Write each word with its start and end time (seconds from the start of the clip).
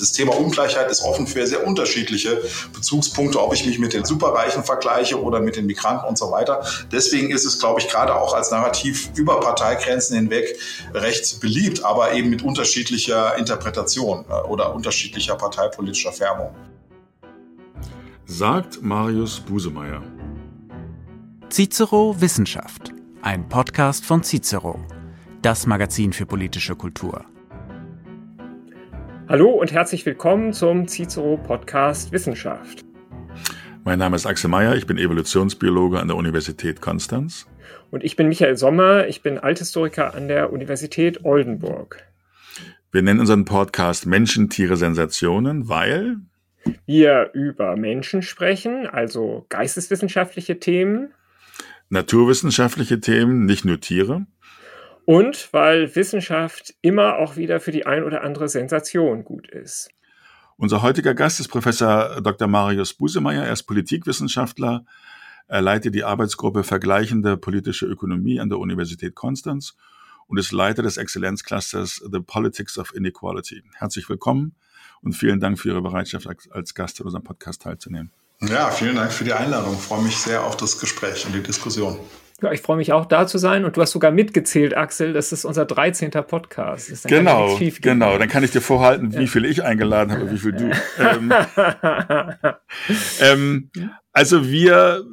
Das 0.00 0.12
Thema 0.12 0.34
Ungleichheit 0.36 0.90
ist 0.90 1.02
offen 1.02 1.26
für 1.26 1.46
sehr 1.46 1.66
unterschiedliche 1.66 2.42
Bezugspunkte, 2.72 3.42
ob 3.42 3.52
ich 3.52 3.66
mich 3.66 3.78
mit 3.78 3.92
den 3.92 4.04
Superreichen 4.04 4.64
vergleiche 4.64 5.22
oder 5.22 5.40
mit 5.40 5.56
den 5.56 5.66
Migranten 5.66 6.06
und 6.06 6.16
so 6.16 6.30
weiter. 6.30 6.64
Deswegen 6.90 7.30
ist 7.30 7.44
es, 7.44 7.58
glaube 7.58 7.80
ich, 7.80 7.88
gerade 7.88 8.14
auch 8.14 8.34
als 8.34 8.50
Narrativ 8.50 9.10
über 9.14 9.40
Parteigrenzen 9.40 10.16
hinweg 10.16 10.58
recht 10.94 11.40
beliebt, 11.40 11.84
aber 11.84 12.12
eben 12.12 12.30
mit 12.30 12.42
unterschiedlicher 12.42 13.36
Interpretation 13.36 14.24
äh, 14.28 14.32
oder 14.48 14.74
unterschiedlicher 14.74 15.36
parteipolitischer 15.36 16.12
Färbung. 16.12 16.54
Sagt 18.24 18.82
Marius 18.82 19.40
Busemeyer. 19.40 20.02
Cicero 21.50 22.14
Wissenschaft, 22.20 22.92
ein 23.22 23.48
Podcast 23.48 24.04
von 24.04 24.22
Cicero, 24.22 24.78
das 25.42 25.66
Magazin 25.66 26.12
für 26.12 26.26
politische 26.26 26.76
Kultur. 26.76 27.24
Hallo 29.30 29.50
und 29.50 29.70
herzlich 29.70 30.04
willkommen 30.06 30.52
zum 30.52 30.88
Cicero 30.88 31.36
Podcast 31.36 32.10
Wissenschaft. 32.10 32.84
Mein 33.84 34.00
Name 34.00 34.16
ist 34.16 34.26
Axel 34.26 34.50
Mayer, 34.50 34.74
ich 34.74 34.88
bin 34.88 34.98
Evolutionsbiologe 34.98 36.00
an 36.00 36.08
der 36.08 36.16
Universität 36.16 36.80
Konstanz. 36.80 37.46
Und 37.92 38.02
ich 38.02 38.16
bin 38.16 38.26
Michael 38.26 38.56
Sommer, 38.56 39.06
ich 39.06 39.22
bin 39.22 39.38
Althistoriker 39.38 40.14
an 40.14 40.26
der 40.26 40.52
Universität 40.52 41.24
Oldenburg. 41.24 42.02
Wir 42.90 43.02
nennen 43.02 43.20
unseren 43.20 43.44
Podcast 43.44 44.04
Menschen, 44.04 44.50
Tiere, 44.50 44.76
Sensationen, 44.76 45.68
weil 45.68 46.16
wir 46.86 47.30
über 47.32 47.76
Menschen 47.76 48.22
sprechen, 48.22 48.88
also 48.88 49.46
geisteswissenschaftliche 49.48 50.58
Themen, 50.58 51.14
naturwissenschaftliche 51.88 52.98
Themen, 52.98 53.44
nicht 53.44 53.64
nur 53.64 53.78
Tiere. 53.78 54.26
Und 55.10 55.48
weil 55.50 55.96
Wissenschaft 55.96 56.72
immer 56.82 57.18
auch 57.18 57.34
wieder 57.34 57.58
für 57.58 57.72
die 57.72 57.84
ein 57.84 58.04
oder 58.04 58.22
andere 58.22 58.48
Sensation 58.48 59.24
gut 59.24 59.48
ist. 59.48 59.90
Unser 60.56 60.82
heutiger 60.82 61.14
Gast 61.14 61.40
ist 61.40 61.48
Professor 61.48 62.20
Dr. 62.20 62.46
Marius 62.46 62.94
Busemeyer. 62.94 63.42
Er 63.42 63.52
ist 63.52 63.64
Politikwissenschaftler. 63.64 64.84
Er 65.48 65.62
leitet 65.62 65.96
die 65.96 66.04
Arbeitsgruppe 66.04 66.62
Vergleichende 66.62 67.36
politische 67.36 67.86
Ökonomie 67.86 68.38
an 68.38 68.50
der 68.50 68.60
Universität 68.60 69.16
Konstanz 69.16 69.74
und 70.28 70.38
ist 70.38 70.52
Leiter 70.52 70.84
des 70.84 70.96
Exzellenzclusters 70.96 72.04
The 72.08 72.20
Politics 72.20 72.78
of 72.78 72.94
Inequality. 72.94 73.64
Herzlich 73.74 74.08
willkommen 74.08 74.54
und 75.02 75.14
vielen 75.14 75.40
Dank 75.40 75.58
für 75.58 75.70
Ihre 75.70 75.82
Bereitschaft, 75.82 76.28
als 76.52 76.72
Gast 76.72 77.00
in 77.00 77.06
unserem 77.06 77.24
Podcast 77.24 77.62
teilzunehmen. 77.62 78.12
Ja, 78.42 78.70
vielen 78.70 78.94
Dank 78.94 79.12
für 79.12 79.24
die 79.24 79.32
Einladung. 79.32 79.74
Ich 79.74 79.80
freue 79.80 80.04
mich 80.04 80.16
sehr 80.16 80.44
auf 80.44 80.56
das 80.56 80.78
Gespräch 80.78 81.26
und 81.26 81.32
die 81.32 81.42
Diskussion. 81.42 81.98
Ja, 82.42 82.52
ich 82.52 82.62
freue 82.62 82.76
mich 82.76 82.92
auch 82.92 83.06
da 83.06 83.26
zu 83.26 83.38
sein 83.38 83.64
und 83.64 83.76
du 83.76 83.82
hast 83.82 83.92
sogar 83.92 84.10
mitgezählt, 84.10 84.76
Axel. 84.76 85.12
Das 85.12 85.32
ist 85.32 85.44
unser 85.44 85.66
13. 85.66 86.10
Podcast. 86.10 87.06
genau, 87.06 87.58
genau. 87.80 88.18
Dann 88.18 88.28
kann 88.28 88.42
ich 88.44 88.50
dir 88.50 88.60
vorhalten, 88.60 89.16
wie 89.16 89.26
viel 89.26 89.44
ich 89.44 89.62
eingeladen 89.62 90.12
habe, 90.12 90.30
wie 90.30 90.38
viel 90.38 90.52
du. 90.52 90.70
ähm, 90.98 91.32
ähm, 93.20 93.70
also 94.12 94.48
wir, 94.48 95.04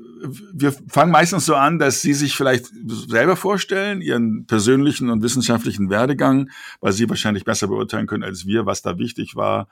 wir 0.53 0.73
fangen 0.87 1.11
meistens 1.11 1.45
so 1.45 1.55
an, 1.55 1.79
dass 1.79 2.01
Sie 2.01 2.13
sich 2.13 2.35
vielleicht 2.35 2.67
selber 3.07 3.35
vorstellen, 3.35 4.01
Ihren 4.01 4.45
persönlichen 4.45 5.09
und 5.09 5.21
wissenschaftlichen 5.21 5.89
Werdegang, 5.89 6.49
weil 6.79 6.93
Sie 6.93 7.09
wahrscheinlich 7.09 7.43
besser 7.43 7.67
beurteilen 7.67 8.07
können 8.07 8.23
als 8.23 8.45
wir, 8.45 8.65
was 8.65 8.81
da 8.81 8.97
wichtig 8.97 9.35
war. 9.35 9.67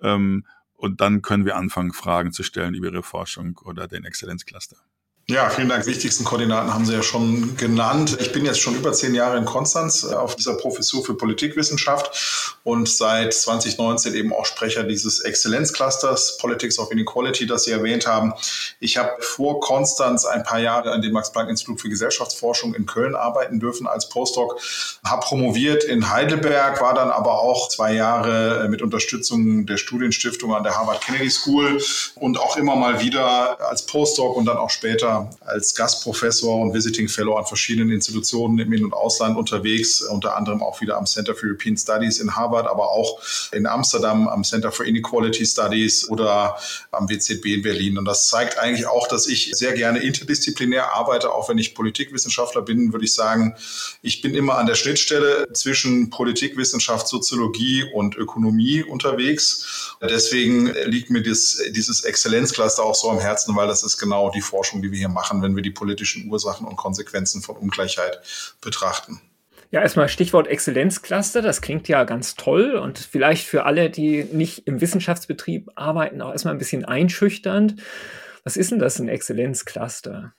Ähm, 0.00 0.44
und 0.74 1.00
dann 1.00 1.20
können 1.20 1.44
wir 1.44 1.56
anfangen, 1.56 1.92
Fragen 1.92 2.32
zu 2.32 2.42
stellen 2.42 2.74
über 2.74 2.86
Ihre 2.86 3.02
Forschung 3.02 3.58
oder 3.64 3.86
den 3.86 4.04
Exzellenzcluster. 4.04 4.76
Ja, 5.30 5.48
vielen 5.48 5.68
Dank. 5.68 5.86
Wichtigsten 5.86 6.24
Koordinaten 6.24 6.74
haben 6.74 6.84
Sie 6.84 6.92
ja 6.92 7.04
schon 7.04 7.56
genannt. 7.56 8.18
Ich 8.20 8.32
bin 8.32 8.44
jetzt 8.44 8.58
schon 8.58 8.74
über 8.74 8.92
zehn 8.92 9.14
Jahre 9.14 9.38
in 9.38 9.44
Konstanz 9.44 10.02
auf 10.02 10.34
dieser 10.34 10.54
Professur 10.54 11.04
für 11.04 11.14
Politikwissenschaft 11.14 12.58
und 12.64 12.88
seit 12.88 13.32
2019 13.32 14.14
eben 14.14 14.32
auch 14.32 14.44
Sprecher 14.44 14.82
dieses 14.82 15.20
Exzellenzclusters 15.20 16.36
Politics 16.38 16.80
of 16.80 16.90
Inequality, 16.90 17.46
das 17.46 17.62
Sie 17.62 17.70
erwähnt 17.70 18.08
haben. 18.08 18.34
Ich 18.80 18.96
habe 18.96 19.12
vor 19.20 19.60
Konstanz 19.60 20.24
ein 20.24 20.42
paar 20.42 20.58
Jahre 20.58 20.90
an 20.90 21.00
dem 21.00 21.12
Max-Planck-Institut 21.12 21.80
für 21.80 21.88
Gesellschaftsforschung 21.88 22.74
in 22.74 22.86
Köln 22.86 23.14
arbeiten 23.14 23.60
dürfen 23.60 23.86
als 23.86 24.08
Postdoc, 24.08 24.60
habe 25.04 25.24
promoviert 25.24 25.84
in 25.84 26.10
Heidelberg, 26.10 26.80
war 26.80 26.94
dann 26.94 27.12
aber 27.12 27.38
auch 27.38 27.68
zwei 27.68 27.92
Jahre 27.92 28.66
mit 28.68 28.82
Unterstützung 28.82 29.64
der 29.64 29.76
Studienstiftung 29.76 30.56
an 30.56 30.64
der 30.64 30.76
Harvard 30.76 31.00
Kennedy 31.02 31.30
School 31.30 31.80
und 32.16 32.36
auch 32.36 32.56
immer 32.56 32.74
mal 32.74 33.00
wieder 33.00 33.60
als 33.70 33.86
Postdoc 33.86 34.36
und 34.36 34.46
dann 34.46 34.56
auch 34.56 34.70
später 34.70 35.19
als 35.40 35.74
Gastprofessor 35.74 36.60
und 36.60 36.74
Visiting 36.74 37.08
Fellow 37.08 37.36
an 37.36 37.46
verschiedenen 37.46 37.90
Institutionen 37.90 38.58
im 38.58 38.72
In- 38.72 38.84
und 38.84 38.92
Ausland 38.92 39.36
unterwegs, 39.36 40.00
unter 40.02 40.36
anderem 40.36 40.62
auch 40.62 40.80
wieder 40.80 40.96
am 40.96 41.06
Center 41.06 41.34
for 41.34 41.48
European 41.48 41.76
Studies 41.76 42.18
in 42.18 42.34
Harvard, 42.36 42.66
aber 42.66 42.90
auch 42.90 43.20
in 43.52 43.66
Amsterdam 43.66 44.28
am 44.28 44.44
Center 44.44 44.72
for 44.72 44.86
Inequality 44.86 45.44
Studies 45.44 46.08
oder 46.08 46.56
am 46.92 47.08
WZB 47.08 47.46
in 47.46 47.62
Berlin. 47.62 47.98
Und 47.98 48.04
das 48.04 48.28
zeigt 48.28 48.58
eigentlich 48.58 48.86
auch, 48.86 49.08
dass 49.08 49.26
ich 49.26 49.52
sehr 49.54 49.72
gerne 49.72 50.00
interdisziplinär 50.00 50.92
arbeite, 50.94 51.32
auch 51.32 51.48
wenn 51.48 51.58
ich 51.58 51.74
Politikwissenschaftler 51.74 52.62
bin, 52.62 52.92
würde 52.92 53.04
ich 53.04 53.14
sagen, 53.14 53.56
ich 54.02 54.22
bin 54.22 54.34
immer 54.34 54.58
an 54.58 54.66
der 54.66 54.74
Schnittstelle 54.74 55.46
zwischen 55.52 56.10
Politikwissenschaft, 56.10 57.08
Soziologie 57.08 57.84
und 57.92 58.16
Ökonomie 58.16 58.82
unterwegs. 58.82 59.96
Deswegen 60.02 60.66
liegt 60.86 61.10
mir 61.10 61.22
das, 61.22 61.58
dieses 61.70 62.04
Exzellenzcluster 62.04 62.82
auch 62.82 62.94
so 62.94 63.10
am 63.10 63.18
Herzen, 63.18 63.56
weil 63.56 63.68
das 63.68 63.82
ist 63.82 63.98
genau 63.98 64.30
die 64.30 64.40
Forschung, 64.40 64.82
die 64.82 64.90
wir 64.92 64.98
hier 65.00 65.08
machen, 65.08 65.42
wenn 65.42 65.56
wir 65.56 65.62
die 65.62 65.70
politischen 65.70 66.30
Ursachen 66.30 66.66
und 66.66 66.76
Konsequenzen 66.76 67.42
von 67.42 67.56
Ungleichheit 67.56 68.20
betrachten. 68.60 69.20
Ja, 69.72 69.82
erstmal 69.82 70.08
Stichwort 70.08 70.48
Exzellenzcluster. 70.48 71.42
Das 71.42 71.60
klingt 71.60 71.86
ja 71.88 72.04
ganz 72.04 72.34
toll 72.34 72.72
und 72.72 72.98
vielleicht 72.98 73.46
für 73.46 73.64
alle, 73.64 73.88
die 73.88 74.24
nicht 74.24 74.66
im 74.66 74.80
Wissenschaftsbetrieb 74.80 75.70
arbeiten, 75.76 76.20
auch 76.22 76.32
erstmal 76.32 76.54
ein 76.54 76.58
bisschen 76.58 76.84
einschüchternd. 76.84 77.76
Was 78.42 78.56
ist 78.56 78.72
denn 78.72 78.80
das, 78.80 78.98
ein 78.98 79.08
Exzellenzcluster? 79.08 80.32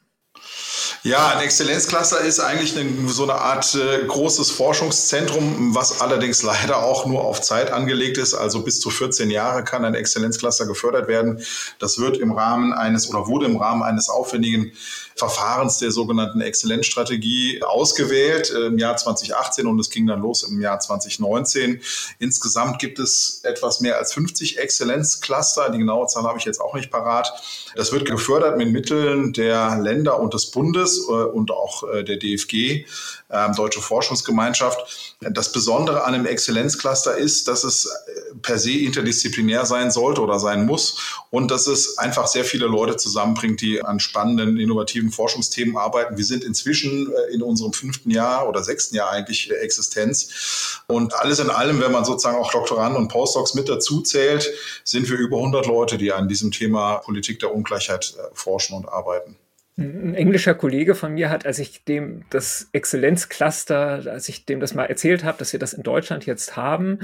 Ja, 1.03 1.29
ein 1.29 1.39
Exzellenzcluster 1.39 2.19
ist 2.19 2.39
eigentlich 2.39 2.78
eine, 2.78 3.09
so 3.09 3.23
eine 3.23 3.34
Art 3.34 3.73
äh, 3.73 4.06
großes 4.06 4.51
Forschungszentrum, 4.51 5.73
was 5.73 6.00
allerdings 6.00 6.44
leider 6.44 6.84
auch 6.84 7.07
nur 7.07 7.23
auf 7.23 7.41
Zeit 7.41 7.72
angelegt 7.72 8.19
ist. 8.19 8.35
Also 8.35 8.63
bis 8.63 8.79
zu 8.79 8.91
14 8.91 9.31
Jahre 9.31 9.63
kann 9.63 9.84
ein 9.84 9.95
Exzellenzcluster 9.95 10.67
gefördert 10.67 11.07
werden. 11.07 11.44
Das 11.79 11.97
wird 11.97 12.17
im 12.17 12.31
Rahmen 12.31 12.72
eines 12.73 13.09
oder 13.09 13.28
wurde 13.28 13.47
im 13.47 13.57
Rahmen 13.57 13.81
eines 13.81 14.09
aufwendigen 14.09 14.73
Verfahrens 15.21 15.77
der 15.77 15.91
sogenannten 15.91 16.41
Exzellenzstrategie 16.41 17.61
ausgewählt 17.61 18.49
im 18.49 18.79
Jahr 18.79 18.97
2018 18.97 19.67
und 19.67 19.77
es 19.77 19.91
ging 19.91 20.07
dann 20.07 20.19
los 20.19 20.41
im 20.41 20.59
Jahr 20.59 20.79
2019. 20.79 21.79
Insgesamt 22.17 22.79
gibt 22.79 22.97
es 22.97 23.41
etwas 23.43 23.81
mehr 23.81 23.99
als 23.99 24.13
50 24.13 24.57
Exzellenzcluster. 24.57 25.69
Die 25.69 25.77
genaue 25.77 26.07
Zahl 26.07 26.23
habe 26.23 26.39
ich 26.39 26.45
jetzt 26.45 26.59
auch 26.59 26.73
nicht 26.73 26.89
parat. 26.89 27.31
Das 27.75 27.91
wird 27.91 28.05
gefördert 28.05 28.57
mit 28.57 28.71
Mitteln 28.71 29.31
der 29.33 29.77
Länder 29.77 30.19
und 30.19 30.33
des 30.33 30.47
Bundes 30.47 30.97
äh, 31.07 31.11
und 31.11 31.51
auch 31.51 31.83
äh, 31.83 32.03
der 32.03 32.17
DFG, 32.17 32.85
ähm, 33.29 33.53
Deutsche 33.55 33.79
Forschungsgemeinschaft. 33.79 35.15
Das 35.21 35.51
Besondere 35.51 36.03
an 36.03 36.15
einem 36.15 36.25
Exzellenzcluster 36.25 37.15
ist, 37.15 37.47
dass 37.47 37.63
es 37.63 37.85
äh, 37.85 38.35
per 38.41 38.57
se 38.57 38.71
interdisziplinär 38.71 39.67
sein 39.67 39.91
sollte 39.91 40.21
oder 40.21 40.39
sein 40.39 40.65
muss 40.65 41.21
und 41.29 41.51
dass 41.51 41.67
es 41.67 41.99
einfach 41.99 42.25
sehr 42.25 42.43
viele 42.43 42.65
Leute 42.65 42.97
zusammenbringt, 42.97 43.61
die 43.61 43.83
an 43.83 43.99
spannenden, 43.99 44.57
innovativen 44.57 45.10
Forschungsthemen 45.11 45.77
arbeiten. 45.77 46.17
Wir 46.17 46.25
sind 46.25 46.44
inzwischen 46.44 47.11
äh, 47.11 47.33
in 47.33 47.41
unserem 47.41 47.73
fünften 47.73 48.11
Jahr 48.11 48.47
oder 48.47 48.63
sechsten 48.63 48.95
Jahr 48.95 49.11
eigentlich 49.11 49.47
der 49.47 49.61
Existenz. 49.61 50.81
Und 50.88 51.13
alles 51.13 51.39
in 51.39 51.49
allem, 51.49 51.81
wenn 51.81 51.91
man 51.91 52.05
sozusagen 52.05 52.38
auch 52.38 52.51
Doktoranden 52.51 53.01
und 53.01 53.07
Postdocs 53.07 53.53
mit 53.53 53.69
dazu 53.69 54.01
zählt, 54.01 54.51
sind 54.83 55.09
wir 55.09 55.17
über 55.17 55.38
100 55.38 55.66
Leute, 55.67 55.97
die 55.97 56.11
an 56.11 56.27
diesem 56.27 56.51
Thema 56.51 56.97
Politik 56.97 57.39
der 57.39 57.53
Ungleichheit 57.53 58.16
äh, 58.17 58.23
forschen 58.33 58.75
und 58.75 58.88
arbeiten. 58.88 59.38
Ein 59.77 60.16
englischer 60.16 60.53
Kollege 60.53 60.95
von 60.95 61.13
mir 61.13 61.29
hat, 61.29 61.45
als 61.45 61.57
ich 61.57 61.85
dem 61.85 62.25
das 62.29 62.67
Exzellenzcluster, 62.73 64.03
als 64.05 64.27
ich 64.27 64.45
dem 64.45 64.59
das 64.59 64.75
mal 64.75 64.85
erzählt 64.85 65.23
habe, 65.23 65.38
dass 65.38 65.53
wir 65.53 65.59
das 65.59 65.73
in 65.73 65.81
Deutschland 65.81 66.25
jetzt 66.25 66.57
haben, 66.57 67.00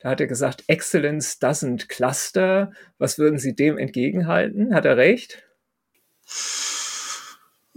da 0.00 0.10
hat 0.10 0.20
er 0.20 0.26
gesagt, 0.26 0.64
Excellence 0.66 1.40
doesn't 1.40 1.88
cluster. 1.88 2.72
Was 2.98 3.18
würden 3.18 3.38
Sie 3.38 3.54
dem 3.54 3.78
entgegenhalten? 3.78 4.74
Hat 4.74 4.84
er 4.84 4.96
recht? 4.96 5.42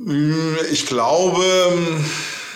Hm, 0.05 0.57
ich 0.71 0.85
glaube, 0.85 1.43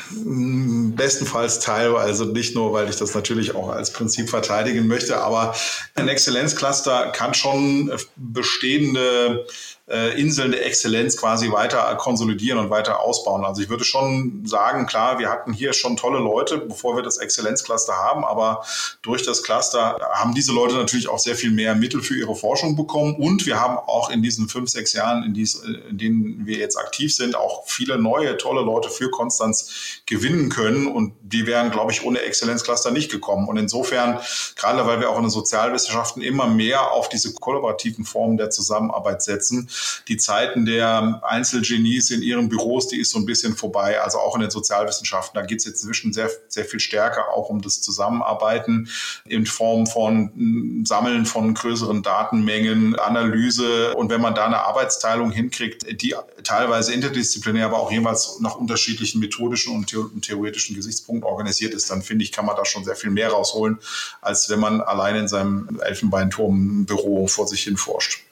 hm, 0.09 0.95
bestenfalls 0.95 1.59
teilweise 1.59 2.25
nicht 2.25 2.55
nur, 2.55 2.73
weil 2.73 2.89
ich 2.89 2.95
das 2.97 3.13
natürlich 3.13 3.55
auch 3.55 3.69
als 3.69 3.91
Prinzip 3.91 4.29
verteidigen 4.29 4.87
möchte, 4.87 5.17
aber 5.17 5.55
ein 5.95 6.07
Exzellenzcluster 6.07 7.11
kann 7.11 7.33
schon 7.33 7.91
bestehende 8.15 9.45
äh, 9.89 10.19
Inseln 10.19 10.51
der 10.51 10.65
Exzellenz 10.65 11.15
quasi 11.15 11.51
weiter 11.51 11.95
konsolidieren 11.95 12.59
und 12.59 12.69
weiter 12.69 12.99
ausbauen. 12.99 13.45
Also 13.45 13.61
ich 13.61 13.69
würde 13.69 13.85
schon 13.85 14.45
sagen, 14.45 14.85
klar, 14.85 15.17
wir 15.19 15.29
hatten 15.29 15.53
hier 15.53 15.71
schon 15.71 15.95
tolle 15.95 16.19
Leute, 16.19 16.57
bevor 16.57 16.95
wir 16.97 17.03
das 17.03 17.17
Exzellenzcluster 17.17 17.93
haben, 17.93 18.25
aber 18.25 18.65
durch 19.01 19.23
das 19.23 19.43
Cluster 19.43 19.97
haben 20.13 20.33
diese 20.33 20.51
Leute 20.51 20.75
natürlich 20.75 21.07
auch 21.07 21.19
sehr 21.19 21.35
viel 21.35 21.51
mehr 21.51 21.73
Mittel 21.75 22.01
für 22.01 22.15
ihre 22.15 22.35
Forschung 22.35 22.75
bekommen 22.75 23.15
und 23.15 23.45
wir 23.45 23.59
haben 23.59 23.77
auch 23.77 24.09
in 24.09 24.21
diesen 24.21 24.49
fünf, 24.49 24.69
sechs 24.69 24.91
Jahren, 24.93 25.23
in, 25.23 25.33
dies, 25.33 25.55
in 25.55 25.97
denen 25.97 26.45
wir 26.45 26.57
jetzt 26.57 26.77
aktiv 26.77 27.15
sind, 27.15 27.35
auch 27.35 27.63
viele 27.67 27.97
neue, 27.97 28.37
tolle 28.37 28.61
Leute 28.61 28.89
für 28.89 29.09
Konstanz 29.09 30.01
gewinnen 30.05 30.49
können 30.49 30.87
und 30.87 31.13
die 31.21 31.45
wären, 31.45 31.71
glaube 31.71 31.93
ich, 31.93 32.03
ohne 32.03 32.19
Exzellenzcluster 32.19 32.91
nicht 32.91 33.09
gekommen. 33.09 33.47
Und 33.47 33.57
insofern, 33.57 34.19
gerade 34.55 34.85
weil 34.85 34.99
wir 34.99 35.09
auch 35.09 35.17
in 35.17 35.23
den 35.23 35.29
Sozialwissenschaften 35.29 36.21
immer 36.21 36.47
mehr 36.47 36.91
auf 36.91 37.07
diese 37.07 37.33
kollaborativen 37.33 38.03
Formen 38.03 38.37
der 38.37 38.49
Zusammenarbeit 38.49 39.21
setzen, 39.21 39.69
die 40.07 40.17
Zeiten 40.17 40.65
der 40.65 41.21
Einzelgenies 41.23 42.11
in 42.11 42.21
ihren 42.21 42.49
Büros, 42.49 42.87
die 42.87 42.99
ist 42.99 43.11
so 43.11 43.19
ein 43.19 43.25
bisschen 43.25 43.55
vorbei. 43.55 44.01
Also 44.01 44.19
auch 44.19 44.35
in 44.35 44.41
den 44.41 44.51
Sozialwissenschaften, 44.51 45.39
da 45.39 45.45
geht 45.45 45.59
es 45.59 45.65
jetzt 45.65 45.81
inzwischen 45.81 46.13
sehr, 46.13 46.29
sehr 46.47 46.65
viel 46.65 46.79
stärker 46.79 47.29
auch 47.33 47.49
um 47.49 47.61
das 47.61 47.81
Zusammenarbeiten 47.81 48.89
in 49.25 49.45
Form 49.45 49.87
von 49.87 50.31
hm, 50.33 50.85
Sammeln 50.85 51.25
von 51.25 51.53
größeren 51.53 52.03
Datenmengen, 52.03 52.97
Analyse. 52.97 53.95
Und 53.95 54.09
wenn 54.09 54.21
man 54.21 54.35
da 54.35 54.45
eine 54.45 54.59
Arbeitsteilung 54.59 55.31
hinkriegt, 55.31 56.01
die 56.01 56.15
teilweise 56.43 56.93
interdisziplinär, 56.93 57.65
aber 57.65 57.79
auch 57.79 57.91
jeweils 57.91 58.39
nach 58.39 58.55
unterschiedlichen 58.55 59.19
methodischen 59.19 59.73
und 59.73 60.21
theoretischen 60.21 60.75
Gesichtspunkten 60.75 61.27
organisiert 61.27 61.73
ist, 61.73 61.89
dann 61.89 62.01
finde 62.01 62.23
ich, 62.23 62.31
kann 62.31 62.45
man 62.45 62.55
da 62.55 62.65
schon 62.65 62.83
sehr 62.83 62.95
viel 62.95 63.09
mehr 63.09 63.29
rausholen, 63.29 63.79
als 64.21 64.49
wenn 64.49 64.59
man 64.59 64.81
alleine 64.81 65.19
in 65.19 65.27
seinem 65.27 65.79
Elfenbeinturm-Büro 65.81 67.27
vor 67.27 67.47
sich 67.47 67.63
hin 67.63 67.77
forscht. 67.77 68.26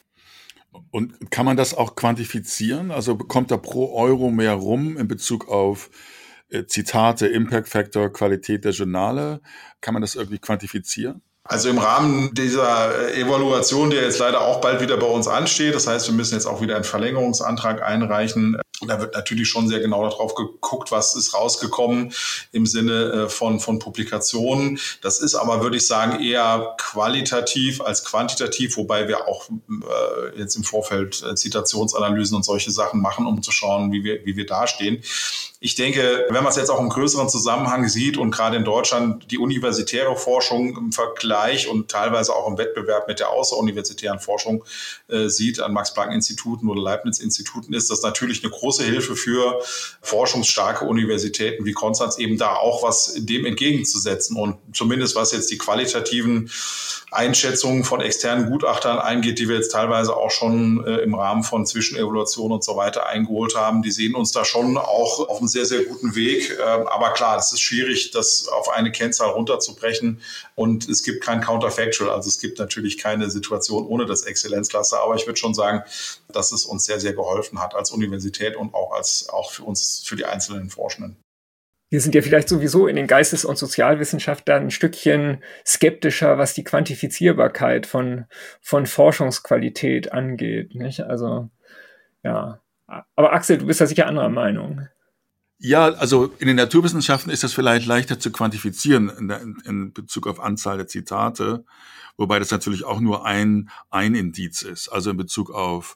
Und 0.91 1.31
kann 1.31 1.45
man 1.45 1.57
das 1.57 1.73
auch 1.73 1.95
quantifizieren? 1.95 2.91
Also 2.91 3.15
bekommt 3.15 3.51
da 3.51 3.57
pro 3.57 3.93
Euro 3.93 4.29
mehr 4.31 4.53
rum 4.53 4.97
in 4.97 5.07
Bezug 5.07 5.49
auf 5.49 5.89
äh, 6.49 6.65
Zitate, 6.65 7.27
Impact 7.27 7.67
Factor, 7.69 8.11
Qualität 8.11 8.65
der 8.65 8.71
Journale? 8.71 9.41
Kann 9.81 9.93
man 9.93 10.01
das 10.01 10.15
irgendwie 10.15 10.39
quantifizieren? 10.39 11.21
Also 11.47 11.69
im 11.69 11.77
Rahmen 11.77 12.33
dieser 12.33 13.09
äh, 13.09 13.21
Evaluation, 13.21 13.91
die 13.91 13.97
jetzt 13.97 14.17
leider 14.17 14.41
auch 14.41 14.61
bald 14.61 14.81
wieder 14.81 14.97
bei 14.97 15.05
uns 15.05 15.27
ansteht, 15.27 15.75
das 15.75 15.85
heißt, 15.85 16.07
wir 16.07 16.15
müssen 16.15 16.33
jetzt 16.33 16.47
auch 16.47 16.59
wieder 16.59 16.73
einen 16.73 16.83
Verlängerungsantrag 16.83 17.83
einreichen. 17.83 18.57
Da 18.87 18.99
wird 18.99 19.13
natürlich 19.13 19.47
schon 19.47 19.67
sehr 19.67 19.79
genau 19.79 20.09
darauf 20.09 20.33
geguckt, 20.33 20.91
was 20.91 21.15
ist 21.15 21.35
rausgekommen 21.35 22.11
im 22.51 22.65
Sinne 22.65 23.25
äh, 23.25 23.29
von, 23.29 23.59
von 23.59 23.77
Publikationen. 23.77 24.79
Das 25.01 25.19
ist 25.19 25.35
aber, 25.35 25.61
würde 25.61 25.77
ich 25.77 25.85
sagen, 25.85 26.19
eher 26.19 26.75
qualitativ 26.79 27.79
als 27.79 28.03
quantitativ, 28.03 28.75
wobei 28.77 29.07
wir 29.07 29.27
auch 29.27 29.47
äh, 29.49 30.39
jetzt 30.39 30.55
im 30.55 30.63
Vorfeld 30.63 31.23
äh, 31.23 31.35
Zitationsanalysen 31.35 32.35
und 32.35 32.43
solche 32.43 32.71
Sachen 32.71 33.01
machen, 33.01 33.27
um 33.27 33.43
zu 33.43 33.51
schauen, 33.51 33.91
wie 33.91 34.03
wir, 34.03 34.25
wie 34.25 34.35
wir 34.35 34.47
dastehen. 34.47 35.03
Ich 35.61 35.75
denke, 35.75 36.25
wenn 36.29 36.43
man 36.43 36.51
es 36.51 36.57
jetzt 36.57 36.69
auch 36.69 36.79
im 36.79 36.89
größeren 36.89 37.29
Zusammenhang 37.29 37.87
sieht 37.87 38.17
und 38.17 38.31
gerade 38.31 38.57
in 38.57 38.65
Deutschland 38.65 39.31
die 39.31 39.37
universitäre 39.37 40.15
Forschung 40.17 40.77
im 40.77 40.91
Vergleich 40.91 41.69
und 41.69 41.89
teilweise 41.89 42.35
auch 42.35 42.47
im 42.47 42.57
Wettbewerb 42.57 43.07
mit 43.07 43.19
der 43.19 43.29
außeruniversitären 43.29 44.19
Forschung 44.19 44.65
äh, 45.07 45.29
sieht 45.29 45.61
an 45.61 45.73
Max-Planck-Instituten 45.73 46.69
oder 46.69 46.81
Leibniz-Instituten, 46.81 47.73
ist 47.73 47.89
das 47.89 48.01
natürlich 48.01 48.43
eine 48.43 48.51
große 48.51 48.83
Hilfe 48.83 49.15
für 49.15 49.61
forschungsstarke 50.01 50.85
Universitäten 50.85 51.65
wie 51.65 51.73
Konstanz 51.73 52.17
eben 52.17 52.37
da 52.37 52.55
auch 52.55 52.83
was 52.83 53.13
dem 53.17 53.45
entgegenzusetzen. 53.45 54.37
Und 54.37 54.57
zumindest 54.73 55.15
was 55.15 55.31
jetzt 55.31 55.49
die 55.51 55.57
qualitativen 55.57 56.51
Einschätzungen 57.11 57.83
von 57.83 58.01
externen 58.01 58.49
Gutachtern 58.49 58.99
eingeht, 58.99 59.39
die 59.39 59.47
wir 59.47 59.55
jetzt 59.55 59.71
teilweise 59.71 60.15
auch 60.15 60.31
schon 60.31 60.83
äh, 60.85 60.97
im 60.97 61.15
Rahmen 61.15 61.43
von 61.43 61.65
Zwischenevaluation 61.65 62.51
und 62.51 62.63
so 62.63 62.75
weiter 62.75 63.07
eingeholt 63.07 63.55
haben, 63.55 63.81
die 63.81 63.91
sehen 63.91 64.15
uns 64.15 64.31
da 64.31 64.43
schon 64.43 64.77
auch 64.77 65.19
auf 65.29 65.37
einem 65.37 65.47
sehr, 65.55 65.65
sehr 65.65 65.85
guten 65.85 66.15
Weg. 66.15 66.51
Ähm, 66.51 66.87
aber 66.87 67.13
klar, 67.13 67.37
es 67.37 67.53
ist 67.53 67.61
schwierig, 67.61 68.11
das 68.11 68.47
auf 68.49 68.69
eine 68.69 68.91
Kennzahl 68.91 69.29
runterzubrechen. 69.29 70.21
Und 70.55 70.89
es 70.89 71.01
gibt 71.01 71.23
kein 71.23 71.39
Counterfactual. 71.39 72.09
Also 72.09 72.27
es 72.27 72.39
gibt 72.39 72.59
natürlich 72.59 72.97
keine 72.97 73.29
Situation 73.29 73.87
ohne 73.87 74.05
das 74.05 74.23
Exzellenzcluster. 74.23 74.99
Aber 74.99 75.15
ich 75.15 75.25
würde 75.25 75.39
schon 75.39 75.53
sagen, 75.53 75.83
dass 76.27 76.51
es 76.51 76.65
uns 76.65 76.85
sehr, 76.85 76.99
sehr 76.99 77.13
geholfen 77.13 77.59
hat 77.59 77.73
als 77.73 77.91
Universität 77.91 78.57
und 78.57 78.73
auch 78.73 78.91
als, 78.91 79.29
auch 79.29 79.51
für 79.51 79.63
uns, 79.63 80.03
für 80.05 80.17
die 80.17 80.25
einzelnen 80.25 80.69
Forschenden. 80.69 81.17
Wir 81.89 82.01
sind 82.01 82.15
ja 82.15 82.21
vielleicht 82.21 82.49
sowieso 82.49 82.87
in 82.87 82.97
den 82.97 83.07
Geistes- 83.07 83.45
und 83.45 83.57
Sozialwissenschaften 83.57 84.53
ein 84.53 84.71
Stückchen 84.71 85.41
skeptischer, 85.65 86.37
was 86.37 86.53
die 86.53 86.65
Quantifizierbarkeit 86.65 87.85
von, 87.85 88.25
von 88.59 88.85
Forschungsqualität 88.85 90.11
angeht. 90.11 90.75
Nicht? 90.75 91.01
Also, 91.01 91.49
ja. 92.23 92.59
Aber 92.87 93.31
Axel, 93.33 93.59
du 93.59 93.67
bist 93.67 93.79
ja 93.79 93.85
sicher 93.85 94.07
anderer 94.07 94.29
Meinung. 94.29 94.89
Ja, 95.57 95.85
also 95.85 96.33
in 96.39 96.47
den 96.47 96.57
Naturwissenschaften 96.57 97.31
ist 97.31 97.43
das 97.43 97.53
vielleicht 97.53 97.85
leichter 97.85 98.19
zu 98.19 98.31
quantifizieren 98.31 99.09
in, 99.09 99.27
der, 99.29 99.41
in, 99.41 99.93
Bezug 99.93 100.27
auf 100.27 100.39
Anzahl 100.39 100.77
der 100.77 100.87
Zitate, 100.87 101.63
wobei 102.17 102.39
das 102.39 102.51
natürlich 102.51 102.83
auch 102.83 102.99
nur 102.99 103.25
ein, 103.25 103.69
ein 103.89 104.15
Indiz 104.15 104.63
ist. 104.63 104.89
Also 104.89 105.11
in 105.11 105.17
Bezug 105.17 105.51
auf 105.51 105.95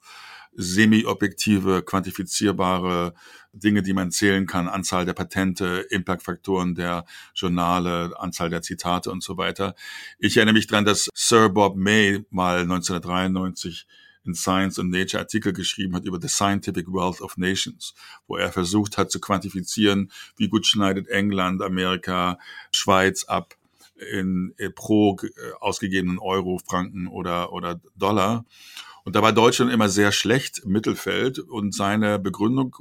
semi-objektive, 0.53 1.83
quantifizierbare 1.83 3.13
Dinge, 3.53 3.81
die 3.81 3.93
man 3.93 4.11
zählen 4.11 4.45
kann, 4.45 4.67
Anzahl 4.67 5.05
der 5.05 5.13
Patente, 5.13 5.85
Impactfaktoren 5.89 6.75
der 6.75 7.05
Journale, 7.35 8.13
Anzahl 8.17 8.49
der 8.49 8.61
Zitate 8.61 9.11
und 9.11 9.23
so 9.23 9.37
weiter. 9.37 9.75
Ich 10.19 10.37
erinnere 10.37 10.53
mich 10.53 10.67
dran, 10.67 10.85
dass 10.85 11.09
Sir 11.13 11.49
Bob 11.49 11.75
May 11.75 12.25
mal 12.29 12.61
1993 12.61 13.87
in 14.29 14.35
Science 14.35 14.77
und 14.77 14.89
Nature 14.89 15.21
Artikel 15.21 15.53
geschrieben 15.53 15.95
hat 15.95 16.05
über 16.05 16.19
The 16.21 16.27
Scientific 16.27 16.87
Wealth 16.87 17.21
of 17.21 17.37
Nations, 17.37 17.93
wo 18.27 18.37
er 18.37 18.51
versucht 18.51 18.97
hat 18.97 19.11
zu 19.11 19.19
quantifizieren, 19.19 20.11
wie 20.37 20.47
gut 20.47 20.65
schneidet 20.65 21.07
England, 21.07 21.61
Amerika, 21.61 22.37
Schweiz 22.71 23.23
ab 23.23 23.55
in 24.11 24.53
äh, 24.57 24.69
pro 24.69 25.17
äh, 25.21 25.29
ausgegebenen 25.59 26.19
Euro, 26.19 26.59
Franken 26.65 27.07
oder, 27.07 27.51
oder 27.51 27.81
Dollar. 27.97 28.45
Und 29.03 29.15
da 29.15 29.21
war 29.21 29.33
Deutschland 29.33 29.71
immer 29.71 29.89
sehr 29.89 30.11
schlecht 30.11 30.59
im 30.59 30.71
Mittelfeld. 30.71 31.39
Und 31.39 31.73
seine 31.73 32.19
Begründung 32.19 32.75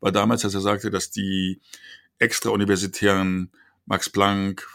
war 0.00 0.12
damals, 0.12 0.42
dass 0.42 0.54
er 0.54 0.60
sagte, 0.60 0.90
dass 0.90 1.10
die 1.10 1.60
extrauniversitären 2.18 3.50
Max 3.84 4.08
Planck, 4.08 4.66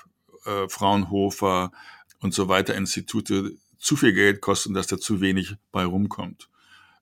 äh, 0.46 0.70
Fraunhofer 0.70 1.72
und 2.20 2.34
so 2.34 2.48
weiter 2.48 2.76
Institute 2.76 3.58
zu 3.80 3.96
viel 3.96 4.14
Geld 4.14 4.42
kosten, 4.42 4.74
dass 4.74 4.88
da 4.88 4.98
zu 4.98 5.22
wenig 5.22 5.56
bei 5.72 5.86
rumkommt. 5.86 6.50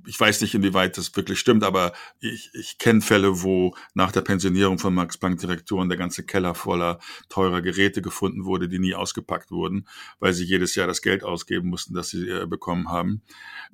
Ich 0.06 0.20
weiß 0.20 0.42
nicht, 0.42 0.54
inwieweit 0.54 0.98
das 0.98 1.16
wirklich 1.16 1.40
stimmt, 1.40 1.64
aber 1.64 1.92
ich, 2.20 2.52
ich 2.54 2.78
kenne 2.78 3.02
Fälle, 3.02 3.42
wo 3.42 3.76
nach 3.94 4.12
der 4.12 4.22
Pensionierung 4.22 4.80
von 4.80 4.94
Max-Planck-Direktoren 4.94 5.90
der 5.90 5.98
ganze 5.98 6.24
Keller 6.24 6.56
voller 6.56 7.00
teurer 7.30 7.62
Geräte 7.62 8.02
gefunden 8.02 8.46
wurde, 8.46 8.70
die 8.70 8.80
nie 8.80 8.96
ausgepackt 8.96 9.52
wurden, 9.52 9.88
weil 10.20 10.34
sie 10.34 10.46
jedes 10.46 10.76
Jahr 10.76 10.88
das 10.88 11.02
Geld 11.02 11.24
ausgeben 11.24 11.70
mussten, 11.70 11.94
das 11.94 12.10
sie 12.10 12.30
äh, 12.30 12.46
bekommen 12.46 12.90
haben. 12.90 13.22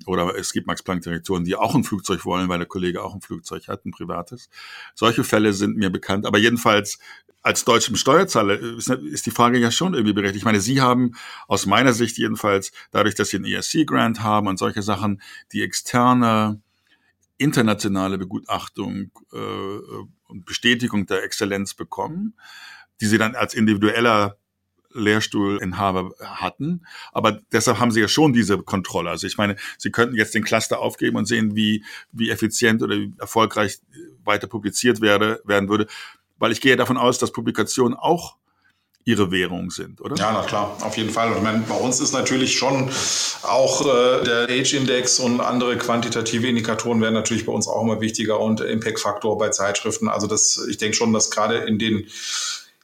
Oder 0.06 0.36
es 0.36 0.52
gibt 0.52 0.66
Max-Planck-Direktoren, 0.66 1.44
die 1.44 1.56
auch 1.56 1.74
ein 1.74 1.84
Flugzeug 1.84 2.24
wollen, 2.24 2.48
weil 2.48 2.58
der 2.58 2.68
Kollege 2.68 3.02
auch 3.02 3.14
ein 3.14 3.20
Flugzeug 3.20 3.68
hat, 3.68 3.84
ein 3.84 3.92
privates. 3.92 4.48
Solche 4.94 5.24
Fälle 5.24 5.52
sind 5.52 5.76
mir 5.76 5.90
bekannt. 5.90 6.26
Aber 6.26 6.38
jedenfalls 6.38 6.98
als 7.44 7.64
deutschem 7.66 7.94
Steuerzahler 7.94 8.58
ist 8.58 9.26
die 9.26 9.30
Frage 9.30 9.58
ja 9.58 9.70
schon 9.70 9.92
irgendwie 9.92 10.14
berechtigt. 10.14 10.38
Ich 10.38 10.44
meine, 10.46 10.60
Sie 10.60 10.80
haben 10.80 11.12
aus 11.46 11.66
meiner 11.66 11.92
Sicht 11.92 12.16
jedenfalls, 12.16 12.72
dadurch, 12.90 13.14
dass 13.14 13.28
Sie 13.28 13.36
einen 13.36 13.44
ESC-Grant 13.44 14.22
haben 14.22 14.48
und 14.48 14.58
solche 14.58 14.80
Sachen, 14.80 15.20
die 15.52 15.60
externe 16.14 16.60
internationale 17.36 18.16
Begutachtung 18.16 19.10
äh, 19.32 19.36
und 19.36 20.44
Bestätigung 20.44 21.06
der 21.06 21.24
Exzellenz 21.24 21.74
bekommen, 21.74 22.34
die 23.00 23.06
Sie 23.06 23.18
dann 23.18 23.34
als 23.34 23.54
individueller 23.54 24.36
Lehrstuhlinhaber 24.92 26.14
hatten. 26.20 26.86
Aber 27.10 27.40
deshalb 27.50 27.80
haben 27.80 27.90
sie 27.90 28.00
ja 28.00 28.06
schon 28.06 28.32
diese 28.32 28.58
Kontrolle. 28.58 29.10
Also 29.10 29.26
ich 29.26 29.36
meine, 29.36 29.56
sie 29.76 29.90
könnten 29.90 30.14
jetzt 30.14 30.36
den 30.36 30.44
Cluster 30.44 30.78
aufgeben 30.78 31.16
und 31.16 31.26
sehen, 31.26 31.56
wie, 31.56 31.84
wie 32.12 32.30
effizient 32.30 32.80
oder 32.80 32.94
wie 32.94 33.12
erfolgreich 33.18 33.80
weiter 34.22 34.46
publiziert 34.46 35.00
werde, 35.00 35.42
werden 35.44 35.68
würde. 35.68 35.88
Weil 36.38 36.52
ich 36.52 36.60
gehe 36.60 36.76
davon 36.76 36.96
aus, 36.96 37.18
dass 37.18 37.32
Publikationen 37.32 37.98
auch 37.98 38.36
ihre 39.06 39.30
Währung 39.30 39.70
sind, 39.70 40.00
oder? 40.00 40.16
Ja, 40.16 40.32
na 40.32 40.42
klar, 40.42 40.76
auf 40.80 40.96
jeden 40.96 41.10
Fall. 41.10 41.30
Und 41.30 41.38
ich 41.38 41.42
meine, 41.42 41.60
bei 41.68 41.74
uns 41.74 42.00
ist 42.00 42.12
natürlich 42.12 42.56
schon 42.56 42.90
auch 43.42 43.82
äh, 43.82 44.24
der 44.24 44.48
Age-Index 44.48 45.18
und 45.20 45.40
andere 45.40 45.76
quantitative 45.76 46.46
Indikatoren 46.46 47.02
werden 47.02 47.14
natürlich 47.14 47.44
bei 47.44 47.52
uns 47.52 47.68
auch 47.68 47.82
immer 47.82 48.00
wichtiger 48.00 48.40
und 48.40 48.60
Impact-Faktor 48.60 49.36
bei 49.36 49.50
Zeitschriften. 49.50 50.08
Also 50.08 50.26
das, 50.26 50.66
ich 50.70 50.78
denke 50.78 50.96
schon, 50.96 51.12
dass 51.12 51.30
gerade 51.30 51.58
in 51.58 51.78
den 51.78 52.06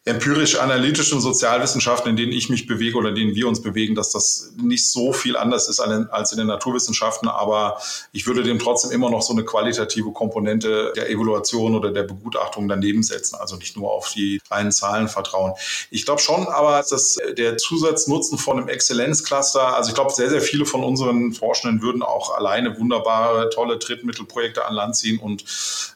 empirisch-analytischen 0.06 1.20
Sozialwissenschaften, 1.20 2.10
in 2.10 2.16
denen 2.16 2.32
ich 2.32 2.48
mich 2.48 2.66
bewege 2.66 2.96
oder 2.96 3.10
in 3.10 3.16
denen 3.16 3.34
wir 3.34 3.46
uns 3.46 3.60
bewegen, 3.60 3.94
dass 3.94 4.10
das 4.10 4.52
nicht 4.56 4.88
so 4.88 5.12
viel 5.12 5.36
anders 5.36 5.68
ist 5.68 5.78
als 5.78 6.32
in 6.32 6.38
den 6.38 6.46
Naturwissenschaften. 6.46 7.28
Aber 7.28 7.78
ich 8.10 8.26
würde 8.26 8.42
dem 8.42 8.58
trotzdem 8.58 8.92
immer 8.92 9.10
noch 9.10 9.20
so 9.20 9.34
eine 9.34 9.44
qualitative 9.44 10.12
Komponente 10.12 10.94
der 10.96 11.10
Evaluation 11.10 11.76
oder 11.76 11.90
der 11.90 12.04
Begutachtung 12.04 12.66
daneben 12.66 13.02
setzen. 13.02 13.36
Also 13.36 13.56
nicht 13.56 13.76
nur 13.76 13.92
auf 13.92 14.10
die 14.10 14.40
reinen 14.50 14.72
Zahlen 14.72 15.06
vertrauen. 15.06 15.52
Ich 15.90 16.06
glaube 16.06 16.22
schon 16.22 16.48
aber, 16.48 16.82
dass 16.88 17.18
der 17.36 17.58
Zusatznutzen 17.58 18.38
von 18.38 18.56
einem 18.56 18.68
Exzellenzcluster, 18.68 19.76
also 19.76 19.90
ich 19.90 19.94
glaube, 19.94 20.14
sehr, 20.14 20.30
sehr 20.30 20.40
viele 20.40 20.64
von 20.64 20.82
unseren 20.82 21.34
Forschenden 21.34 21.82
würden 21.82 22.02
auch 22.02 22.34
alleine 22.34 22.78
wunderbare, 22.78 23.50
tolle 23.50 23.76
Drittmittelprojekte 23.76 24.64
an 24.64 24.72
Land 24.74 24.96
ziehen 24.96 25.18
und 25.18 25.44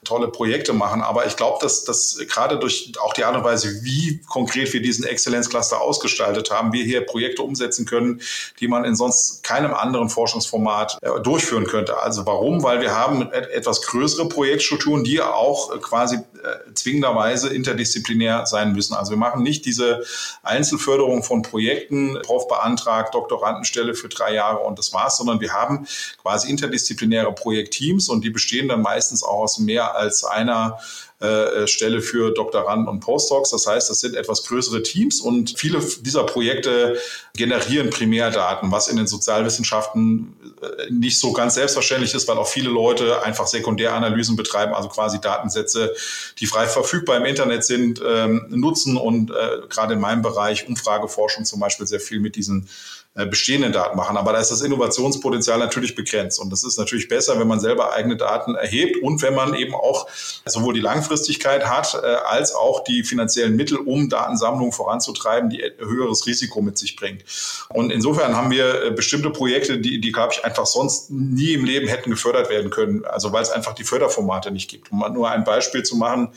tolle 0.05 0.29
Projekte 0.29 0.75
machen. 0.75 1.01
Aber 1.01 1.27
ich 1.27 1.37
glaube, 1.37 1.59
dass, 1.63 1.85
dass 1.85 2.19
gerade 2.29 2.59
durch 2.59 2.93
auch 3.01 3.15
die 3.15 3.25
Art 3.25 3.37
und 3.37 3.45
Weise, 3.45 3.83
wie 3.83 3.94
wie 3.95 4.21
konkret 4.29 4.73
wir 4.73 4.83
diesen 4.83 5.05
Exzellenzcluster 5.05 5.81
ausgestaltet 5.81 6.51
haben, 6.51 6.73
wir 6.73 6.85
hier 6.85 7.03
Projekte 7.03 7.43
umsetzen 7.43 7.87
können, 7.87 8.21
die 8.61 8.69
man 8.69 8.85
in 8.85 8.97
sonst 8.97 9.43
keinem 9.43 9.73
anderen 9.73 10.09
Forschungsformat 10.09 10.99
äh, 11.01 11.21
durchführen 11.21 11.67
könnte. 11.67 11.99
Also 11.99 12.27
warum? 12.27 12.63
Weil 12.63 12.81
wir 12.81 12.95
haben 12.95 13.31
etwas 13.33 13.83
größere 13.83 14.29
Projektstrukturen, 14.29 15.05
die 15.05 15.21
auch 15.21 15.81
quasi 15.81 16.17
äh, 16.17 16.75
zwingenderweise 16.75 17.55
interdisziplinär 17.55 18.47
sein 18.47 18.73
müssen. 18.73 18.95
Also 18.95 19.13
wir 19.13 19.19
machen 19.19 19.43
nicht 19.43 19.65
diese 19.65 20.05
Einzelförderung 20.43 21.23
von 21.23 21.43
Projekten, 21.43 22.19
Prof 22.23 22.49
beantragt, 22.49 23.15
Doktorandenstelle 23.15 23.95
für 23.95 24.09
drei 24.09 24.35
Jahre 24.35 24.59
und 24.59 24.79
das 24.79 24.93
war's, 24.93 25.19
sondern 25.19 25.41
wir 25.41 25.53
haben 25.53 25.87
quasi 26.21 26.51
interdisziplinäre 26.51 27.33
Projektteams 27.33 28.09
und 28.09 28.25
die 28.25 28.31
bestehen 28.31 28.69
dann 28.69 28.83
meistens 28.83 29.23
auch 29.23 29.45
aus 29.45 29.59
mehr 29.59 29.95
als 29.95 30.25
einer 30.25 30.79
äh, 31.25 31.67
Stelle 31.67 32.01
für 32.01 32.33
Doktoranden 32.33 32.89
und 32.89 33.01
Postdocs. 33.01 33.51
Das 33.51 33.67
heißt, 33.67 33.91
das 33.91 34.01
sind 34.01 34.15
etwas 34.15 34.45
größere 34.45 34.83
Teams 34.83 35.21
und 35.21 35.59
viele 35.59 35.81
dieser 36.01 36.25
Projekte 36.25 36.99
generieren 37.37 37.91
Primärdaten, 37.91 38.71
was 38.71 38.89
in 38.89 38.97
den 38.97 39.07
Sozialwissenschaften 39.07 40.37
äh, 40.63 40.93
nicht 40.93 41.19
so 41.19 41.33
ganz 41.33 41.55
selbstverständlich 41.55 42.15
ist, 42.15 42.29
weil 42.29 42.39
auch 42.39 42.49
viele 42.49 42.71
Leute 42.71 43.23
einfach 43.23 43.47
Sekundäranalysen 43.47 44.37
betreiben, 44.37 44.75
also 44.75 44.89
quasi 44.89 45.21
Datensätze, 45.21 45.95
die 46.39 46.47
frei 46.47 46.67
verfügbar 46.67 47.17
im 47.17 47.25
Internet 47.25 47.65
sind, 47.65 48.01
ähm, 48.07 48.47
nutzen 48.51 48.97
und 48.97 49.31
äh, 49.31 49.35
gerade 49.69 49.95
in 49.95 50.01
meinem 50.01 50.23
Bereich 50.23 50.69
Umfrageforschung 50.69 51.45
zum 51.45 51.61
Beispiel 51.61 51.87
sehr 51.87 52.01
viel 52.01 52.21
mit 52.21 52.37
diesen 52.37 52.63
äh, 52.63 52.94
bestehenden 53.15 53.73
Daten 53.73 53.97
machen. 53.97 54.17
Aber 54.17 54.33
da 54.33 54.41
ist 54.41 54.51
das 54.51 54.61
Innovationspotenzial 54.61 55.59
natürlich 55.59 55.95
begrenzt. 55.95 56.41
Und 56.41 56.51
das 56.51 56.65
ist 56.65 56.79
natürlich 56.79 57.07
besser, 57.09 57.39
wenn 57.39 57.47
man 57.47 57.61
selber 57.61 57.93
eigene 57.93 58.17
Daten 58.17 58.57
erhebt 58.57 59.01
und 59.03 59.23
wenn 59.23 59.35
man 59.35 59.55
eben 59.55 59.75
auch 59.75 60.09
sowohl 60.45 60.75
die 60.75 60.81
Langfristigkeit 60.81 61.65
hat, 61.67 61.95
äh, 61.95 62.07
als 62.07 62.55
auch 62.55 62.83
die 62.83 63.05
finanziellen 63.05 63.55
Mittel, 63.55 63.79
um 63.79 64.09
Datensammlung 64.09 64.73
voranzutreiben, 64.73 65.49
die 65.49 65.63
höheres 65.79 66.27
Risiko 66.27 66.61
mit 66.61 66.77
sich 66.77 66.97
bringt. 66.97 67.25
Und 67.69 67.93
insofern 67.93 68.37
haben 68.37 68.51
wir 68.51 68.87
äh, 68.87 68.91
bestimmte 68.91 69.31
Projekte, 69.31 69.79
die, 69.79 70.01
die 70.01 70.11
glaube 70.11 70.33
ich, 70.33 70.45
einfach 70.45 70.67
sonst 70.67 71.11
nie 71.11 71.53
im 71.53 71.65
Leben 71.65 71.87
hätten 71.87 72.11
gefördert 72.11 72.51
werden 72.51 72.71
können. 72.71 73.05
Also 73.05 73.33
weil 73.33 73.43
es 73.43 73.51
einfach 73.51 73.75
die 73.75 73.85
Förderformate 73.85 74.51
nicht 74.51 74.69
gibt. 74.69 74.91
Um 74.91 75.05
nur 75.13 75.31
ein 75.31 75.45
Beispiel 75.45 75.85
zu 75.85 75.97
machen, 75.97 76.31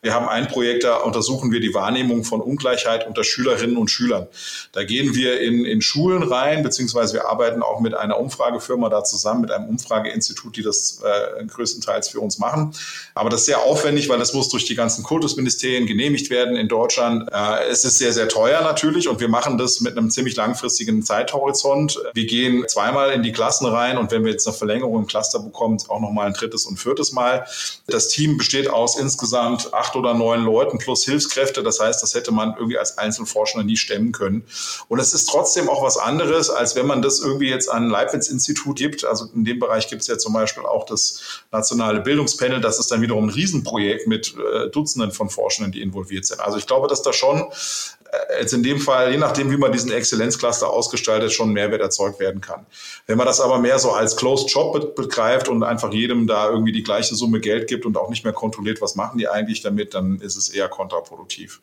wir 0.00 0.14
haben 0.14 0.28
ein 0.28 0.48
Projekt, 0.48 0.82
da 0.82 0.96
untersuchen 0.96 1.52
wir 1.52 1.60
die 1.60 1.74
Wahrnehmung 1.74 2.24
von 2.24 2.40
Ungleichheit 2.40 3.06
unter 3.06 3.22
Schülerinnen 3.22 3.76
und 3.76 3.88
Schülern. 3.88 4.26
Da 4.72 4.82
gehen 4.82 5.14
wir 5.14 5.40
in, 5.40 5.64
in 5.64 5.80
Schulen 5.80 6.21
rein, 6.30 6.62
beziehungsweise 6.62 7.14
wir 7.14 7.28
arbeiten 7.28 7.62
auch 7.62 7.80
mit 7.80 7.94
einer 7.94 8.18
Umfragefirma 8.18 8.88
da 8.88 9.04
zusammen, 9.04 9.42
mit 9.42 9.50
einem 9.50 9.68
Umfrageinstitut, 9.68 10.56
die 10.56 10.62
das 10.62 11.00
äh, 11.02 11.44
größtenteils 11.44 12.08
für 12.08 12.20
uns 12.20 12.38
machen. 12.38 12.74
Aber 13.14 13.30
das 13.30 13.40
ist 13.40 13.46
sehr 13.46 13.62
aufwendig, 13.62 14.08
weil 14.08 14.18
das 14.18 14.32
muss 14.32 14.48
durch 14.48 14.64
die 14.64 14.74
ganzen 14.74 15.02
Kultusministerien 15.04 15.86
genehmigt 15.86 16.30
werden 16.30 16.56
in 16.56 16.68
Deutschland. 16.68 17.28
Äh, 17.32 17.68
es 17.70 17.84
ist 17.84 17.98
sehr, 17.98 18.12
sehr 18.12 18.28
teuer 18.28 18.62
natürlich 18.62 19.08
und 19.08 19.20
wir 19.20 19.28
machen 19.28 19.58
das 19.58 19.80
mit 19.80 19.96
einem 19.96 20.10
ziemlich 20.10 20.36
langfristigen 20.36 21.02
Zeithorizont. 21.02 21.98
Wir 22.14 22.26
gehen 22.26 22.64
zweimal 22.68 23.12
in 23.12 23.22
die 23.22 23.32
Klassen 23.32 23.66
rein 23.66 23.98
und 23.98 24.10
wenn 24.10 24.24
wir 24.24 24.32
jetzt 24.32 24.46
eine 24.46 24.56
Verlängerung 24.56 24.96
im 24.96 25.06
Cluster 25.06 25.38
bekommen, 25.38 25.78
auch 25.88 26.00
nochmal 26.00 26.26
ein 26.26 26.34
drittes 26.34 26.66
und 26.66 26.78
viertes 26.78 27.12
Mal. 27.12 27.46
Das 27.86 28.08
Team 28.08 28.38
besteht 28.38 28.68
aus 28.68 28.98
insgesamt 28.98 29.72
acht 29.74 29.96
oder 29.96 30.14
neun 30.14 30.44
Leuten 30.44 30.78
plus 30.78 31.04
Hilfskräfte. 31.04 31.62
Das 31.62 31.80
heißt, 31.80 32.02
das 32.02 32.14
hätte 32.14 32.32
man 32.32 32.54
irgendwie 32.54 32.78
als 32.78 32.98
Einzelforschender 32.98 33.64
nie 33.64 33.76
stemmen 33.76 34.12
können. 34.12 34.44
Und 34.88 34.98
es 34.98 35.14
ist 35.14 35.26
trotzdem 35.26 35.68
auch 35.68 35.82
was 35.82 35.96
anderes, 35.96 36.11
als 36.20 36.76
wenn 36.76 36.86
man 36.86 37.02
das 37.02 37.20
irgendwie 37.20 37.48
jetzt 37.48 37.70
an 37.70 37.84
ein 37.84 37.90
Leibniz-Institut 37.90 38.76
gibt. 38.76 39.04
Also 39.04 39.26
in 39.34 39.44
dem 39.44 39.58
Bereich 39.58 39.88
gibt 39.88 40.02
es 40.02 40.08
ja 40.08 40.18
zum 40.18 40.32
Beispiel 40.32 40.64
auch 40.64 40.84
das 40.84 41.42
nationale 41.50 42.00
Bildungspanel. 42.00 42.60
Das 42.60 42.78
ist 42.78 42.90
dann 42.90 43.00
wiederum 43.02 43.26
ein 43.26 43.30
Riesenprojekt 43.30 44.06
mit 44.06 44.34
äh, 44.36 44.68
Dutzenden 44.70 45.12
von 45.12 45.30
Forschenden, 45.30 45.72
die 45.72 45.80
involviert 45.80 46.26
sind. 46.26 46.40
Also 46.40 46.58
ich 46.58 46.66
glaube, 46.66 46.88
dass 46.88 47.02
da 47.02 47.12
schon 47.12 47.38
äh, 47.40 48.40
jetzt 48.40 48.52
in 48.52 48.62
dem 48.62 48.78
Fall, 48.78 49.10
je 49.10 49.18
nachdem, 49.18 49.50
wie 49.50 49.56
man 49.56 49.72
diesen 49.72 49.90
Exzellenzcluster 49.90 50.68
ausgestaltet, 50.68 51.32
schon 51.32 51.52
Mehrwert 51.52 51.80
erzeugt 51.80 52.20
werden 52.20 52.40
kann. 52.40 52.66
Wenn 53.06 53.16
man 53.16 53.26
das 53.26 53.40
aber 53.40 53.58
mehr 53.58 53.78
so 53.78 53.92
als 53.92 54.16
Closed 54.16 54.50
Job 54.50 54.94
begreift 54.94 55.48
und 55.48 55.62
einfach 55.62 55.92
jedem 55.92 56.26
da 56.26 56.50
irgendwie 56.50 56.72
die 56.72 56.82
gleiche 56.82 57.14
Summe 57.14 57.40
Geld 57.40 57.68
gibt 57.68 57.86
und 57.86 57.96
auch 57.96 58.10
nicht 58.10 58.24
mehr 58.24 58.32
kontrolliert, 58.32 58.80
was 58.80 58.94
machen 58.94 59.18
die 59.18 59.28
eigentlich 59.28 59.62
damit, 59.62 59.94
dann 59.94 60.20
ist 60.20 60.36
es 60.36 60.48
eher 60.48 60.68
kontraproduktiv. 60.68 61.60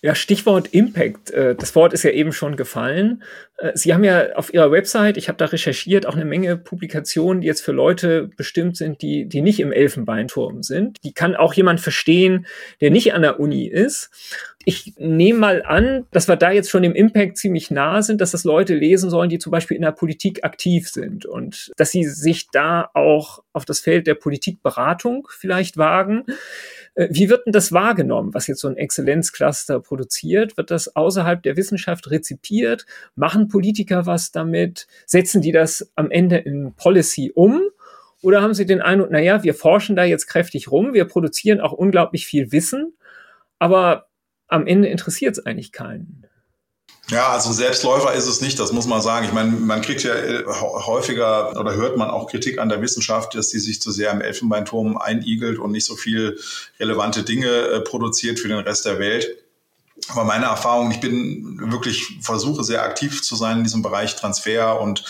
Ja, 0.00 0.14
Stichwort 0.14 0.68
Impact. 0.68 1.30
Äh, 1.30 1.56
das 1.56 1.74
Wort 1.74 1.92
ist 1.92 2.04
ja 2.04 2.10
eben 2.10 2.32
schon 2.32 2.56
gefallen. 2.56 3.24
Äh, 3.56 3.72
Sie 3.74 3.92
haben 3.92 4.04
ja 4.04 4.34
auf 4.36 4.54
Ihrer 4.54 4.70
Website, 4.70 5.16
ich 5.16 5.28
habe 5.28 5.38
da 5.38 5.46
recherchiert, 5.46 6.06
auch 6.06 6.14
eine 6.14 6.24
Menge 6.24 6.56
Publikationen, 6.56 7.40
die 7.40 7.48
jetzt 7.48 7.62
für 7.62 7.72
Leute 7.72 8.30
bestimmt 8.36 8.76
sind, 8.76 9.02
die, 9.02 9.26
die 9.26 9.42
nicht 9.42 9.58
im 9.58 9.72
Elfenbeinturm 9.72 10.62
sind. 10.62 10.98
Die 11.02 11.12
kann 11.12 11.34
auch 11.34 11.52
jemand 11.52 11.80
verstehen, 11.80 12.46
der 12.80 12.92
nicht 12.92 13.12
an 13.12 13.22
der 13.22 13.40
Uni 13.40 13.66
ist. 13.66 14.10
Ich 14.64 14.94
nehme 14.98 15.38
mal 15.38 15.62
an, 15.64 16.06
dass 16.12 16.28
wir 16.28 16.36
da 16.36 16.52
jetzt 16.52 16.70
schon 16.70 16.82
dem 16.82 16.94
Impact 16.94 17.36
ziemlich 17.38 17.70
nah 17.70 18.02
sind, 18.02 18.20
dass 18.20 18.32
das 18.32 18.44
Leute 18.44 18.74
lesen 18.74 19.10
sollen, 19.10 19.30
die 19.30 19.38
zum 19.38 19.50
Beispiel 19.50 19.76
in 19.76 19.82
der 19.82 19.92
Politik 19.92 20.44
aktiv 20.44 20.88
sind 20.88 21.26
und 21.26 21.72
dass 21.76 21.90
sie 21.90 22.04
sich 22.04 22.50
da 22.52 22.90
auch 22.94 23.42
auf 23.52 23.64
das 23.64 23.80
Feld 23.80 24.06
der 24.06 24.14
Politikberatung 24.14 25.26
vielleicht 25.30 25.76
wagen. 25.76 26.24
Äh, 26.98 27.08
wie 27.10 27.30
wird 27.30 27.46
denn 27.46 27.52
das 27.52 27.72
wahrgenommen, 27.72 28.34
was 28.34 28.48
jetzt 28.48 28.60
so 28.60 28.68
ein 28.68 28.76
Exzellenzcluster 28.76 29.80
produziert? 29.80 30.56
Wird 30.56 30.70
das 30.70 30.96
außerhalb 30.96 31.42
der 31.42 31.56
Wissenschaft 31.56 32.10
rezipiert? 32.10 32.86
Machen 33.14 33.48
Politiker 33.48 34.04
was 34.04 34.32
damit? 34.32 34.88
Setzen 35.06 35.40
die 35.40 35.52
das 35.52 35.90
am 35.94 36.10
Ende 36.10 36.38
in 36.38 36.74
Policy 36.74 37.32
um? 37.34 37.62
Oder 38.20 38.42
haben 38.42 38.52
Sie 38.52 38.66
den 38.66 38.82
Eindruck, 38.82 39.12
naja, 39.12 39.44
wir 39.44 39.54
forschen 39.54 39.94
da 39.94 40.02
jetzt 40.02 40.26
kräftig 40.26 40.72
rum, 40.72 40.92
wir 40.92 41.04
produzieren 41.04 41.60
auch 41.60 41.72
unglaublich 41.72 42.26
viel 42.26 42.50
Wissen, 42.50 42.94
aber 43.60 44.08
am 44.48 44.66
Ende 44.66 44.88
interessiert 44.88 45.38
es 45.38 45.46
eigentlich 45.46 45.70
keinen? 45.70 46.26
Ja, 47.10 47.30
also 47.30 47.52
Selbstläufer 47.52 48.12
ist 48.12 48.26
es 48.26 48.42
nicht, 48.42 48.58
das 48.58 48.72
muss 48.72 48.86
man 48.86 49.00
sagen. 49.00 49.24
Ich 49.24 49.32
meine, 49.32 49.50
man 49.50 49.80
kriegt 49.80 50.02
ja 50.02 50.14
äh, 50.14 50.44
häufiger 50.46 51.58
oder 51.58 51.74
hört 51.74 51.96
man 51.96 52.10
auch 52.10 52.30
Kritik 52.30 52.58
an 52.58 52.68
der 52.68 52.82
Wissenschaft, 52.82 53.34
dass 53.34 53.48
die 53.48 53.60
sich 53.60 53.80
zu 53.80 53.90
sehr 53.90 54.10
im 54.10 54.20
Elfenbeinturm 54.20 54.98
einigelt 54.98 55.58
und 55.58 55.72
nicht 55.72 55.86
so 55.86 55.96
viel 55.96 56.38
relevante 56.78 57.22
Dinge 57.22 57.48
äh, 57.48 57.80
produziert 57.80 58.38
für 58.38 58.48
den 58.48 58.58
Rest 58.58 58.84
der 58.84 58.98
Welt. 58.98 59.26
Aber 60.08 60.24
meine 60.24 60.46
Erfahrung, 60.46 60.90
ich 60.90 61.00
bin 61.00 61.58
wirklich, 61.70 62.18
versuche 62.22 62.64
sehr 62.64 62.82
aktiv 62.82 63.22
zu 63.22 63.36
sein 63.36 63.58
in 63.58 63.64
diesem 63.64 63.82
Bereich 63.82 64.16
Transfer 64.16 64.80
und 64.80 65.04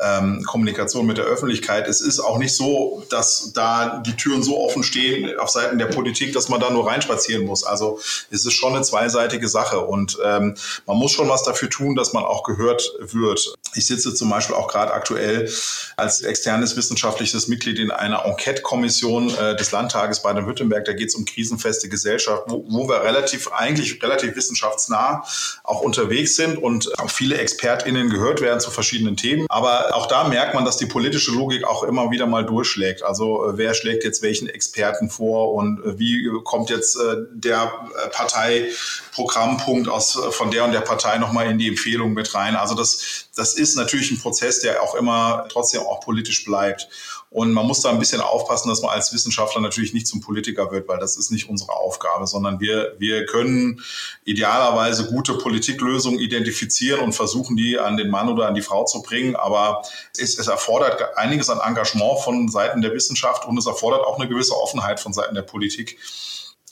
ähm, 0.00 0.42
Kommunikation 0.44 1.06
mit 1.06 1.18
der 1.18 1.24
Öffentlichkeit. 1.24 1.86
Es 1.86 2.00
ist 2.00 2.20
auch 2.20 2.38
nicht 2.38 2.56
so, 2.56 3.04
dass 3.10 3.52
da 3.52 4.02
die 4.04 4.16
Türen 4.16 4.42
so 4.42 4.58
offen 4.58 4.82
stehen 4.82 5.38
auf 5.38 5.50
Seiten 5.50 5.78
der 5.78 5.86
Politik, 5.86 6.32
dass 6.32 6.48
man 6.48 6.60
da 6.60 6.70
nur 6.70 6.86
reinspazieren 6.86 7.44
muss. 7.44 7.64
Also 7.64 8.00
es 8.30 8.44
ist 8.44 8.54
schon 8.54 8.74
eine 8.74 8.82
zweiseitige 8.82 9.48
Sache 9.48 9.80
und 9.80 10.18
ähm, 10.24 10.56
man 10.86 10.96
muss 10.96 11.12
schon 11.12 11.28
was 11.28 11.42
dafür 11.44 11.70
tun, 11.70 11.94
dass 11.94 12.12
man 12.12 12.24
auch 12.24 12.42
gehört 12.42 12.90
wird. 13.00 13.54
Ich 13.74 13.86
sitze 13.86 14.14
zum 14.14 14.30
Beispiel 14.30 14.56
auch 14.56 14.68
gerade 14.68 14.92
aktuell 14.92 15.48
als 15.96 16.22
externes 16.22 16.76
wissenschaftliches 16.76 17.46
Mitglied 17.46 17.78
in 17.78 17.90
einer 17.90 18.24
Enquete-Kommission 18.24 19.32
äh, 19.36 19.56
des 19.56 19.70
Landtages 19.70 20.22
Baden-Württemberg. 20.22 20.84
Da 20.86 20.92
geht 20.92 21.08
es 21.08 21.14
um 21.14 21.24
krisenfeste 21.24 21.88
Gesellschaft, 21.88 22.44
wo, 22.46 22.64
wo 22.68 22.88
wir 22.88 23.02
relativ, 23.02 23.52
eigentlich 23.52 24.02
relativ 24.02 24.29
wissenschaftsnah 24.36 25.24
auch 25.64 25.80
unterwegs 25.80 26.36
sind 26.36 26.58
und 26.58 26.98
auch 26.98 27.10
viele 27.10 27.38
ExpertInnen 27.38 28.10
gehört 28.10 28.40
werden 28.40 28.60
zu 28.60 28.70
verschiedenen 28.70 29.16
Themen. 29.16 29.46
Aber 29.48 29.94
auch 29.94 30.06
da 30.06 30.28
merkt 30.28 30.54
man, 30.54 30.64
dass 30.64 30.76
die 30.76 30.86
politische 30.86 31.32
Logik 31.32 31.64
auch 31.64 31.82
immer 31.82 32.10
wieder 32.10 32.26
mal 32.26 32.44
durchschlägt. 32.44 33.02
Also 33.02 33.48
äh, 33.48 33.58
wer 33.58 33.74
schlägt 33.74 34.04
jetzt 34.04 34.22
welchen 34.22 34.48
Experten 34.48 35.10
vor 35.10 35.54
und 35.54 35.84
äh, 35.84 35.98
wie 35.98 36.28
kommt 36.44 36.70
jetzt 36.70 36.96
äh, 36.96 37.16
der 37.32 37.72
Parteiprogrammpunkt 38.12 39.88
aus, 39.88 40.18
von 40.30 40.50
der 40.50 40.64
und 40.64 40.72
der 40.72 40.80
Partei 40.80 41.18
nochmal 41.18 41.50
in 41.50 41.58
die 41.58 41.68
Empfehlung 41.68 42.12
mit 42.12 42.34
rein. 42.34 42.56
Also 42.56 42.74
das, 42.74 43.26
das 43.36 43.54
ist 43.54 43.76
natürlich 43.76 44.10
ein 44.10 44.18
Prozess, 44.18 44.60
der 44.60 44.82
auch 44.82 44.94
immer 44.94 45.46
trotzdem 45.50 45.82
auch 45.82 46.00
politisch 46.00 46.44
bleibt. 46.44 46.88
Und 47.32 47.52
man 47.52 47.64
muss 47.64 47.80
da 47.80 47.90
ein 47.90 48.00
bisschen 48.00 48.20
aufpassen, 48.20 48.68
dass 48.68 48.82
man 48.82 48.90
als 48.90 49.12
Wissenschaftler 49.12 49.60
natürlich 49.60 49.94
nicht 49.94 50.08
zum 50.08 50.20
Politiker 50.20 50.72
wird, 50.72 50.88
weil 50.88 50.98
das 50.98 51.16
ist 51.16 51.30
nicht 51.30 51.48
unsere 51.48 51.72
Aufgabe, 51.72 52.26
sondern 52.26 52.58
wir, 52.58 52.96
wir 52.98 53.24
können 53.24 53.80
idealerweise 54.24 55.06
gute 55.06 55.34
Politiklösungen 55.34 56.18
identifizieren 56.18 57.00
und 57.00 57.12
versuchen, 57.12 57.56
die 57.56 57.78
an 57.78 57.96
den 57.96 58.10
Mann 58.10 58.28
oder 58.28 58.48
an 58.48 58.54
die 58.54 58.62
Frau 58.62 58.84
zu 58.84 59.00
bringen. 59.02 59.36
Aber 59.36 59.82
es, 60.18 60.40
es 60.40 60.48
erfordert 60.48 61.16
einiges 61.16 61.48
an 61.50 61.60
Engagement 61.60 62.18
von 62.18 62.48
Seiten 62.48 62.82
der 62.82 62.92
Wissenschaft 62.94 63.46
und 63.46 63.56
es 63.56 63.66
erfordert 63.66 64.04
auch 64.04 64.18
eine 64.18 64.28
gewisse 64.28 64.56
Offenheit 64.56 64.98
von 64.98 65.12
Seiten 65.12 65.36
der 65.36 65.42
Politik 65.42 65.98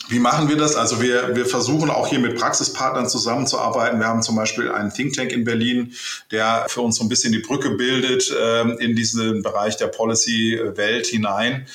Wie 0.09 0.19
machen 0.19 0.49
wir 0.49 0.57
das? 0.57 0.75
Also 0.75 1.03
wir, 1.03 1.37
wir 1.37 1.45
versuchen 1.45 1.91
auch 1.91 2.07
hier 2.07 2.19
mit 2.19 2.39
Praxispartnern 2.39 3.09
zusammenzuarbeiten. 3.09 4.01
Wir 4.01 4.07
haben 4.07 4.23
zum 4.23 4.37
Beispiel 4.37 4.71
einen 4.71 4.91
Think 4.91 5.15
Tank 5.15 5.33
in 5.33 5.45
Berlin, 5.45 5.93
der 6.31 6.65
für 6.69 6.81
uns 6.81 6.97
so 6.97 7.05
ein 7.05 7.11
bisschen 7.11 7.33
die 7.33 7.41
Brücke 7.41 7.71
bildet 7.71 8.31
äh, 8.31 8.63
in 8.83 8.97
diesen 8.97 9.43
Bereich 9.43 9.77
der 9.77 9.89
Policy-Welt 9.89 11.07
hinein. 11.07 11.67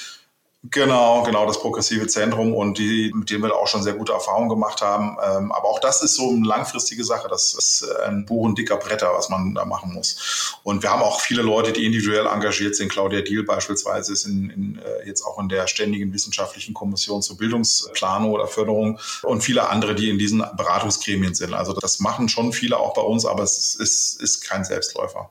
Genau, 0.72 1.24
genau, 1.24 1.46
das 1.46 1.60
progressive 1.60 2.08
Zentrum 2.08 2.54
und 2.54 2.78
die, 2.78 3.12
mit 3.14 3.30
denen 3.30 3.44
wir 3.44 3.54
auch 3.54 3.68
schon 3.68 3.84
sehr 3.84 3.96
gute 3.96 4.14
Erfahrungen 4.14 4.48
gemacht 4.48 4.82
haben. 4.82 5.18
Ähm, 5.22 5.52
aber 5.52 5.66
auch 5.66 5.82
das 5.82 6.02
ist 6.02 6.16
so 6.16 6.30
eine 6.30 6.48
langfristige 6.48 7.04
Sache. 7.04 7.28
Das 7.28 7.54
ist 7.54 7.86
ein 8.06 8.26
Buch 8.26 8.54
dicker 8.56 8.78
Bretter, 8.78 9.12
was 9.14 9.28
man 9.28 9.54
da 9.56 9.66
machen 9.66 9.94
muss. 9.94 10.56
Und 10.64 10.82
wir 10.82 10.90
haben 10.90 11.02
auch 11.02 11.20
viele 11.20 11.42
Leute, 11.42 11.74
die 11.74 11.86
individuell 11.86 12.28
engagiert 12.28 12.78
sind. 12.78 12.90
Claudia 12.90 13.20
Diel 13.20 13.44
beispielsweise 13.44 14.14
ist 14.14 14.26
in, 14.26 14.50
in, 14.52 14.80
äh, 14.80 15.06
jetzt 15.06 15.24
auch 15.24 15.38
in 15.38 15.50
der 15.50 15.68
ständigen 15.68 16.14
wissenschaftlichen 16.14 16.74
Kommission 16.74 17.22
zur 17.22 17.38
Bildungsplanung 17.38 18.32
oder 18.32 18.48
Förderung 18.48 19.00
und 19.24 19.42
viele 19.42 19.68
andere, 19.68 19.96
die 19.96 20.10
in 20.10 20.18
diesen 20.18 20.46
Beratungsgremien 20.56 21.36
sind. 21.36 21.54
Also 21.54 21.74
das 21.74 22.00
machen 22.00 22.30
schon 22.30 22.54
viele 22.54 22.78
auch 22.78 22.94
bei 22.94 23.02
uns, 23.02 23.26
aber 23.26 23.44
es 23.44 23.76
ist, 23.76 24.22
ist 24.22 24.48
kein 24.48 24.64
Selbstläufer. 24.64 25.30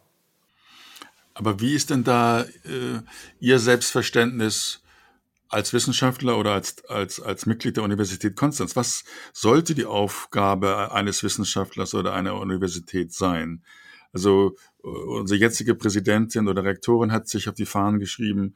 Aber 1.32 1.58
wie 1.58 1.74
ist 1.74 1.88
denn 1.88 2.04
da 2.04 2.42
äh, 2.42 3.00
Ihr 3.40 3.58
Selbstverständnis 3.58 4.81
als 5.52 5.72
Wissenschaftler 5.72 6.38
oder 6.38 6.52
als, 6.52 6.84
als, 6.86 7.20
als 7.20 7.46
Mitglied 7.46 7.76
der 7.76 7.84
Universität 7.84 8.36
Konstanz, 8.36 8.74
was 8.74 9.04
sollte 9.32 9.74
die 9.74 9.84
Aufgabe 9.84 10.92
eines 10.92 11.22
Wissenschaftlers 11.22 11.94
oder 11.94 12.14
einer 12.14 12.36
Universität 12.36 13.12
sein? 13.12 13.62
Also 14.12 14.56
äh, 14.84 14.88
unsere 14.88 15.40
jetzige 15.40 15.74
Präsidentin 15.74 16.48
oder 16.48 16.64
Rektorin 16.64 17.12
hat 17.12 17.28
sich 17.28 17.48
auf 17.48 17.54
die 17.54 17.66
Fahnen 17.66 17.98
geschrieben, 17.98 18.54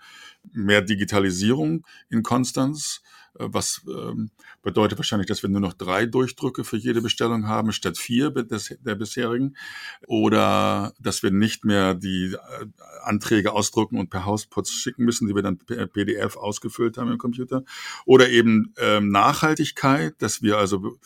mehr 0.53 0.83
Digitalisierung 0.83 1.87
in 2.11 2.23
Konstanz, 2.23 3.03
äh, 3.39 3.47
was 3.49 3.83
ähm, 3.89 4.31
bedeutet 4.63 4.99
wahrscheinlich, 4.99 5.29
dass 5.29 5.43
wir 5.43 5.51
nur 5.51 5.61
noch 5.61 5.73
drei 5.73 6.07
Durchdrücke 6.07 6.65
für 6.65 6.77
jede 6.77 7.01
Bestellung 7.01 7.47
haben, 7.47 7.73
statt 7.73 7.97
vier 7.99 8.31
der 8.31 8.95
bisherigen. 8.95 9.57
Oder 10.07 10.93
dass 11.01 11.23
wir 11.23 11.31
nicht 11.31 11.65
mehr 11.65 11.95
die 11.95 12.35
äh, 12.35 12.67
Anträge 13.03 13.53
ausdrucken 13.53 13.99
und 13.99 14.11
per 14.11 14.25
Hausputz 14.25 14.71
schicken 14.71 15.05
müssen, 15.05 15.27
die 15.27 15.35
wir 15.35 15.43
dann 15.43 15.59
per 15.59 15.87
PDF 15.87 16.37
ausgefüllt 16.37 16.99
haben 16.99 17.13
im 17.13 17.19
Computer. 17.19 17.65
Oder 18.05 18.29
eben 18.29 18.75
ähm, 18.79 19.09
Nachhaltigkeit, 19.09 20.15
dass 20.19 20.43
wir 20.43 20.59
also 20.59 20.99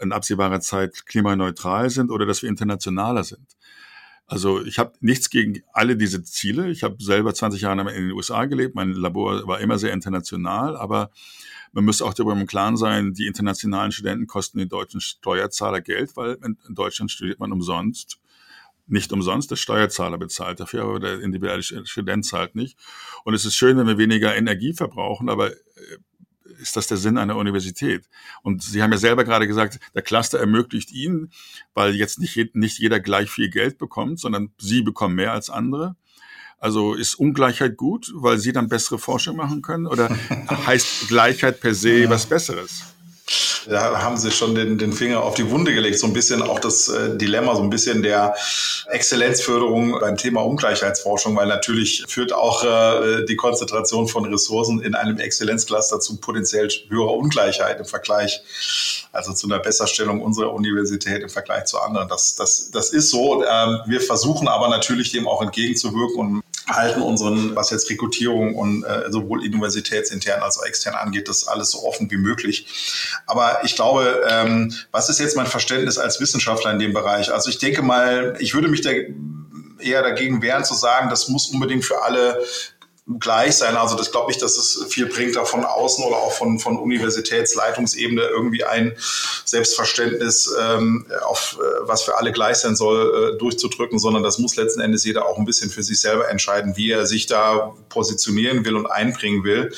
in 0.00 0.12
absehbarer 0.12 0.60
Zeit 0.60 1.06
klimaneutral 1.06 1.90
sind 1.90 2.10
oder 2.10 2.24
dass 2.24 2.42
wir 2.42 2.48
internationaler 2.48 3.24
sind. 3.24 3.56
Also 4.28 4.62
ich 4.62 4.78
habe 4.78 4.92
nichts 5.00 5.30
gegen 5.30 5.62
alle 5.72 5.96
diese 5.96 6.22
Ziele. 6.22 6.70
Ich 6.70 6.82
habe 6.82 7.02
selber 7.02 7.32
20 7.32 7.62
Jahre 7.62 7.80
in 7.94 8.08
den 8.08 8.12
USA 8.12 8.44
gelebt. 8.44 8.74
Mein 8.74 8.92
Labor 8.92 9.48
war 9.48 9.58
immer 9.60 9.78
sehr 9.78 9.94
international, 9.94 10.76
aber 10.76 11.10
man 11.72 11.86
muss 11.86 12.02
auch 12.02 12.12
darüber 12.12 12.34
im 12.34 12.46
Klaren 12.46 12.76
sein, 12.76 13.14
die 13.14 13.26
internationalen 13.26 13.90
Studenten 13.90 14.26
kosten 14.26 14.58
den 14.58 14.68
deutschen 14.68 15.00
Steuerzahler 15.00 15.80
Geld, 15.80 16.14
weil 16.16 16.36
in, 16.44 16.58
Deutschland 16.68 17.10
studiert 17.10 17.40
man 17.40 17.52
umsonst. 17.52 18.20
Nicht 18.86 19.12
umsonst, 19.12 19.50
der 19.50 19.56
Steuerzahler 19.56 20.18
bezahlt 20.18 20.60
dafür, 20.60 20.82
aber 20.84 21.00
der 21.00 21.20
individuelle 21.20 21.62
Student 21.62 22.26
zahlt 22.26 22.54
nicht. 22.54 22.78
Und 23.24 23.32
es 23.32 23.46
ist 23.46 23.54
schön, 23.54 23.78
wenn 23.78 23.86
wir 23.86 23.98
weniger 23.98 24.36
Energie 24.36 24.74
verbrauchen, 24.74 25.30
aber 25.30 25.52
äh, 25.52 25.56
ist 26.58 26.76
das 26.76 26.86
der 26.86 26.96
Sinn 26.96 27.18
einer 27.18 27.36
Universität? 27.36 28.08
Und 28.42 28.62
Sie 28.62 28.82
haben 28.82 28.92
ja 28.92 28.98
selber 28.98 29.24
gerade 29.24 29.46
gesagt, 29.46 29.78
der 29.94 30.02
Cluster 30.02 30.38
ermöglicht 30.38 30.92
Ihnen, 30.92 31.30
weil 31.74 31.94
jetzt 31.94 32.18
nicht, 32.18 32.54
nicht 32.54 32.78
jeder 32.78 33.00
gleich 33.00 33.30
viel 33.30 33.50
Geld 33.50 33.78
bekommt, 33.78 34.20
sondern 34.20 34.50
Sie 34.58 34.82
bekommen 34.82 35.14
mehr 35.14 35.32
als 35.32 35.50
andere. 35.50 35.96
Also 36.58 36.94
ist 36.94 37.14
Ungleichheit 37.14 37.76
gut, 37.76 38.10
weil 38.14 38.38
Sie 38.38 38.52
dann 38.52 38.68
bessere 38.68 38.98
Forschung 38.98 39.36
machen 39.36 39.62
können? 39.62 39.86
Oder 39.86 40.08
heißt 40.66 41.08
Gleichheit 41.08 41.60
per 41.60 41.74
se 41.74 42.08
was 42.10 42.26
Besseres? 42.26 42.94
Da 43.68 44.02
haben 44.02 44.16
Sie 44.16 44.30
schon 44.30 44.54
den, 44.54 44.78
den 44.78 44.92
Finger 44.92 45.22
auf 45.22 45.34
die 45.34 45.50
Wunde 45.50 45.74
gelegt. 45.74 45.98
So 45.98 46.06
ein 46.06 46.12
bisschen 46.12 46.42
auch 46.42 46.58
das 46.58 46.88
äh, 46.88 47.16
Dilemma, 47.16 47.54
so 47.54 47.62
ein 47.62 47.70
bisschen 47.70 48.02
der 48.02 48.34
Exzellenzförderung 48.86 49.98
beim 50.00 50.16
Thema 50.16 50.44
Ungleichheitsforschung, 50.44 51.36
weil 51.36 51.46
natürlich 51.46 52.04
führt 52.08 52.32
auch 52.32 52.64
äh, 52.64 53.24
die 53.26 53.36
Konzentration 53.36 54.08
von 54.08 54.24
Ressourcen 54.24 54.80
in 54.80 54.94
einem 54.94 55.18
Exzellenzcluster 55.18 56.00
zu 56.00 56.16
potenziell 56.18 56.68
höherer 56.88 57.14
Ungleichheit 57.14 57.78
im 57.78 57.84
Vergleich, 57.84 58.40
also 59.12 59.32
zu 59.34 59.46
einer 59.46 59.58
Besserstellung 59.58 60.22
unserer 60.22 60.52
Universität 60.52 61.22
im 61.22 61.28
Vergleich 61.28 61.66
zu 61.66 61.78
anderen. 61.78 62.08
Das, 62.08 62.36
das, 62.36 62.70
das 62.70 62.90
ist 62.90 63.10
so. 63.10 63.44
Ähm, 63.44 63.80
wir 63.86 64.00
versuchen 64.00 64.48
aber 64.48 64.68
natürlich 64.68 65.12
dem 65.12 65.28
auch 65.28 65.42
entgegenzuwirken 65.42 66.18
und 66.18 66.42
halten 66.68 67.02
unseren, 67.02 67.56
was 67.56 67.70
jetzt 67.70 67.88
Rekrutierung 67.90 68.54
und 68.54 68.84
äh, 68.84 69.10
sowohl 69.10 69.40
universitätsintern 69.40 70.42
als 70.42 70.58
auch 70.58 70.64
extern 70.64 70.94
angeht, 70.94 71.28
das 71.28 71.48
alles 71.48 71.70
so 71.70 71.84
offen 71.84 72.10
wie 72.10 72.16
möglich. 72.16 72.66
Aber 73.26 73.60
ich 73.64 73.74
glaube, 73.74 74.26
ähm, 74.28 74.74
was 74.92 75.08
ist 75.08 75.20
jetzt 75.20 75.36
mein 75.36 75.46
Verständnis 75.46 75.98
als 75.98 76.20
Wissenschaftler 76.20 76.72
in 76.72 76.78
dem 76.78 76.92
Bereich? 76.92 77.32
Also 77.32 77.48
ich 77.48 77.58
denke 77.58 77.82
mal, 77.82 78.36
ich 78.38 78.54
würde 78.54 78.68
mich 78.68 78.82
da 78.82 78.90
eher 79.80 80.02
dagegen 80.02 80.42
wehren 80.42 80.64
zu 80.64 80.74
sagen, 80.74 81.08
das 81.08 81.28
muss 81.28 81.48
unbedingt 81.48 81.84
für 81.84 82.02
alle 82.02 82.42
gleich 83.18 83.56
sein. 83.56 83.76
Also 83.76 83.96
das 83.96 84.10
glaube 84.10 84.30
ich, 84.30 84.38
dass 84.38 84.58
es 84.58 84.84
viel 84.88 85.06
bringt, 85.06 85.36
da 85.36 85.44
von 85.44 85.64
außen 85.64 86.04
oder 86.04 86.16
auch 86.16 86.32
von, 86.32 86.58
von 86.58 86.78
Universitätsleitungsebene 86.78 88.22
irgendwie 88.22 88.64
ein 88.64 88.94
Selbstverständnis 89.44 90.52
ähm, 90.60 91.06
auf 91.26 91.58
äh, 91.58 91.88
was 91.88 92.02
für 92.02 92.18
alle 92.18 92.32
gleich 92.32 92.58
sein 92.58 92.76
soll, 92.76 93.34
äh, 93.34 93.38
durchzudrücken, 93.38 93.98
sondern 93.98 94.22
das 94.22 94.38
muss 94.38 94.56
letzten 94.56 94.80
Endes 94.80 95.04
jeder 95.04 95.26
auch 95.26 95.38
ein 95.38 95.46
bisschen 95.46 95.70
für 95.70 95.82
sich 95.82 96.00
selber 96.00 96.28
entscheiden, 96.28 96.76
wie 96.76 96.90
er 96.90 97.06
sich 97.06 97.26
da 97.26 97.74
positionieren 97.88 98.64
will 98.64 98.76
und 98.76 98.86
einbringen 98.86 99.42
will. 99.42 99.72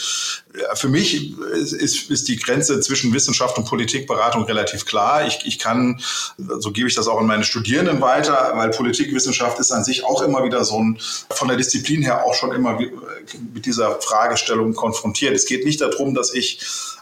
Für 0.75 0.89
mich 0.89 1.39
ist, 1.39 2.11
ist 2.11 2.29
die 2.29 2.37
Grenze 2.37 2.81
zwischen 2.81 3.13
Wissenschaft 3.15 3.57
und 3.57 3.67
Politikberatung 3.67 4.45
relativ 4.45 4.85
klar. 4.85 5.25
Ich, 5.27 5.41
ich 5.45 5.59
kann, 5.59 6.01
so 6.37 6.73
gebe 6.73 6.89
ich 6.89 6.95
das 6.95 7.07
auch 7.07 7.21
an 7.21 7.27
meine 7.27 7.45
Studierenden 7.45 8.01
weiter, 8.01 8.53
weil 8.55 8.71
Politikwissenschaft 8.71 9.61
ist 9.61 9.71
an 9.71 9.85
sich 9.85 10.05
auch 10.05 10.23
immer 10.23 10.45
wieder 10.45 10.65
so 10.65 10.79
ein, 10.83 10.99
von 11.31 11.49
der 11.49 11.57
Disziplin 11.57 12.03
her 12.03 12.25
auch 12.25 12.35
schon 12.35 12.53
immer 12.53 12.79
mit 13.55 13.65
dieser 13.65 14.01
Fragestellung 14.01 14.75
konfrontiert. 14.75 15.35
Es 15.35 15.47
geht 15.47 15.65
nicht 15.65 15.81
darum, 15.81 16.15
dass 16.15 16.35
ich 16.35 16.59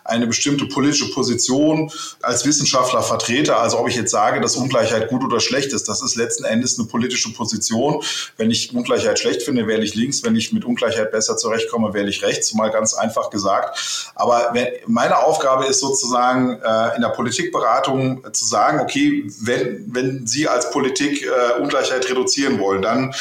eine 0.08 0.26
bestimmte 0.26 0.66
politische 0.66 1.10
Position 1.12 1.90
als 2.22 2.44
Wissenschaftler 2.46 3.02
vertrete. 3.02 3.56
Also 3.56 3.78
ob 3.78 3.88
ich 3.88 3.96
jetzt 3.96 4.10
sage, 4.10 4.40
dass 4.40 4.56
Ungleichheit 4.56 5.08
gut 5.08 5.22
oder 5.22 5.38
schlecht 5.38 5.72
ist, 5.72 5.88
das 5.88 6.02
ist 6.02 6.16
letzten 6.16 6.44
Endes 6.44 6.78
eine 6.78 6.88
politische 6.88 7.32
Position. 7.32 8.02
Wenn 8.36 8.50
ich 8.50 8.74
Ungleichheit 8.74 9.18
schlecht 9.18 9.42
finde, 9.42 9.66
wähle 9.66 9.84
ich 9.84 9.94
links. 9.94 10.24
Wenn 10.24 10.34
ich 10.34 10.52
mit 10.52 10.64
Ungleichheit 10.64 11.12
besser 11.12 11.36
zurechtkomme, 11.36 11.92
wähle 11.92 12.08
ich 12.08 12.22
rechts. 12.22 12.54
Mal 12.54 12.70
ganz 12.70 12.94
einfach 12.94 13.30
gesagt. 13.30 14.10
Aber 14.14 14.54
meine 14.86 15.18
Aufgabe 15.18 15.66
ist 15.66 15.80
sozusagen 15.80 16.58
äh, 16.62 16.96
in 16.96 17.02
der 17.02 17.10
Politikberatung 17.10 18.24
zu 18.32 18.46
sagen, 18.46 18.80
okay, 18.80 19.24
wenn, 19.40 19.84
wenn 19.94 20.26
Sie 20.26 20.48
als 20.48 20.70
Politik 20.70 21.22
äh, 21.22 21.60
Ungleichheit 21.60 22.08
reduzieren 22.08 22.58
wollen, 22.58 22.82
dann 22.82 23.14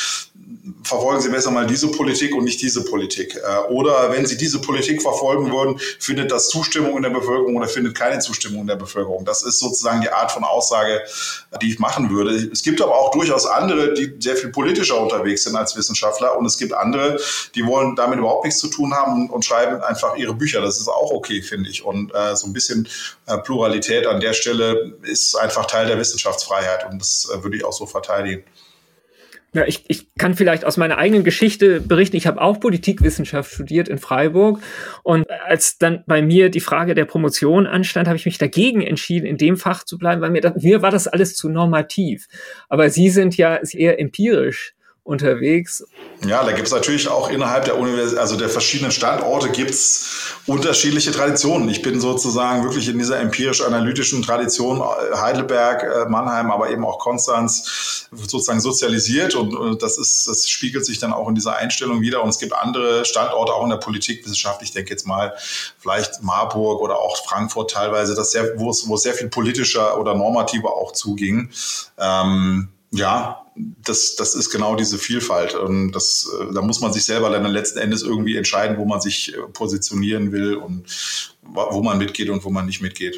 verfolgen 0.84 1.22
Sie 1.22 1.30
besser 1.30 1.52
mal 1.52 1.66
diese 1.66 1.90
Politik 1.90 2.36
und 2.36 2.44
nicht 2.44 2.62
diese 2.62 2.84
Politik. 2.86 3.36
Äh, 3.36 3.72
oder 3.72 4.12
wenn 4.12 4.26
Sie 4.26 4.38
diese 4.38 4.60
Politik 4.60 5.02
verfolgen 5.02 5.52
würden, 5.52 5.80
findet 6.00 6.32
das 6.32 6.50
Zustimmung 6.50 6.96
in 6.98 7.04
der 7.04 7.10
Bevölkerung 7.10 7.56
oder 7.56 7.68
findet 7.68 7.96
keine 7.96 8.20
Zustimmung 8.20 8.62
in 8.62 8.68
der 8.68 8.76
Bevölkerung. 8.76 9.26
Das 9.26 9.44
ist 9.44 9.60
sozusagen 9.60 10.02
die 10.02 10.10
Art 10.10 10.32
von 10.32 10.44
Aussage, 10.44 11.02
die 11.62 11.72
ich 11.72 11.80
machen 11.80 12.10
würde. 12.10 12.36
Es 12.52 12.64
gibt 12.64 12.82
aber 12.82 12.96
auch 12.96 13.12
durchaus 13.12 13.46
andere, 13.46 13.94
die 13.94 14.14
sehr 14.20 14.36
viel 14.36 14.50
politischer 14.50 15.00
unterwegs 15.00 15.44
sind 15.44 15.56
als 15.56 15.76
Wissenschaftler 15.76 16.38
und 16.38 16.46
es 16.46 16.58
gibt 16.58 16.74
andere, 16.74 17.20
die 17.56 17.66
wollen 17.66 17.96
damit 17.96 18.20
überhaupt 18.20 18.46
nichts 18.46 18.60
zu 18.60 18.68
tun 18.68 18.94
haben 18.94 19.30
und 19.30 19.46
schreiben 19.46 19.82
einfach 19.82 20.16
ihre 20.18 20.34
Bücher. 20.34 20.62
Das 20.62 20.80
ist 20.80 20.88
auch 20.88 21.12
okay, 21.12 21.42
finde 21.42 21.70
ich. 21.70 21.84
Und 21.84 22.14
äh, 22.14 22.36
so 22.36 22.48
ein 22.48 22.54
bisschen 22.54 22.88
äh, 23.26 23.38
Pluralität 23.38 24.08
an 24.08 24.20
der 24.20 24.34
Stelle 24.34 24.94
ist 25.04 25.36
einfach 25.36 25.66
Teil 25.66 25.88
der 25.88 25.98
Wissenschaftsfreiheit 25.98 26.90
und 26.90 27.00
das 27.00 27.30
äh, 27.34 27.44
würde 27.44 27.58
ich 27.58 27.66
auch 27.66 27.74
so 27.74 27.86
verteidigen. 27.86 28.44
Ja, 29.54 29.66
ich, 29.66 29.86
ich 29.88 30.14
kann 30.16 30.36
vielleicht 30.36 30.66
aus 30.66 30.78
meiner 30.78 30.98
eigenen 30.98 31.24
Geschichte 31.24 31.80
berichten. 31.80 32.18
Ich 32.18 32.28
habe 32.28 32.42
auch 32.42 32.60
Politikwissenschaft 32.60 33.52
studiert 33.52 33.88
in 33.88 33.98
Freiburg. 33.98 34.60
Und 35.04 35.26
als 35.46 35.78
dann 35.78 36.04
bei 36.06 36.22
mir 36.22 36.50
die 36.50 36.60
Frage 36.60 36.96
der 36.96 37.06
Promotion 37.06 37.66
anstand, 37.66 38.08
habe 38.08 38.18
ich 38.18 38.26
mich 38.26 38.38
dagegen 38.38 38.82
entschieden, 38.82 39.26
in 39.26 39.38
dem 39.38 39.58
Fach 39.58 39.84
zu 39.84 39.98
bleiben, 39.98 40.22
weil 40.22 40.32
mir, 40.32 40.42
das, 40.42 40.62
mir 40.62 40.82
war 40.82 40.92
das 40.92 41.08
alles 41.08 41.36
zu 41.36 41.50
normativ. 41.50 42.28
Aber 42.68 42.90
Sie 42.90 43.10
sind 43.10 43.38
ja 43.38 43.60
eher 43.74 44.00
empirisch 44.00 44.77
unterwegs. 45.08 45.86
Ja, 46.28 46.44
da 46.44 46.52
gibt 46.52 46.68
es 46.68 46.74
natürlich 46.74 47.08
auch 47.08 47.30
innerhalb 47.30 47.64
der 47.66 47.78
Universität, 47.78 48.20
also 48.20 48.36
der 48.36 48.50
verschiedenen 48.50 48.92
Standorte 48.92 49.50
gibt 49.50 49.72
es 49.72 50.36
unterschiedliche 50.46 51.12
Traditionen. 51.12 51.70
Ich 51.70 51.82
bin 51.82 52.02
sozusagen 52.02 52.64
wirklich 52.64 52.90
in 52.90 52.98
dieser 52.98 53.20
empirisch-analytischen 53.20 54.22
Tradition 54.22 54.82
äh, 54.82 55.16
Heidelberg, 55.16 55.84
äh, 55.84 56.10
Mannheim, 56.10 56.52
aber 56.52 56.70
eben 56.72 56.84
auch 56.84 57.00
Konstanz 57.00 58.08
sozusagen 58.12 58.60
sozialisiert 58.60 59.36
und 59.36 59.82
das 59.82 59.98
ist, 59.98 60.28
das 60.28 60.50
spiegelt 60.50 60.86
sich 60.86 61.00
dann 61.00 61.14
auch 61.14 61.28
in 61.30 61.36
dieser 61.36 61.56
Einstellung 61.56 62.02
wieder. 62.02 62.24
Und 62.24 62.30
es 62.30 62.40
gibt 62.40 62.54
andere 62.54 63.06
Standorte 63.06 63.54
auch 63.54 63.64
in 63.64 63.70
der 63.70 63.78
Politikwissenschaft. 63.78 64.62
Ich 64.62 64.72
denke 64.72 64.92
jetzt 64.92 65.06
mal 65.06 65.34
vielleicht 65.78 66.22
Marburg 66.22 66.82
oder 66.82 66.98
auch 66.98 67.18
Frankfurt 67.26 67.72
teilweise, 67.72 68.16
das 68.16 68.32
sehr, 68.32 68.60
wo 68.60 68.70
es, 68.70 68.88
wo 68.88 68.96
es 68.96 69.04
sehr 69.04 69.14
viel 69.14 69.30
politischer 69.30 70.00
oder 70.00 70.16
normativer 70.16 70.74
auch 70.74 70.92
zuging. 70.92 71.50
Ähm, 71.98 72.70
Ja, 72.92 73.46
das, 73.56 74.16
das 74.16 74.36
ist 74.36 74.50
genau 74.50 74.76
diese 74.76 74.98
Vielfalt. 74.98 75.56
Und 75.56 75.92
das, 75.92 76.30
äh, 76.40 76.54
da 76.54 76.62
muss 76.62 76.80
man 76.80 76.94
sich 76.94 77.04
selber 77.04 77.30
dann 77.30 77.46
letzten 77.46 77.80
Endes 77.80 78.02
irgendwie 78.02 78.38
entscheiden, 78.38 78.78
wo 78.78 78.86
man 78.86 79.02
sich 79.02 79.34
äh, 79.34 79.42
positionieren 79.54 80.32
will 80.32 80.56
und 80.56 81.36
wo 81.42 81.82
man 81.82 81.98
mitgeht 81.98 82.30
und 82.30 82.44
wo 82.44 82.50
man 82.50 82.66
nicht 82.66 82.82
mitgeht. 82.82 83.18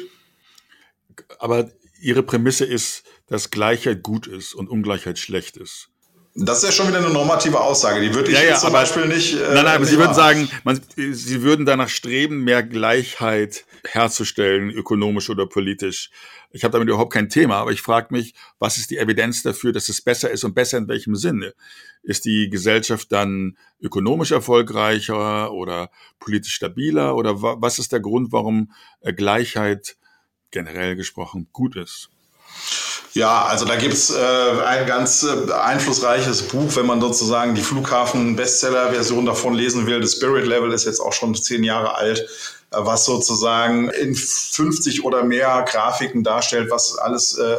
Aber 1.38 1.70
Ihre 2.00 2.22
Prämisse 2.22 2.64
ist, 2.64 3.04
dass 3.26 3.50
Gleichheit 3.50 4.02
gut 4.02 4.26
ist 4.26 4.54
und 4.54 4.68
Ungleichheit 4.68 5.18
schlecht 5.18 5.56
ist. 5.56 5.88
Das 6.34 6.58
ist 6.58 6.64
ja 6.64 6.72
schon 6.72 6.88
wieder 6.88 6.98
eine 6.98 7.10
normative 7.10 7.60
Aussage. 7.60 8.00
Die 8.00 8.14
würde 8.14 8.30
ich 8.30 8.36
ja, 8.36 8.44
ja, 8.44 8.56
zum 8.56 8.72
Beispiel 8.72 9.06
nicht. 9.06 9.34
Äh, 9.34 9.54
nein, 9.54 9.64
nein, 9.64 9.76
aber 9.76 9.84
Sie 9.84 9.98
würden 9.98 10.14
sagen, 10.14 10.48
man, 10.62 10.80
Sie 10.96 11.42
würden 11.42 11.66
danach 11.66 11.88
streben, 11.88 12.44
mehr 12.44 12.62
Gleichheit 12.62 13.64
herzustellen, 13.84 14.70
ökonomisch 14.70 15.28
oder 15.28 15.46
politisch. 15.46 16.10
Ich 16.52 16.62
habe 16.62 16.72
damit 16.72 16.88
überhaupt 16.88 17.12
kein 17.12 17.28
Thema, 17.28 17.56
aber 17.56 17.72
ich 17.72 17.82
frage 17.82 18.08
mich, 18.10 18.34
was 18.58 18.76
ist 18.76 18.90
die 18.90 18.98
Evidenz 18.98 19.42
dafür, 19.42 19.72
dass 19.72 19.88
es 19.88 20.02
besser 20.02 20.30
ist 20.30 20.44
und 20.44 20.54
besser 20.54 20.78
in 20.78 20.88
welchem 20.88 21.16
Sinne? 21.16 21.54
Ist 22.02 22.24
die 22.24 22.48
Gesellschaft 22.48 23.10
dann 23.10 23.56
ökonomisch 23.80 24.30
erfolgreicher 24.30 25.52
oder 25.52 25.90
politisch 26.20 26.54
stabiler 26.54 27.16
oder 27.16 27.42
was 27.42 27.78
ist 27.78 27.92
der 27.92 28.00
Grund, 28.00 28.30
warum 28.30 28.72
äh, 29.00 29.12
Gleichheit 29.12 29.96
generell 30.52 30.94
gesprochen 30.94 31.48
gut 31.52 31.76
ist? 31.76 32.10
Ja, 33.12 33.44
also 33.46 33.64
da 33.64 33.74
gibt's 33.74 34.10
äh, 34.10 34.62
ein 34.64 34.86
ganz 34.86 35.24
äh, 35.24 35.52
einflussreiches 35.52 36.42
Buch, 36.42 36.76
wenn 36.76 36.86
man 36.86 37.00
sozusagen 37.00 37.56
die 37.56 37.62
Flughafen-Bestseller-Version 37.62 39.26
davon 39.26 39.54
lesen 39.54 39.86
will. 39.86 40.00
The 40.06 40.16
Spirit 40.16 40.46
Level 40.46 40.72
ist 40.72 40.84
jetzt 40.84 41.00
auch 41.00 41.12
schon 41.12 41.34
zehn 41.34 41.64
Jahre 41.64 41.96
alt 41.96 42.24
was 42.70 43.04
sozusagen 43.04 43.88
in 43.90 44.14
50 44.14 45.04
oder 45.04 45.24
mehr 45.24 45.64
Grafiken 45.68 46.22
darstellt, 46.22 46.70
was 46.70 46.96
alles 46.98 47.36
äh, 47.36 47.56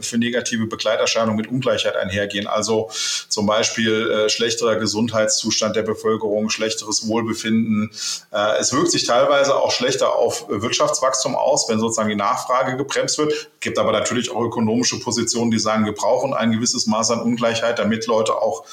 für 0.00 0.16
negative 0.16 0.66
Begleiterscheinungen 0.66 1.36
mit 1.36 1.48
Ungleichheit 1.48 1.94
einhergehen. 1.96 2.46
Also 2.46 2.90
zum 3.28 3.44
Beispiel 3.44 4.10
äh, 4.10 4.28
schlechterer 4.30 4.76
Gesundheitszustand 4.76 5.76
der 5.76 5.82
Bevölkerung, 5.82 6.48
schlechteres 6.48 7.06
Wohlbefinden. 7.06 7.90
Äh, 8.32 8.58
es 8.58 8.72
wirkt 8.72 8.90
sich 8.90 9.06
teilweise 9.06 9.54
auch 9.56 9.72
schlechter 9.72 10.14
auf 10.14 10.46
Wirtschaftswachstum 10.48 11.34
aus, 11.34 11.68
wenn 11.68 11.78
sozusagen 11.78 12.08
die 12.08 12.16
Nachfrage 12.16 12.78
gebremst 12.78 13.18
wird. 13.18 13.32
Es 13.32 13.48
gibt 13.60 13.78
aber 13.78 13.92
natürlich 13.92 14.30
auch 14.30 14.40
ökonomische 14.40 14.98
Positionen, 15.00 15.50
die 15.50 15.58
sagen, 15.58 15.84
wir 15.84 15.94
brauchen 15.94 16.32
ein 16.32 16.52
gewisses 16.52 16.86
Maß 16.86 17.10
an 17.10 17.20
Ungleichheit, 17.20 17.78
damit 17.78 18.06
Leute 18.06 18.34
auch 18.34 18.64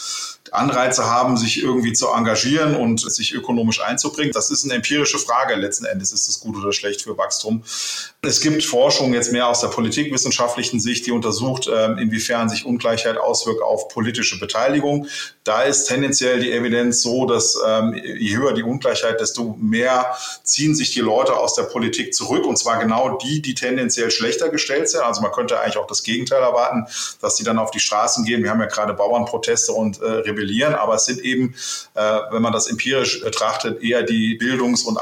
Anreize 0.54 1.06
haben, 1.06 1.38
sich 1.38 1.62
irgendwie 1.62 1.94
zu 1.94 2.08
engagieren 2.08 2.76
und 2.76 3.00
sich 3.00 3.34
ökonomisch 3.34 3.82
einzubringen. 3.82 4.32
Das 4.32 4.50
ist 4.50 4.64
eine 4.64 4.76
empirische 4.76 5.20
Frage 5.20 5.57
letzten 5.58 5.86
Endes. 5.86 6.12
Ist 6.12 6.28
es 6.28 6.40
gut 6.40 6.58
oder 6.58 6.72
schlecht 6.74 7.02
für 7.02 7.18
Wachstum? 7.18 7.64
Es 8.22 8.42
gibt 8.42 8.64
Forschung 8.64 9.14
jetzt 9.14 9.32
mehr 9.32 9.48
aus 9.48 9.62
der 9.62 9.70
politikwissenschaftlichen 9.70 10.80
Sicht, 10.80 11.06
die 11.06 11.12
untersucht, 11.12 11.70
ähm, 11.74 11.98
inwiefern 11.98 12.50
sich 12.50 12.66
Ungleichheit 12.66 13.18
auswirkt 13.18 13.62
auf 13.62 13.88
politische 13.90 14.40
Beteiligung. 14.40 15.08
Da 15.44 15.62
ist 15.62 15.86
tendenziell 15.86 16.40
die 16.40 16.52
Evidenz 16.52 17.02
so, 17.02 17.26
dass 17.26 17.58
ähm, 17.66 17.94
je 17.94 18.36
höher 18.36 18.54
die 18.54 18.64
Ungleichheit, 18.64 19.22
desto 19.22 19.56
mehr 19.60 20.18
ziehen 20.44 20.76
sich 20.76 20.92
die 20.92 21.00
Leute 21.00 21.38
aus 21.38 21.54
der 21.54 21.64
Politik 21.64 22.14
zurück. 22.14 22.46
Und 22.46 22.58
zwar 22.58 22.80
genau 22.80 23.18
die, 23.18 23.42
die 23.42 23.56
tendenziell 23.56 24.12
schlechter 24.12 24.50
gestellt 24.50 24.90
sind. 24.90 25.02
Also 25.02 25.22
man 25.22 25.32
könnte 25.32 25.60
eigentlich 25.60 25.78
auch 25.78 25.88
das 25.88 26.04
Gegenteil 26.04 26.42
erwarten, 26.42 26.86
dass 27.22 27.38
sie 27.38 27.44
dann 27.44 27.60
auf 27.60 27.72
die 27.72 27.80
Straßen 27.80 28.26
gehen. 28.26 28.44
Wir 28.44 28.50
haben 28.50 28.60
ja 28.60 28.66
gerade 28.66 28.94
Bauernproteste 28.94 29.72
und 29.72 30.02
äh, 30.02 30.06
rebellieren, 30.06 30.74
aber 30.76 30.96
es 30.96 31.06
sind 31.06 31.22
eben, 31.22 31.56
äh, 31.94 32.20
wenn 32.32 32.42
man 32.42 32.52
das 32.52 32.68
empirisch 32.68 33.22
betrachtet, 33.22 33.82
eher 33.82 34.04
die 34.04 34.36
Bildungs- 34.36 34.84
und 34.84 34.98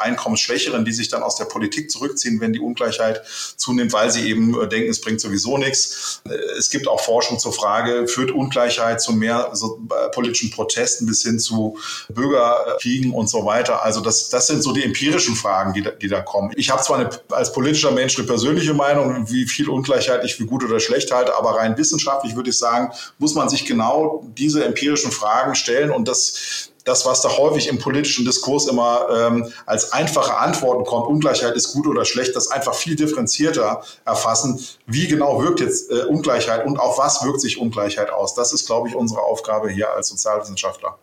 Einkommensschwächeren, 0.45 0.85
die 0.85 0.91
sich 0.91 1.09
dann 1.09 1.23
aus 1.23 1.35
der 1.35 1.45
Politik 1.45 1.91
zurückziehen, 1.91 2.39
wenn 2.39 2.53
die 2.53 2.59
Ungleichheit 2.59 3.21
zunimmt, 3.57 3.93
weil 3.93 4.11
sie 4.11 4.29
eben 4.29 4.59
äh, 4.59 4.67
denken, 4.67 4.89
es 4.89 5.01
bringt 5.01 5.21
sowieso 5.21 5.57
nichts. 5.57 6.21
Äh, 6.27 6.33
es 6.57 6.69
gibt 6.69 6.87
auch 6.87 6.99
Forschung 6.99 7.39
zur 7.39 7.53
Frage, 7.53 8.07
führt 8.07 8.31
Ungleichheit 8.31 9.01
zu 9.01 9.13
mehr 9.13 9.49
so, 9.53 9.79
äh, 9.89 10.09
politischen 10.09 10.51
Protesten 10.51 11.05
bis 11.05 11.23
hin 11.23 11.39
zu 11.39 11.77
Bürgerkriegen 12.09 13.13
und 13.13 13.29
so 13.29 13.45
weiter. 13.45 13.83
Also 13.83 14.01
das, 14.01 14.29
das 14.29 14.47
sind 14.47 14.61
so 14.61 14.73
die 14.73 14.83
empirischen 14.83 15.35
Fragen, 15.35 15.73
die 15.73 15.81
da, 15.81 15.91
die 15.91 16.07
da 16.07 16.21
kommen. 16.21 16.51
Ich 16.55 16.69
habe 16.69 16.81
zwar 16.81 16.99
eine, 16.99 17.09
als 17.31 17.51
politischer 17.51 17.91
Mensch 17.91 18.17
eine 18.17 18.27
persönliche 18.27 18.73
Meinung, 18.73 19.29
wie 19.29 19.45
viel 19.45 19.69
Ungleichheit 19.69 20.23
ich 20.23 20.35
für 20.35 20.45
gut 20.45 20.63
oder 20.63 20.79
schlecht 20.79 21.11
halte, 21.11 21.35
aber 21.35 21.55
rein 21.55 21.77
wissenschaftlich 21.77 22.35
würde 22.35 22.49
ich 22.49 22.57
sagen, 22.57 22.91
muss 23.17 23.35
man 23.35 23.49
sich 23.49 23.65
genau 23.65 24.25
diese 24.37 24.63
empirischen 24.63 25.11
Fragen 25.11 25.55
stellen 25.55 25.91
und 25.91 26.07
das, 26.07 26.71
das, 26.85 27.05
was 27.05 27.21
da 27.21 27.29
häufig 27.29 27.67
im 27.67 27.79
politischen 27.79 28.25
Diskurs 28.25 28.67
immer 28.67 29.07
ähm, 29.11 29.51
als 29.65 29.91
einfache 29.91 30.37
Antworten 30.37 30.85
kommt, 30.85 31.07
Ungleichheit 31.07 31.55
ist 31.55 31.73
gut 31.73 31.87
oder 31.87 32.05
schlecht, 32.05 32.35
das 32.35 32.49
einfach 32.49 32.75
viel 32.75 32.95
differenzierter 32.95 33.83
erfassen. 34.05 34.59
Wie 34.85 35.07
genau 35.07 35.43
wirkt 35.43 35.59
jetzt 35.59 35.91
äh, 35.91 36.05
Ungleichheit 36.05 36.65
und 36.65 36.79
auf 36.79 36.97
was 36.97 37.23
wirkt 37.25 37.41
sich 37.41 37.59
Ungleichheit 37.59 38.11
aus? 38.11 38.35
Das 38.35 38.53
ist, 38.53 38.67
glaube 38.67 38.87
ich, 38.87 38.95
unsere 38.95 39.21
Aufgabe 39.21 39.69
hier 39.69 39.91
als 39.93 40.09
Sozialwissenschaftler. 40.09 40.97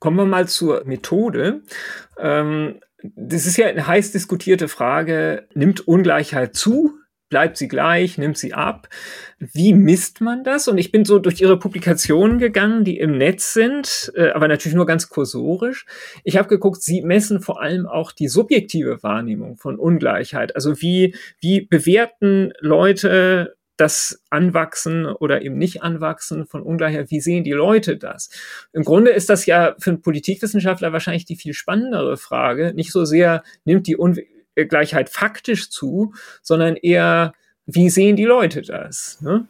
Kommen 0.00 0.16
wir 0.16 0.26
mal 0.26 0.48
zur 0.48 0.84
Methode. 0.84 1.62
Ähm, 2.18 2.80
das 3.14 3.46
ist 3.46 3.56
ja 3.56 3.66
eine 3.66 3.86
heiß 3.86 4.10
diskutierte 4.10 4.68
Frage. 4.68 5.46
Nimmt 5.54 5.86
Ungleichheit 5.86 6.56
zu? 6.56 6.94
Bleibt 7.28 7.56
sie 7.56 7.66
gleich? 7.66 8.18
Nimmt 8.18 8.38
sie 8.38 8.54
ab? 8.54 8.88
Wie 9.38 9.72
misst 9.72 10.20
man 10.20 10.44
das? 10.44 10.68
Und 10.68 10.78
ich 10.78 10.92
bin 10.92 11.04
so 11.04 11.18
durch 11.18 11.40
ihre 11.40 11.58
Publikationen 11.58 12.38
gegangen, 12.38 12.84
die 12.84 12.98
im 12.98 13.18
Netz 13.18 13.52
sind, 13.52 14.12
äh, 14.14 14.30
aber 14.30 14.46
natürlich 14.46 14.76
nur 14.76 14.86
ganz 14.86 15.08
kursorisch. 15.08 15.86
Ich 16.22 16.36
habe 16.36 16.48
geguckt, 16.48 16.82
sie 16.82 17.02
messen 17.02 17.40
vor 17.40 17.60
allem 17.60 17.86
auch 17.86 18.12
die 18.12 18.28
subjektive 18.28 19.02
Wahrnehmung 19.02 19.56
von 19.56 19.76
Ungleichheit. 19.76 20.54
Also 20.54 20.80
wie, 20.80 21.16
wie 21.40 21.62
bewerten 21.62 22.52
Leute 22.60 23.56
das 23.76 24.22
Anwachsen 24.30 25.06
oder 25.06 25.42
eben 25.42 25.58
nicht 25.58 25.82
Anwachsen 25.82 26.46
von 26.46 26.62
Ungleichheit, 26.62 27.10
wie 27.10 27.20
sehen 27.20 27.44
die 27.44 27.52
Leute 27.52 27.96
das? 27.96 28.30
Im 28.72 28.84
Grunde 28.84 29.10
ist 29.10 29.28
das 29.28 29.46
ja 29.46 29.74
für 29.78 29.90
einen 29.90 30.00
Politikwissenschaftler 30.00 30.92
wahrscheinlich 30.92 31.26
die 31.26 31.36
viel 31.36 31.52
spannendere 31.52 32.16
Frage. 32.16 32.72
Nicht 32.74 32.92
so 32.92 33.04
sehr 33.04 33.42
nimmt 33.64 33.86
die 33.86 33.96
Gleichheit 34.64 35.10
faktisch 35.10 35.70
zu, 35.70 36.14
sondern 36.42 36.76
eher, 36.76 37.34
wie 37.66 37.90
sehen 37.90 38.16
die 38.16 38.24
Leute 38.24 38.62
das? 38.62 39.20
Ne? 39.20 39.46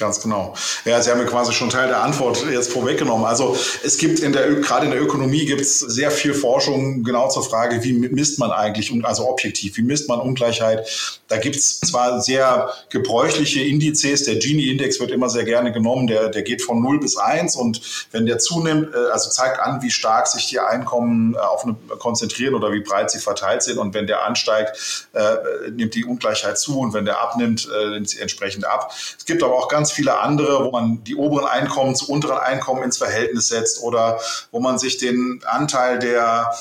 Ganz 0.00 0.22
genau. 0.22 0.54
Ja, 0.86 1.02
Sie 1.02 1.10
haben 1.10 1.20
ja 1.20 1.26
quasi 1.26 1.52
schon 1.52 1.68
Teil 1.68 1.88
der 1.88 2.02
Antwort 2.02 2.42
jetzt 2.50 2.72
vorweggenommen. 2.72 3.26
Also 3.26 3.54
es 3.84 3.98
gibt 3.98 4.20
in 4.20 4.32
der, 4.32 4.50
gerade 4.54 4.86
in 4.86 4.92
der 4.92 5.02
Ökonomie 5.02 5.44
gibt 5.44 5.60
es 5.60 5.78
sehr 5.78 6.10
viel 6.10 6.32
Forschung 6.32 7.04
genau 7.04 7.28
zur 7.28 7.44
Frage, 7.44 7.84
wie 7.84 7.92
misst 7.92 8.38
man 8.38 8.50
eigentlich, 8.50 8.90
also 9.04 9.28
objektiv, 9.28 9.76
wie 9.76 9.82
misst 9.82 10.08
man 10.08 10.18
Ungleichheit? 10.18 10.88
Da 11.28 11.36
gibt 11.36 11.56
es 11.56 11.80
zwar 11.80 12.22
sehr 12.22 12.72
gebräuchliche 12.88 13.60
Indizes, 13.60 14.24
der 14.24 14.36
Gini-Index 14.36 14.98
wird 15.00 15.10
immer 15.10 15.28
sehr 15.28 15.44
gerne 15.44 15.70
genommen, 15.70 16.06
der, 16.06 16.30
der 16.30 16.42
geht 16.42 16.62
von 16.62 16.82
0 16.82 16.98
bis 16.98 17.18
1 17.18 17.54
und 17.56 17.82
wenn 18.10 18.24
der 18.24 18.38
zunimmt, 18.38 18.94
äh, 18.94 19.10
also 19.12 19.28
zeigt 19.28 19.60
an, 19.60 19.82
wie 19.82 19.90
stark 19.90 20.28
sich 20.28 20.48
die 20.48 20.60
Einkommen 20.60 21.34
äh, 21.34 21.38
auf 21.38 21.64
eine 21.64 21.76
konzentrieren 21.98 22.54
oder 22.54 22.72
wie 22.72 22.80
breit 22.80 23.10
sie 23.10 23.18
verteilt 23.18 23.62
sind 23.62 23.76
und 23.76 23.92
wenn 23.92 24.06
der 24.06 24.24
ansteigt, 24.24 25.08
äh, 25.12 25.70
nimmt 25.70 25.94
die 25.94 26.06
Ungleichheit 26.06 26.58
zu 26.58 26.80
und 26.80 26.94
wenn 26.94 27.04
der 27.04 27.20
abnimmt, 27.20 27.68
äh, 27.68 27.90
nimmt 27.90 28.08
sie 28.08 28.18
entsprechend 28.18 28.64
ab. 28.64 28.92
Es 29.18 29.26
gibt 29.26 29.42
aber 29.42 29.54
auch 29.54 29.68
ganz 29.68 29.89
ganz 29.90 29.96
viele 29.96 30.20
andere, 30.20 30.64
wo 30.64 30.70
man 30.70 31.02
die 31.04 31.16
oberen 31.16 31.46
Einkommen 31.46 31.94
zu 31.96 32.10
unteren 32.12 32.38
Einkommen 32.38 32.82
ins 32.82 32.98
Verhältnis 32.98 33.48
setzt 33.48 33.82
oder 33.82 34.18
wo 34.52 34.60
man 34.60 34.78
sich 34.78 34.98
den 34.98 35.42
Anteil 35.46 35.98
der 35.98 36.52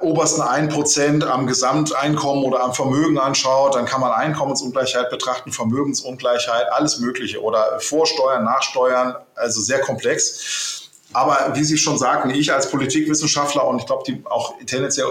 obersten 0.00 0.42
1% 0.42 1.26
am 1.26 1.46
Gesamteinkommen 1.46 2.44
oder 2.44 2.62
am 2.62 2.74
Vermögen 2.74 3.18
anschaut, 3.18 3.74
dann 3.74 3.86
kann 3.86 4.00
man 4.00 4.12
Einkommensungleichheit 4.12 5.10
betrachten, 5.10 5.50
Vermögensungleichheit, 5.50 6.70
alles 6.72 7.00
Mögliche 7.00 7.42
oder 7.42 7.80
Vorsteuern, 7.80 8.44
Nachsteuern, 8.44 9.16
also 9.34 9.60
sehr 9.60 9.80
komplex. 9.80 10.77
Aber 11.12 11.52
wie 11.54 11.64
Sie 11.64 11.78
schon 11.78 11.98
sagten, 11.98 12.30
ich 12.30 12.52
als 12.52 12.70
Politikwissenschaftler 12.70 13.66
und 13.66 13.78
ich 13.78 13.86
glaube, 13.86 14.04
auch 14.26 14.54
tendenziell 14.66 15.06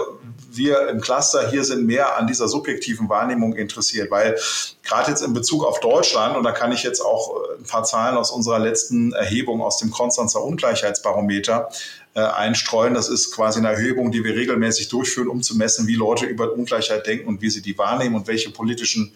wir 0.50 0.88
im 0.88 1.00
Cluster 1.00 1.48
hier 1.50 1.64
sind 1.64 1.86
mehr 1.86 2.16
an 2.16 2.26
dieser 2.26 2.48
subjektiven 2.48 3.08
Wahrnehmung 3.08 3.54
interessiert, 3.54 4.10
weil 4.10 4.36
gerade 4.82 5.10
jetzt 5.10 5.22
in 5.22 5.32
Bezug 5.32 5.64
auf 5.64 5.80
Deutschland, 5.80 6.36
und 6.36 6.42
da 6.42 6.52
kann 6.52 6.72
ich 6.72 6.82
jetzt 6.82 7.00
auch 7.00 7.34
äh, 7.34 7.58
ein 7.58 7.64
paar 7.64 7.84
Zahlen 7.84 8.16
aus 8.16 8.30
unserer 8.30 8.58
letzten 8.58 9.12
Erhebung 9.12 9.62
aus 9.62 9.78
dem 9.78 9.90
Konstanzer 9.90 10.42
Ungleichheitsbarometer 10.42 11.68
einstreuen. 12.20 12.94
Das 12.94 13.08
ist 13.08 13.34
quasi 13.34 13.58
eine 13.58 13.72
Erhebung, 13.72 14.10
die 14.10 14.24
wir 14.24 14.34
regelmäßig 14.34 14.88
durchführen, 14.88 15.28
um 15.28 15.42
zu 15.42 15.56
messen, 15.56 15.86
wie 15.86 15.94
Leute 15.94 16.26
über 16.26 16.52
Ungleichheit 16.52 17.06
denken 17.06 17.28
und 17.28 17.42
wie 17.42 17.50
sie 17.50 17.62
die 17.62 17.76
wahrnehmen 17.78 18.16
und 18.16 18.26
welche 18.26 18.50
politischen 18.50 19.12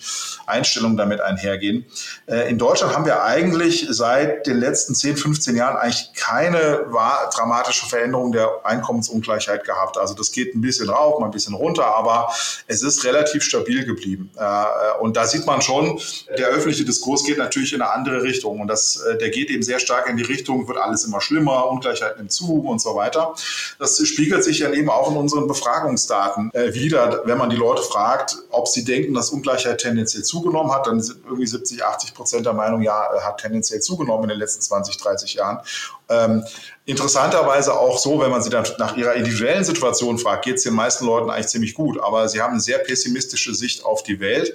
Einstellungen 0.47 0.97
damit 0.97 1.21
einhergehen. 1.21 1.85
Äh, 2.27 2.51
in 2.51 2.59
Deutschland 2.59 2.95
haben 2.95 3.05
wir 3.05 3.23
eigentlich 3.23 3.87
seit 3.91 4.47
den 4.47 4.59
letzten 4.59 4.95
10, 4.95 5.17
15 5.17 5.57
Jahren 5.57 5.77
eigentlich 5.77 6.13
keine 6.15 6.87
dramatische 7.35 7.87
Veränderung 7.87 8.33
der 8.33 8.49
Einkommensungleichheit 8.65 9.65
gehabt. 9.65 9.99
Also 9.99 10.15
das 10.15 10.33
geht 10.33 10.55
ein 10.55 10.61
bisschen 10.61 10.89
rauf, 10.89 11.19
mal 11.21 11.27
ein 11.27 11.33
bisschen 11.33 11.55
runter, 11.55 11.87
aber 11.97 12.33
es 12.67 12.83
ist 12.83 13.05
relativ 13.05 13.43
stabil 13.43 13.85
geblieben. 13.85 14.31
Äh, 14.37 15.01
und 15.01 15.17
da 15.17 15.27
sieht 15.27 15.47
man 15.47 15.63
schon, 15.63 16.01
der 16.37 16.49
öffentliche 16.49 16.85
Diskurs 16.85 17.25
geht 17.25 17.39
natürlich 17.39 17.73
in 17.73 17.83
eine 17.83 17.93
andere 17.93 18.23
Richtung. 18.23 18.61
Und 18.61 18.69
das, 18.69 18.97
äh, 18.97 19.19
der 19.19 19.31
geht 19.31 19.51
eben 19.51 19.63
sehr 19.63 19.79
stark 19.79 20.09
in 20.09 20.17
die 20.17 20.23
Richtung, 20.23 20.69
wird 20.69 20.79
alles 20.79 21.05
immer 21.05 21.21
schlimmer, 21.21 21.71
Ungleichheit 21.71 22.19
nimmt 22.19 22.33
zu 22.33 22.61
und 22.61 22.81
so 22.81 22.92
weiter. 22.95 23.35
Das 23.79 23.99
spiegelt 24.07 24.45
sich 24.45 24.61
dann 24.61 24.75
eben 24.75 24.91
auch 24.91 25.11
in 25.11 25.17
unseren 25.17 25.47
Befragungsdaten 25.47 26.51
äh, 26.55 26.75
wieder, 26.75 27.23
wenn 27.25 27.39
man 27.39 27.51
die 27.51 27.57
Leute 27.57 27.83
fragt, 27.83 28.37
ob 28.51 28.69
sie 28.69 28.85
denken, 28.85 29.15
dass 29.15 29.31
Ungleichheit 29.31 29.79
tendenziell 29.79 30.23
zugenommen 30.23 30.73
hat, 30.73 30.87
dann 30.87 31.01
sind 31.01 31.25
irgendwie 31.25 31.47
70, 31.47 31.85
80 31.85 32.15
Prozent 32.15 32.47
der 32.47 32.53
Meinung, 32.53 32.83
ja, 32.83 33.09
hat 33.23 33.41
tendenziell 33.41 33.81
zugenommen 33.81 34.25
in 34.25 34.31
den 34.31 34.39
letzten 34.39 34.63
20, 34.63 34.97
30 34.97 35.35
Jahren. 35.35 35.61
Ähm, 36.09 36.45
interessanterweise 36.85 37.79
auch 37.79 37.99
so, 37.99 38.21
wenn 38.21 38.31
man 38.31 38.43
sie 38.43 38.51
dann 38.51 38.67
nach 38.79 38.97
ihrer 38.97 39.15
individuellen 39.15 39.65
Situation 39.65 40.19
fragt, 40.19 40.45
geht 40.45 40.57
es 40.57 40.65
den 40.65 40.75
meisten 40.75 41.07
Leuten 41.07 41.31
eigentlich 41.31 41.49
ziemlich 41.49 41.75
gut, 41.75 42.01
aber 42.01 42.29
sie 42.29 42.41
haben 42.41 42.53
eine 42.53 42.61
sehr 42.61 42.79
pessimistische 42.79 43.55
Sicht 43.55 43.85
auf 43.85 44.03
die 44.03 44.21
Welt. 44.21 44.55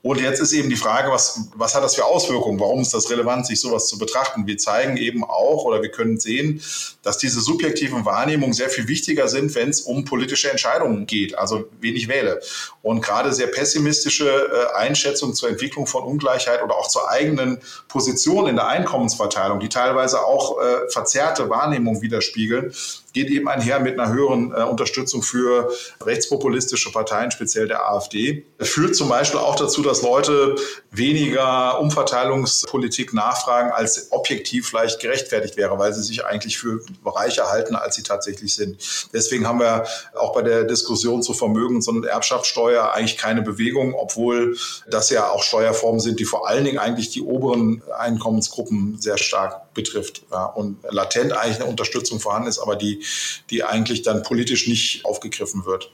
Und 0.00 0.20
jetzt 0.20 0.40
ist 0.40 0.52
eben 0.52 0.70
die 0.70 0.76
Frage, 0.76 1.10
was, 1.10 1.48
was 1.56 1.74
hat 1.74 1.82
das 1.82 1.96
für 1.96 2.04
Auswirkungen? 2.04 2.60
Warum 2.60 2.80
ist 2.82 2.94
das 2.94 3.10
relevant, 3.10 3.46
sich 3.46 3.60
sowas 3.60 3.88
zu 3.88 3.98
betrachten? 3.98 4.46
Wir 4.46 4.56
zeigen 4.56 4.96
eben 4.96 5.24
auch 5.24 5.64
oder 5.64 5.82
wir 5.82 5.90
können 5.90 6.20
sehen, 6.20 6.62
dass 7.02 7.18
diese 7.18 7.40
subjektiven 7.40 8.04
Wahrnehmungen 8.04 8.52
sehr 8.52 8.70
viel 8.70 8.86
wichtiger 8.86 9.26
sind, 9.26 9.56
wenn 9.56 9.70
es 9.70 9.80
um 9.80 10.04
politische 10.04 10.50
Entscheidungen 10.50 11.06
geht, 11.06 11.36
also 11.36 11.64
wen 11.80 11.96
ich 11.96 12.06
wähle. 12.06 12.40
Und 12.80 13.00
gerade 13.00 13.32
sehr 13.32 13.48
pessimistische 13.48 14.28
äh, 14.28 14.76
Einschätzungen 14.76 15.34
zur 15.34 15.48
Entwicklung 15.48 15.88
von 15.88 16.04
Ungleichheit 16.04 16.62
oder 16.62 16.76
auch 16.76 16.86
zur 16.86 17.10
eigenen 17.10 17.58
Position 17.88 18.46
in 18.46 18.54
der 18.54 18.68
Einkommensverteilung, 18.68 19.58
die 19.58 19.68
teilweise 19.68 20.24
auch 20.24 20.60
äh, 20.60 20.88
verzerrte 20.90 21.50
Wahrnehmungen 21.50 22.02
widerspiegeln, 22.02 22.72
geht 23.12 23.30
eben 23.30 23.48
einher 23.48 23.80
mit 23.80 23.98
einer 23.98 24.12
höheren 24.12 24.52
äh, 24.52 24.62
Unterstützung 24.62 25.22
für 25.22 25.72
rechtspopulistische 26.04 26.92
Parteien, 26.92 27.30
speziell 27.30 27.66
der 27.66 27.90
AfD. 27.90 28.44
Führt 28.60 28.94
zum 28.94 29.08
Beispiel 29.08 29.40
auch 29.40 29.56
dazu, 29.56 29.82
dass 29.88 30.02
Leute 30.02 30.54
weniger 30.90 31.80
Umverteilungspolitik 31.80 33.12
nachfragen, 33.14 33.72
als 33.72 34.12
objektiv 34.12 34.68
vielleicht 34.68 35.00
gerechtfertigt 35.00 35.56
wäre, 35.56 35.78
weil 35.78 35.92
sie 35.92 36.02
sich 36.02 36.24
eigentlich 36.24 36.58
für 36.58 36.80
reicher 37.04 37.50
halten, 37.50 37.74
als 37.74 37.96
sie 37.96 38.02
tatsächlich 38.02 38.54
sind. 38.54 38.78
Deswegen 39.12 39.46
haben 39.46 39.60
wir 39.60 39.84
auch 40.14 40.32
bei 40.32 40.42
der 40.42 40.64
Diskussion 40.64 41.22
zu 41.22 41.32
Vermögens- 41.32 41.88
und 41.88 42.04
Erbschaftssteuer 42.04 42.92
eigentlich 42.92 43.16
keine 43.16 43.42
Bewegung, 43.42 43.94
obwohl 43.94 44.56
das 44.88 45.10
ja 45.10 45.30
auch 45.30 45.42
Steuerformen 45.42 46.00
sind, 46.00 46.20
die 46.20 46.24
vor 46.24 46.48
allen 46.48 46.64
Dingen 46.64 46.78
eigentlich 46.78 47.10
die 47.10 47.22
oberen 47.22 47.82
Einkommensgruppen 47.98 49.00
sehr 49.00 49.18
stark 49.18 49.74
betrifft 49.74 50.22
ja, 50.30 50.44
und 50.46 50.78
latent 50.90 51.32
eigentlich 51.32 51.56
eine 51.56 51.66
Unterstützung 51.66 52.20
vorhanden 52.20 52.48
ist, 52.48 52.58
aber 52.58 52.76
die, 52.76 53.04
die 53.50 53.64
eigentlich 53.64 54.02
dann 54.02 54.22
politisch 54.22 54.66
nicht 54.66 55.04
aufgegriffen 55.04 55.64
wird. 55.64 55.90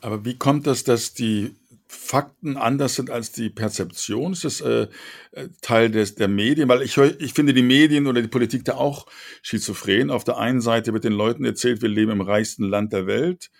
Aber 0.00 0.24
wie 0.24 0.36
kommt 0.36 0.66
das, 0.66 0.84
dass 0.84 1.14
die 1.14 1.54
Fakten 1.94 2.56
anders 2.56 2.94
sind 2.96 3.10
als 3.10 3.32
die 3.32 3.50
Perzeption? 3.50 4.32
Ist 4.32 4.44
das 4.44 4.60
äh, 4.60 4.88
äh, 5.32 5.48
Teil 5.62 5.90
des, 5.90 6.14
der 6.14 6.28
Medien? 6.28 6.68
Weil 6.68 6.82
ich, 6.82 6.96
ich 6.96 7.32
finde 7.32 7.54
die 7.54 7.62
Medien 7.62 8.06
oder 8.06 8.20
die 8.20 8.28
Politik 8.28 8.64
da 8.64 8.74
auch 8.74 9.06
schizophren. 9.42 10.10
Auf 10.10 10.24
der 10.24 10.38
einen 10.38 10.60
Seite 10.60 10.92
wird 10.92 11.04
den 11.04 11.12
Leuten 11.12 11.44
erzählt, 11.44 11.82
wir 11.82 11.88
leben 11.88 12.12
im 12.12 12.20
reichsten 12.20 12.64
Land 12.64 12.92
der 12.92 13.06
Welt, 13.06 13.50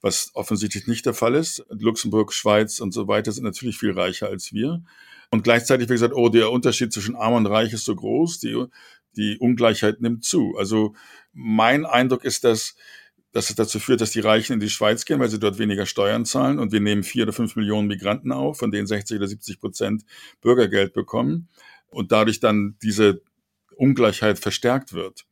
was 0.00 0.30
offensichtlich 0.34 0.86
nicht 0.86 1.06
der 1.06 1.14
Fall 1.14 1.34
ist. 1.34 1.64
Luxemburg, 1.70 2.32
Schweiz 2.32 2.80
und 2.80 2.92
so 2.92 3.08
weiter 3.08 3.32
sind 3.32 3.44
natürlich 3.44 3.78
viel 3.78 3.92
reicher 3.92 4.28
als 4.28 4.52
wir. 4.52 4.82
Und 5.30 5.42
gleichzeitig 5.42 5.88
wird 5.88 5.96
gesagt, 5.96 6.14
oh, 6.14 6.28
der 6.28 6.50
Unterschied 6.50 6.92
zwischen 6.92 7.16
Arm 7.16 7.34
und 7.34 7.46
Reich 7.46 7.72
ist 7.72 7.84
so 7.84 7.94
groß, 7.94 8.38
die, 8.40 8.64
die 9.16 9.38
Ungleichheit 9.38 10.00
nimmt 10.00 10.24
zu. 10.24 10.56
Also 10.58 10.94
mein 11.32 11.86
Eindruck 11.86 12.24
ist, 12.24 12.44
dass 12.44 12.74
dass 13.34 13.50
es 13.50 13.56
dazu 13.56 13.80
führt, 13.80 14.00
dass 14.00 14.12
die 14.12 14.20
Reichen 14.20 14.54
in 14.54 14.60
die 14.60 14.70
Schweiz 14.70 15.04
gehen, 15.04 15.18
weil 15.18 15.28
sie 15.28 15.40
dort 15.40 15.58
weniger 15.58 15.86
Steuern 15.86 16.24
zahlen 16.24 16.60
und 16.60 16.70
wir 16.70 16.80
nehmen 16.80 17.02
vier 17.02 17.24
oder 17.24 17.32
fünf 17.32 17.56
Millionen 17.56 17.88
Migranten 17.88 18.30
auf, 18.30 18.58
von 18.58 18.70
denen 18.70 18.86
60 18.86 19.16
oder 19.18 19.26
70 19.26 19.60
Prozent 19.60 20.04
Bürgergeld 20.40 20.92
bekommen 20.92 21.48
und 21.88 22.12
dadurch 22.12 22.38
dann 22.38 22.76
diese 22.80 23.22
Ungleichheit 23.76 24.38
verstärkt 24.38 24.92
wird. 24.92 25.26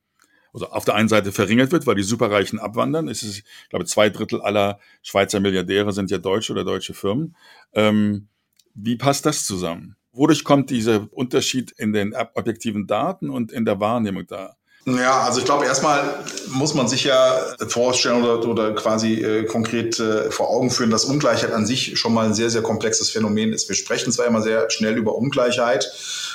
Also 0.52 0.66
auf 0.66 0.84
der 0.84 0.96
einen 0.96 1.08
Seite 1.08 1.30
verringert 1.30 1.70
wird, 1.70 1.86
weil 1.86 1.94
die 1.94 2.02
Superreichen 2.02 2.58
abwandern. 2.58 3.08
Es 3.08 3.22
ist, 3.22 3.38
ich 3.38 3.68
glaube, 3.70 3.84
zwei 3.84 4.10
Drittel 4.10 4.42
aller 4.42 4.80
Schweizer 5.02 5.38
Milliardäre 5.38 5.92
sind 5.92 6.10
ja 6.10 6.18
deutsche 6.18 6.52
oder 6.52 6.64
deutsche 6.64 6.94
Firmen. 6.94 7.36
Ähm, 7.72 8.26
wie 8.74 8.96
passt 8.96 9.26
das 9.26 9.46
zusammen? 9.46 9.94
Wodurch 10.10 10.42
kommt 10.42 10.70
dieser 10.70 11.08
Unterschied 11.12 11.70
in 11.70 11.92
den 11.92 12.14
objektiven 12.34 12.88
Daten 12.88 13.30
und 13.30 13.52
in 13.52 13.64
der 13.64 13.78
Wahrnehmung 13.78 14.26
da? 14.26 14.56
Ja, 14.84 15.20
also 15.20 15.38
ich 15.38 15.44
glaube, 15.44 15.64
erstmal 15.64 16.24
muss 16.48 16.74
man 16.74 16.88
sich 16.88 17.04
ja 17.04 17.38
vorstellen 17.68 18.24
oder, 18.24 18.44
oder 18.48 18.74
quasi 18.74 19.14
äh, 19.14 19.44
konkret 19.44 20.00
äh, 20.00 20.28
vor 20.32 20.50
Augen 20.50 20.70
führen, 20.72 20.90
dass 20.90 21.04
Ungleichheit 21.04 21.52
an 21.52 21.66
sich 21.66 21.96
schon 21.96 22.12
mal 22.12 22.26
ein 22.26 22.34
sehr, 22.34 22.50
sehr 22.50 22.62
komplexes 22.62 23.10
Phänomen 23.10 23.52
ist. 23.52 23.68
Wir 23.68 23.76
sprechen 23.76 24.10
zwar 24.10 24.26
immer 24.26 24.42
sehr 24.42 24.68
schnell 24.70 24.96
über 24.96 25.14
Ungleichheit, 25.14 25.88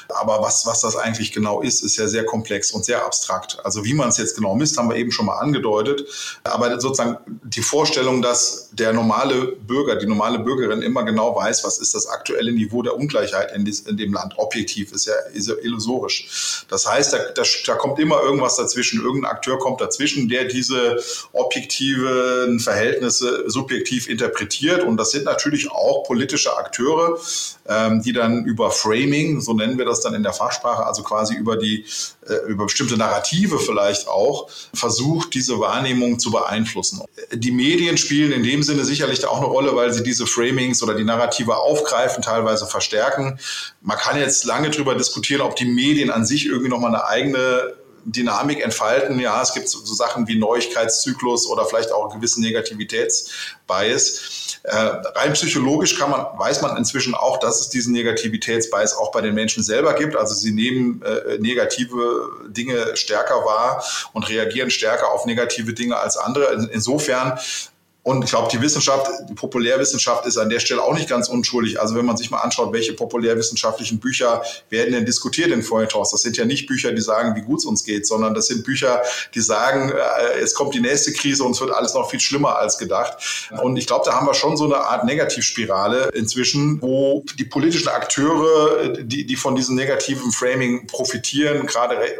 aber 0.09 0.41
was, 0.41 0.65
was 0.65 0.79
das 0.79 0.95
eigentlich 0.95 1.33
genau 1.33 1.61
ist, 1.61 1.83
ist 1.83 1.97
ja 1.97 2.07
sehr 2.07 2.25
komplex 2.25 2.71
und 2.71 2.85
sehr 2.85 3.03
abstrakt. 3.03 3.57
Also 3.65 3.83
wie 3.83 3.93
man 3.93 4.07
es 4.09 4.17
jetzt 4.17 4.35
genau 4.35 4.55
misst, 4.55 4.77
haben 4.77 4.89
wir 4.89 4.95
eben 4.95 5.11
schon 5.11 5.25
mal 5.25 5.39
angedeutet. 5.39 6.05
Aber 6.45 6.79
sozusagen 6.79 7.17
die 7.43 7.61
Vorstellung, 7.61 8.21
dass 8.21 8.69
der 8.71 8.93
normale 8.93 9.57
Bürger, 9.67 9.97
die 9.97 10.07
normale 10.07 10.39
Bürgerin 10.39 10.81
immer 10.81 11.03
genau 11.03 11.35
weiß, 11.35 11.65
was 11.65 11.79
ist 11.79 11.93
das 11.93 12.07
aktuelle 12.07 12.53
Niveau 12.53 12.81
der 12.81 12.95
Ungleichheit 12.95 13.51
in, 13.53 13.65
dies, 13.65 13.81
in 13.81 13.97
dem 13.97 14.13
Land, 14.13 14.35
objektiv, 14.37 14.93
ist 14.93 15.05
ja, 15.05 15.13
ist 15.33 15.49
ja 15.49 15.55
illusorisch. 15.61 16.65
Das 16.69 16.89
heißt, 16.89 17.11
da, 17.11 17.17
da, 17.35 17.43
da 17.65 17.75
kommt 17.75 17.99
immer 17.99 18.21
irgendwas 18.37 18.55
dazwischen, 18.55 19.01
irgendein 19.01 19.31
Akteur 19.31 19.57
kommt 19.57 19.81
dazwischen, 19.81 20.29
der 20.29 20.45
diese 20.45 21.01
objektiven 21.33 22.59
Verhältnisse 22.59 23.45
subjektiv 23.47 24.07
interpretiert. 24.07 24.83
Und 24.83 24.97
das 24.97 25.11
sind 25.11 25.25
natürlich 25.25 25.71
auch 25.71 26.03
politische 26.03 26.55
Akteure, 26.55 27.19
ähm, 27.67 28.01
die 28.03 28.13
dann 28.13 28.45
über 28.45 28.69
Framing, 28.71 29.41
so 29.41 29.53
nennen 29.53 29.77
wir 29.77 29.85
das 29.85 30.01
dann 30.01 30.13
in 30.13 30.23
der 30.23 30.33
Fachsprache, 30.33 30.85
also 30.85 31.01
quasi 31.01 31.35
über 31.35 31.57
die, 31.57 31.85
äh, 32.27 32.47
über 32.47 32.65
bestimmte 32.65 32.97
Narrative 32.97 33.57
vielleicht 33.57 34.07
auch, 34.07 34.49
versucht, 34.73 35.33
diese 35.33 35.59
Wahrnehmung 35.59 36.19
zu 36.19 36.31
beeinflussen. 36.31 37.01
Die 37.33 37.51
Medien 37.51 37.97
spielen 37.97 38.31
in 38.31 38.43
dem 38.43 38.61
Sinne 38.61 38.85
sicherlich 38.85 39.25
auch 39.25 39.37
eine 39.37 39.47
Rolle, 39.47 39.75
weil 39.75 39.91
sie 39.93 40.03
diese 40.03 40.27
Framings 40.27 40.83
oder 40.83 40.93
die 40.93 41.03
Narrative 41.03 41.57
aufgreifen, 41.57 42.21
teilweise 42.21 42.67
verstärken. 42.67 43.39
Man 43.81 43.97
kann 43.97 44.19
jetzt 44.19 44.45
lange 44.45 44.69
darüber 44.69 44.95
diskutieren, 44.95 45.41
ob 45.41 45.55
die 45.55 45.65
Medien 45.65 46.11
an 46.11 46.25
sich 46.25 46.45
irgendwie 46.45 46.69
nochmal 46.69 46.93
eine 46.93 47.05
eigene 47.05 47.73
Dynamik 48.07 48.63
entfalten. 48.63 49.19
Ja, 49.19 49.41
es 49.41 49.53
gibt 49.53 49.67
so, 49.67 49.79
so 49.79 49.93
Sachen 49.93 50.27
wie 50.27 50.39
Neuigkeitszyklus 50.39 51.47
oder 51.47 51.65
vielleicht 51.65 51.91
auch 51.91 52.09
einen 52.09 52.19
gewissen 52.19 52.41
Negativitätsbias. 52.41 54.59
Äh, 54.63 54.75
rein 54.75 55.33
psychologisch 55.33 55.99
kann 55.99 56.11
man, 56.11 56.25
weiß 56.37 56.61
man 56.61 56.77
inzwischen 56.77 57.15
auch, 57.15 57.37
dass 57.39 57.59
es 57.59 57.69
diesen 57.69 57.93
Negativitätsbias 57.93 58.95
auch 58.95 59.11
bei 59.11 59.21
den 59.21 59.33
Menschen 59.33 59.61
selber 59.61 59.93
gibt. 59.93 60.15
Also 60.15 60.35
sie 60.35 60.51
nehmen 60.51 61.01
äh, 61.03 61.37
negative 61.39 62.29
Dinge 62.47 62.95
stärker 62.95 63.45
wahr 63.45 63.83
und 64.13 64.29
reagieren 64.29 64.69
stärker 64.69 65.11
auf 65.11 65.25
negative 65.25 65.73
Dinge 65.73 65.97
als 65.97 66.17
andere. 66.17 66.69
Insofern 66.71 67.37
und 68.07 68.23
ich 68.23 68.29
glaube, 68.29 68.47
die 68.49 68.61
Wissenschaft, 68.61 69.11
die 69.29 69.33
Populärwissenschaft 69.33 70.25
ist 70.27 70.37
an 70.37 70.49
der 70.49 70.61
Stelle 70.61 70.81
auch 70.81 70.93
nicht 70.93 71.09
ganz 71.09 71.27
unschuldig. 71.27 71.81
Also 71.81 71.93
wenn 71.95 72.05
man 72.05 72.15
sich 72.15 72.31
mal 72.31 72.37
anschaut, 72.37 72.71
welche 72.71 72.93
populärwissenschaftlichen 72.93 73.99
Bücher 73.99 74.41
werden 74.69 74.93
denn 74.93 75.05
diskutiert 75.05 75.51
in 75.51 75.61
Feuilletons, 75.61 76.11
das 76.11 76.21
sind 76.21 76.37
ja 76.37 76.45
nicht 76.45 76.67
Bücher, 76.67 76.93
die 76.93 77.01
sagen, 77.01 77.35
wie 77.35 77.41
gut 77.41 77.59
es 77.59 77.65
uns 77.65 77.83
geht, 77.83 78.07
sondern 78.07 78.33
das 78.33 78.47
sind 78.47 78.63
Bücher, 78.63 79.01
die 79.35 79.41
sagen, 79.41 79.91
äh, 79.91 80.39
es 80.39 80.53
kommt 80.53 80.73
die 80.73 80.79
nächste 80.79 81.11
Krise 81.11 81.43
und 81.43 81.51
es 81.51 81.59
wird 81.59 81.71
alles 81.71 81.95
noch 81.95 82.09
viel 82.09 82.21
schlimmer 82.21 82.55
als 82.55 82.77
gedacht. 82.77 83.17
Und 83.61 83.75
ich 83.75 83.87
glaube, 83.87 84.05
da 84.05 84.13
haben 84.13 84.25
wir 84.25 84.33
schon 84.33 84.55
so 84.55 84.63
eine 84.63 84.77
Art 84.77 85.03
Negativspirale 85.03 86.07
inzwischen, 86.13 86.81
wo 86.81 87.25
die 87.37 87.43
politischen 87.43 87.89
Akteure, 87.89 88.99
die, 89.03 89.25
die 89.25 89.35
von 89.35 89.57
diesem 89.57 89.75
negativen 89.75 90.31
Framing 90.31 90.87
profitieren, 90.87 91.67
gerade 91.67 91.97
re 91.97 92.15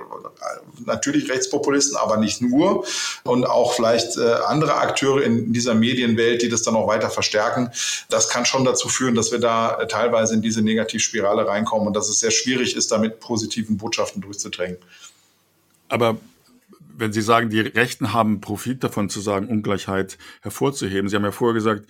natürlich 0.85 1.29
Rechtspopulisten, 1.29 1.97
aber 1.97 2.17
nicht 2.17 2.41
nur, 2.41 2.85
und 3.23 3.45
auch 3.45 3.73
vielleicht 3.73 4.17
äh, 4.17 4.33
andere 4.47 4.75
Akteure 4.75 5.23
in 5.23 5.53
dieser 5.53 5.76
Medienwelt, 5.77 6.41
die 6.41 6.49
das 6.49 6.63
dann 6.63 6.75
auch 6.75 6.87
weiter 6.87 7.09
verstärken. 7.09 7.71
Das 8.09 8.29
kann 8.29 8.45
schon 8.45 8.65
dazu 8.65 8.89
führen, 8.89 9.15
dass 9.15 9.31
wir 9.31 9.39
da 9.39 9.79
äh, 9.79 9.87
teilweise 9.87 10.33
in 10.33 10.41
diese 10.41 10.61
Negativspirale 10.61 11.47
reinkommen 11.47 11.87
und 11.87 11.95
dass 11.95 12.09
es 12.09 12.19
sehr 12.19 12.31
schwierig 12.31 12.75
ist, 12.75 12.91
damit 12.91 13.19
positiven 13.19 13.77
Botschaften 13.77 14.21
durchzudrängen. 14.21 14.77
Aber 15.89 16.17
wenn 16.97 17.13
Sie 17.13 17.21
sagen, 17.21 17.49
die 17.49 17.61
Rechten 17.61 18.11
haben 18.11 18.41
Profit 18.41 18.83
davon 18.83 19.09
zu 19.09 19.21
sagen, 19.21 19.47
Ungleichheit 19.47 20.17
hervorzuheben. 20.41 21.09
Sie 21.09 21.15
haben 21.15 21.23
ja 21.23 21.31
vorher 21.31 21.53
gesagt, 21.53 21.87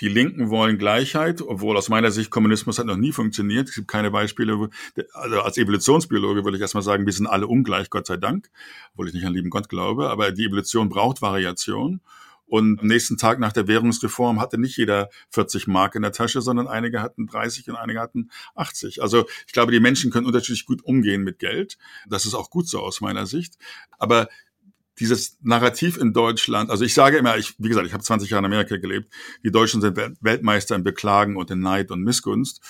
die 0.00 0.08
Linken 0.08 0.50
wollen 0.50 0.76
Gleichheit, 0.76 1.40
obwohl 1.40 1.76
aus 1.76 1.88
meiner 1.88 2.10
Sicht 2.10 2.30
Kommunismus 2.30 2.78
hat 2.78 2.86
noch 2.86 2.96
nie 2.96 3.12
funktioniert. 3.12 3.68
Es 3.68 3.76
gibt 3.76 3.88
keine 3.88 4.10
Beispiele. 4.10 4.68
Also 5.12 5.40
als 5.40 5.56
Evolutionsbiologe 5.56 6.44
würde 6.44 6.56
ich 6.56 6.60
erstmal 6.60 6.82
sagen, 6.82 7.06
wir 7.06 7.12
sind 7.12 7.26
alle 7.26 7.46
ungleich, 7.46 7.90
Gott 7.90 8.06
sei 8.06 8.16
Dank, 8.16 8.50
obwohl 8.92 9.08
ich 9.08 9.14
nicht 9.14 9.24
an 9.24 9.32
lieben 9.32 9.50
Gott 9.50 9.68
glaube. 9.68 10.10
Aber 10.10 10.32
die 10.32 10.46
Evolution 10.46 10.88
braucht 10.88 11.22
Variation. 11.22 12.00
Und 12.46 12.80
am 12.80 12.86
nächsten 12.86 13.16
Tag 13.16 13.38
nach 13.38 13.52
der 13.52 13.66
Währungsreform 13.66 14.40
hatte 14.40 14.58
nicht 14.58 14.76
jeder 14.76 15.08
40 15.30 15.66
Mark 15.66 15.94
in 15.94 16.02
der 16.02 16.12
Tasche, 16.12 16.40
sondern 16.40 16.68
einige 16.68 17.00
hatten 17.02 17.26
30 17.26 17.68
und 17.70 17.76
einige 17.76 18.00
hatten 18.00 18.30
80. 18.54 19.02
Also 19.02 19.26
ich 19.46 19.52
glaube, 19.52 19.72
die 19.72 19.80
Menschen 19.80 20.10
können 20.10 20.26
unterschiedlich 20.26 20.66
gut 20.66 20.82
umgehen 20.84 21.22
mit 21.22 21.38
Geld. 21.38 21.78
Das 22.08 22.26
ist 22.26 22.34
auch 22.34 22.50
gut 22.50 22.68
so 22.68 22.80
aus 22.80 23.00
meiner 23.00 23.26
Sicht. 23.26 23.56
Aber 23.98 24.28
dieses 24.98 25.38
Narrativ 25.42 25.96
in 25.96 26.12
Deutschland, 26.12 26.70
also 26.70 26.84
ich 26.84 26.94
sage 26.94 27.16
immer, 27.16 27.36
ich, 27.36 27.54
wie 27.58 27.68
gesagt, 27.68 27.86
ich 27.86 27.92
habe 27.92 28.04
20 28.04 28.30
Jahre 28.30 28.40
in 28.40 28.46
Amerika 28.46 28.76
gelebt, 28.76 29.12
die 29.42 29.50
Deutschen 29.50 29.80
sind 29.80 29.96
Weltmeister 29.96 30.76
in 30.76 30.84
Beklagen 30.84 31.36
und 31.36 31.50
in 31.50 31.60
Neid 31.60 31.90
und 31.90 32.02
Missgunst. 32.02 32.60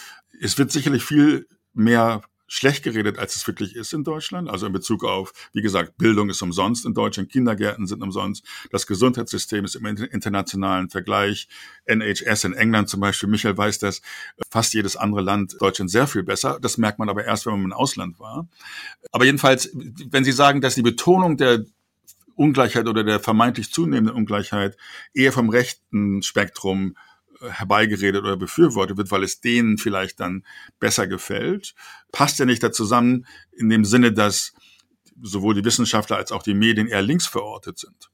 Es 0.41 0.57
wird 0.57 0.73
sicherlich 0.73 1.05
viel 1.05 1.47
mehr 1.75 2.23
schlecht 2.47 2.83
geredet, 2.83 3.19
als 3.19 3.37
es 3.37 3.47
wirklich 3.47 3.75
ist 3.75 3.93
in 3.93 4.05
Deutschland. 4.05 4.49
Also 4.51 4.67
in 4.67 4.73
Bezug 4.73 5.05
auf, 5.05 5.33
wie 5.53 5.63
gesagt, 5.63 5.97
Bildung 5.97 6.29
ist 6.31 6.43
umsonst 6.43 6.85
in 6.85 6.95
Deutschland, 6.95 7.31
Kindergärten 7.31 7.87
sind 7.87 8.03
umsonst, 8.03 8.45
das 8.71 8.87
Gesundheitssystem 8.87 9.65
ist 9.65 9.77
im 9.77 9.87
internationalen 9.87 10.91
Vergleich, 10.91 11.49
NHS 11.87 12.45
in 12.45 12.53
England 12.55 12.89
zum 12.89 13.01
Beispiel, 13.01 13.29
Michael 13.29 13.57
weiß 13.57 13.79
das, 13.79 14.03
fast 14.51 14.75
jedes 14.75 14.97
andere 14.97 15.23
Land 15.23 15.57
Deutschland 15.61 15.91
sehr 15.91 16.07
viel 16.07 16.23
besser. 16.23 16.59
Das 16.61 16.79
merkt 16.79 16.99
man 16.99 17.09
aber 17.09 17.25
erst, 17.25 17.47
wenn 17.47 17.55
man 17.55 17.65
im 17.65 17.73
Ausland 17.73 18.19
war. 18.19 18.49
Aber 19.11 19.25
jedenfalls, 19.25 19.71
wenn 19.75 20.25
Sie 20.25 20.33
sagen, 20.33 20.61
dass 20.61 20.75
die 20.75 20.83
Betonung 20.83 21.37
der 21.37 21.65
Ungleichheit 22.37 22.89
oder 22.89 23.05
der 23.05 23.21
vermeintlich 23.21 23.73
zunehmenden 23.73 24.15
Ungleichheit 24.15 24.77
eher 25.13 25.33
vom 25.33 25.49
rechten 25.49 26.23
Spektrum 26.23 26.97
herbeigeredet 27.49 28.23
oder 28.23 28.37
befürwortet 28.37 28.97
wird, 28.97 29.11
weil 29.11 29.23
es 29.23 29.41
denen 29.41 29.79
vielleicht 29.79 30.21
dann 30.21 30.45
besser 30.79 31.07
gefällt, 31.07 31.75
passt 32.13 32.39
ja 32.39 32.45
nicht 32.45 32.63
da 32.63 32.73
zusammen 32.73 33.27
in 33.53 33.69
dem 33.69 33.85
Sinne, 33.85 34.13
dass 34.13 34.53
sowohl 35.23 35.55
die 35.55 35.65
Wissenschaftler 35.65 36.17
als 36.17 36.33
auch 36.33 36.43
die 36.43 36.55
Medien 36.55 36.89
eher 36.89 37.03
links 37.03 37.27
verortet 37.27 37.79
sind 37.79 38.11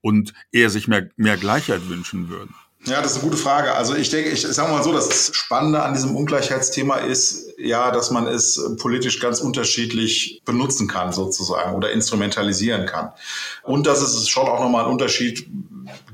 und 0.00 0.32
eher 0.52 0.70
sich 0.70 0.88
mehr, 0.88 1.08
mehr 1.16 1.36
Gleichheit 1.36 1.88
wünschen 1.88 2.28
würden. 2.28 2.54
Ja, 2.86 3.02
das 3.02 3.12
ist 3.12 3.18
eine 3.18 3.30
gute 3.30 3.36
Frage. 3.36 3.74
Also 3.74 3.94
ich 3.94 4.08
denke, 4.08 4.30
ich 4.30 4.40
sage 4.40 4.72
mal 4.72 4.82
so, 4.82 4.92
das 4.92 5.34
Spannende 5.34 5.82
an 5.82 5.92
diesem 5.92 6.16
Ungleichheitsthema 6.16 6.96
ist 6.96 7.49
ja, 7.62 7.90
dass 7.90 8.10
man 8.10 8.26
es 8.26 8.76
politisch 8.78 9.20
ganz 9.20 9.40
unterschiedlich 9.40 10.42
benutzen 10.44 10.88
kann 10.88 11.12
sozusagen 11.12 11.74
oder 11.74 11.90
instrumentalisieren 11.90 12.86
kann. 12.86 13.12
Und 13.62 13.86
dass 13.86 14.00
es 14.00 14.28
schon 14.28 14.46
auch 14.46 14.60
nochmal 14.60 14.84
einen 14.84 14.92
Unterschied 14.92 15.46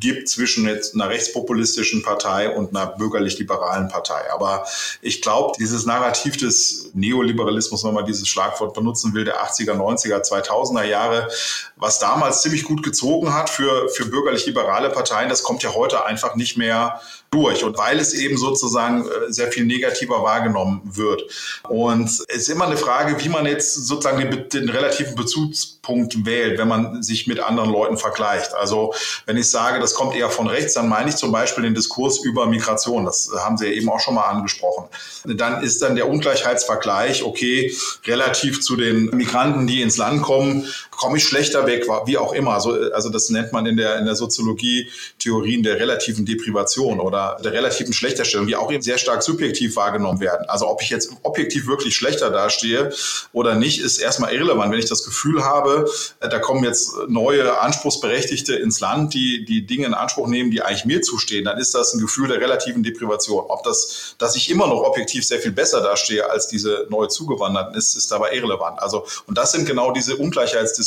gibt 0.01 0.29
zwischen 0.29 0.67
jetzt 0.67 0.95
einer 0.95 1.09
rechtspopulistischen 1.09 2.03
Partei 2.03 2.51
und 2.51 2.75
einer 2.75 2.87
bürgerlich-liberalen 2.87 3.89
Partei. 3.89 4.31
Aber 4.33 4.67
ich 5.03 5.23
glaube, 5.23 5.55
dieses 5.59 5.87
Narrativ 5.87 6.37
des 6.37 6.91
Neoliberalismus, 6.95 7.85
wenn 7.85 7.95
man 7.95 8.07
dieses 8.07 8.29
Schlagwort 8.29 8.75
benutzen 8.75 9.15
will, 9.15 9.25
der 9.25 9.45
80er, 9.45 9.73
90er, 9.73 10.23
2000er 10.23 10.85
Jahre, 10.85 11.29
was 11.77 11.99
damals 11.99 12.43
ziemlich 12.43 12.65
gut 12.65 12.83
gezogen 12.83 13.35
hat 13.35 13.51
für, 13.51 13.89
für 13.91 14.07
bürgerlich-liberale 14.07 14.91
Parteien, 14.91 15.29
das 15.29 15.43
kommt 15.43 15.63
ja 15.63 15.75
heute 15.75 16.05
einfach 16.05 16.37
nicht 16.37 16.57
mehr 16.57 17.01
durch. 17.31 17.65
Und 17.65 17.77
weil 17.79 17.99
es 17.99 18.15
eben 18.15 18.37
sozusagen 18.37 19.07
äh, 19.07 19.33
sehr 19.33 19.51
viel 19.53 19.67
negativer 19.67 20.23
wahrgenommen 20.23 20.83
wird. 20.85 21.23
Und 21.68 22.09
es 22.09 22.20
ist 22.20 22.49
immer 22.49 22.66
eine 22.66 22.77
Frage, 22.77 23.22
wie 23.22 23.29
man 23.29 23.46
jetzt 23.46 23.75
sozusagen 23.75 24.18
den, 24.18 24.49
den 24.49 24.68
relativen 24.68 25.14
Bezugspunkt 25.14 26.25
wählt, 26.25 26.59
wenn 26.59 26.68
man 26.68 27.03
sich 27.03 27.27
mit 27.27 27.40
anderen 27.40 27.70
Leuten 27.70 27.96
vergleicht. 27.96 28.55
Also 28.55 28.94
wenn 29.27 29.37
ich 29.37 29.51
sage, 29.51 29.81
das 29.81 29.94
kommt 29.94 30.14
eher 30.14 30.31
von 30.31 30.46
rechts, 30.46 30.75
dann 30.75 30.88
meine 30.88 31.11
ich 31.11 31.16
zum 31.16 31.33
Beispiel 31.33 31.64
den 31.64 31.75
Diskurs 31.75 32.25
über 32.25 32.46
Migration. 32.46 33.05
Das 33.05 33.31
haben 33.38 33.57
Sie 33.57 33.66
ja 33.66 33.72
eben 33.72 33.88
auch 33.88 34.01
schon 34.01 34.14
mal 34.14 34.29
angesprochen. 34.29 34.88
Dann 35.25 35.62
ist 35.62 35.83
dann 35.83 35.96
der 35.96 36.09
Ungleichheitsvergleich, 36.09 37.25
okay, 37.25 37.75
relativ 38.05 38.61
zu 38.62 38.77
den 38.77 39.07
Migranten, 39.07 39.66
die 39.66 39.83
ins 39.83 39.96
Land 39.96 40.22
kommen, 40.22 40.66
komme 40.97 41.19
ich 41.19 41.25
schlechter 41.25 41.67
weg, 41.67 41.87
wie 42.07 42.19
auch 42.19 42.33
immer. 42.33 42.55
Also, 42.55 42.73
also 42.93 43.09
das 43.09 43.29
nennt 43.31 43.53
man 43.53 43.67
in 43.67 43.77
der, 43.77 43.99
in 43.99 44.07
der 44.07 44.17
Soziologie 44.17 44.91
Theorien 45.19 45.63
der 45.63 45.79
relativen 45.79 46.25
Deprivation 46.25 47.01
oder 47.01 47.39
der 47.43 47.53
relativen 47.53 47.93
Schlechterstellung, 47.93 48.47
die 48.47 48.57
auch 48.57 48.73
eben 48.73 48.83
sehr 48.83 48.99
stark 48.99 49.23
subjektiv 49.23 49.77
wahrgenommen 49.77 50.21
werden. 50.21 50.49
Also 50.49 50.69
ob 50.69 50.83
ich 50.83 50.91
jetzt 50.91 51.11
objektiv 51.23 51.67
wirklich 51.67 51.97
schlechter 51.97 52.31
dastehe 52.31 52.93
oder 53.33 53.55
nicht, 53.55 53.81
ist 53.81 53.99
erstmal 53.99 54.33
irrelevant. 54.33 54.73
Wenn 54.73 54.79
ich 54.79 54.89
das 54.89 55.05
Gefühl 55.05 55.45
habe, 55.45 55.89
äh, 56.21 56.29
da 56.29 56.39
kommen 56.39 56.65
jetzt 56.65 56.93
neue 57.09 57.59
Anspruchsberechtigte 57.61 58.55
ins 58.55 58.81
Land, 58.81 59.15
die 59.15 59.45
die 59.45 59.67
Dinge 59.67 59.87
in 59.87 59.95
Anspruch 59.95 60.27
nehmen, 60.27 60.51
die 60.51 60.63
eigentlich 60.63 60.85
mir 60.85 61.03
zustehen, 61.03 61.45
dann 61.45 61.59
ist 61.59 61.75
das 61.75 61.95
ein 61.95 62.01
Gefühl 62.01 62.29
der 62.29 62.41
relativen 62.41 62.83
Deprivation. 62.83 63.45
Ob 63.49 63.63
das, 63.65 64.15
dass 64.19 64.37
ich 64.37 64.51
immer 64.51 64.67
noch 64.67 64.83
objektiv 64.83 65.27
sehr 65.27 65.41
viel 65.41 65.53
besser 65.53 65.83
dastehe 65.83 66.29
als 66.29 66.49
diese 66.49 66.87
neu 66.91 67.07
zugewanderten, 67.07 67.75
ist, 67.75 67.97
ist 67.97 68.11
dabei 68.11 68.33
irrelevant. 68.33 68.81
Also, 68.81 69.07
und 69.27 69.37
das 69.37 69.53
sind 69.53 69.67
genau 69.67 69.93
diese 69.93 70.17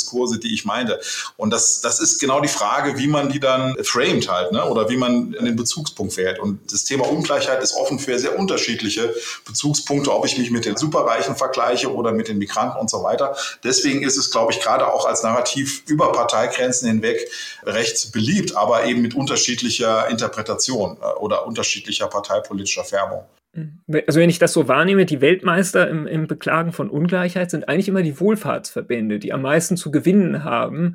Ungleichheitsdiskurse, 0.00 0.38
die 0.38 0.54
ich 0.54 0.64
meinte. 0.64 1.00
Und 1.36 1.50
das, 1.50 1.80
das 1.80 2.00
ist 2.00 2.18
genau 2.18 2.40
die 2.40 2.48
Frage, 2.48 2.98
wie 2.98 3.06
man 3.06 3.30
die 3.30 3.40
dann 3.40 3.76
framed 3.82 4.28
halt, 4.28 4.52
ne? 4.52 4.64
oder 4.64 4.88
wie 4.88 4.96
man 4.96 5.32
den 5.32 5.56
Bezugspunkt 5.56 6.16
wählt. 6.16 6.38
Und 6.38 6.72
das 6.72 6.84
Thema 6.84 7.08
Ungleichheit 7.08 7.62
ist 7.62 7.74
offen 7.74 7.98
für 7.98 8.18
sehr 8.18 8.38
unterschiedliche 8.38 9.14
Bezugspunkte, 9.44 10.12
ob 10.12 10.26
ich 10.26 10.38
mich 10.38 10.50
mit 10.50 10.64
den 10.64 10.76
Superreichen 10.76 11.36
vergleiche 11.36 11.92
oder 11.92 12.12
mit 12.12 12.28
den 12.28 12.38
Migranten 12.38 12.78
und 12.78 12.90
so 12.90 13.02
weiter. 13.02 13.36
Deswegen 13.64 14.02
ist 14.02 14.16
es, 14.16 14.30
glaube 14.30 14.52
ich, 14.52 14.60
gerade 14.60 14.92
auch 14.92 15.06
als 15.06 15.22
Narrativ 15.22 15.82
über 15.86 16.12
Parteigrenzen 16.12 16.88
hinweg 16.88 17.30
recht 17.64 18.12
beliebt, 18.12 18.56
aber 18.56 18.84
eben 18.84 19.02
mit 19.02 19.14
unterschiedlicher 19.14 20.08
Interpretation 20.08 20.96
äh, 21.00 21.06
oder 21.18 21.46
unterschiedlicher 21.46 22.06
parteipolitischer 22.06 22.84
Färbung. 22.84 23.24
Also 23.52 24.20
wenn 24.20 24.30
ich 24.30 24.38
das 24.38 24.52
so 24.52 24.68
wahrnehme, 24.68 25.06
die 25.06 25.20
Weltmeister 25.20 25.88
im, 25.88 26.06
im, 26.06 26.28
Beklagen 26.28 26.70
von 26.70 26.88
Ungleichheit 26.88 27.50
sind 27.50 27.68
eigentlich 27.68 27.88
immer 27.88 28.02
die 28.02 28.20
Wohlfahrtsverbände, 28.20 29.18
die 29.18 29.32
am 29.32 29.42
meisten 29.42 29.76
zu 29.76 29.90
gewinnen 29.90 30.44
haben 30.44 30.94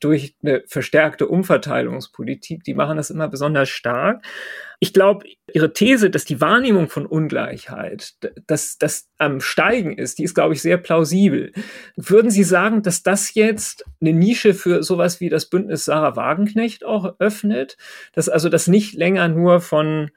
durch 0.00 0.36
eine 0.42 0.62
verstärkte 0.66 1.26
Umverteilungspolitik. 1.26 2.62
Die 2.62 2.74
machen 2.74 2.98
das 2.98 3.08
immer 3.08 3.28
besonders 3.28 3.70
stark. 3.70 4.22
Ich 4.80 4.92
glaube, 4.92 5.24
Ihre 5.50 5.72
These, 5.72 6.10
dass 6.10 6.26
die 6.26 6.42
Wahrnehmung 6.42 6.90
von 6.90 7.06
Ungleichheit, 7.06 8.12
dass 8.46 8.76
das 8.76 9.08
am 9.16 9.40
Steigen 9.40 9.96
ist, 9.96 10.18
die 10.18 10.24
ist, 10.24 10.34
glaube 10.34 10.52
ich, 10.52 10.60
sehr 10.60 10.76
plausibel. 10.76 11.52
Würden 11.96 12.30
Sie 12.30 12.44
sagen, 12.44 12.82
dass 12.82 13.02
das 13.02 13.32
jetzt 13.32 13.86
eine 14.02 14.12
Nische 14.12 14.52
für 14.52 14.82
sowas 14.82 15.20
wie 15.20 15.30
das 15.30 15.46
Bündnis 15.46 15.86
Sarah 15.86 16.16
Wagenknecht 16.16 16.84
auch 16.84 17.14
öffnet? 17.18 17.78
Dass 18.12 18.28
also 18.28 18.50
das 18.50 18.66
nicht 18.66 18.92
länger 18.92 19.28
nur 19.28 19.62
von 19.62 20.10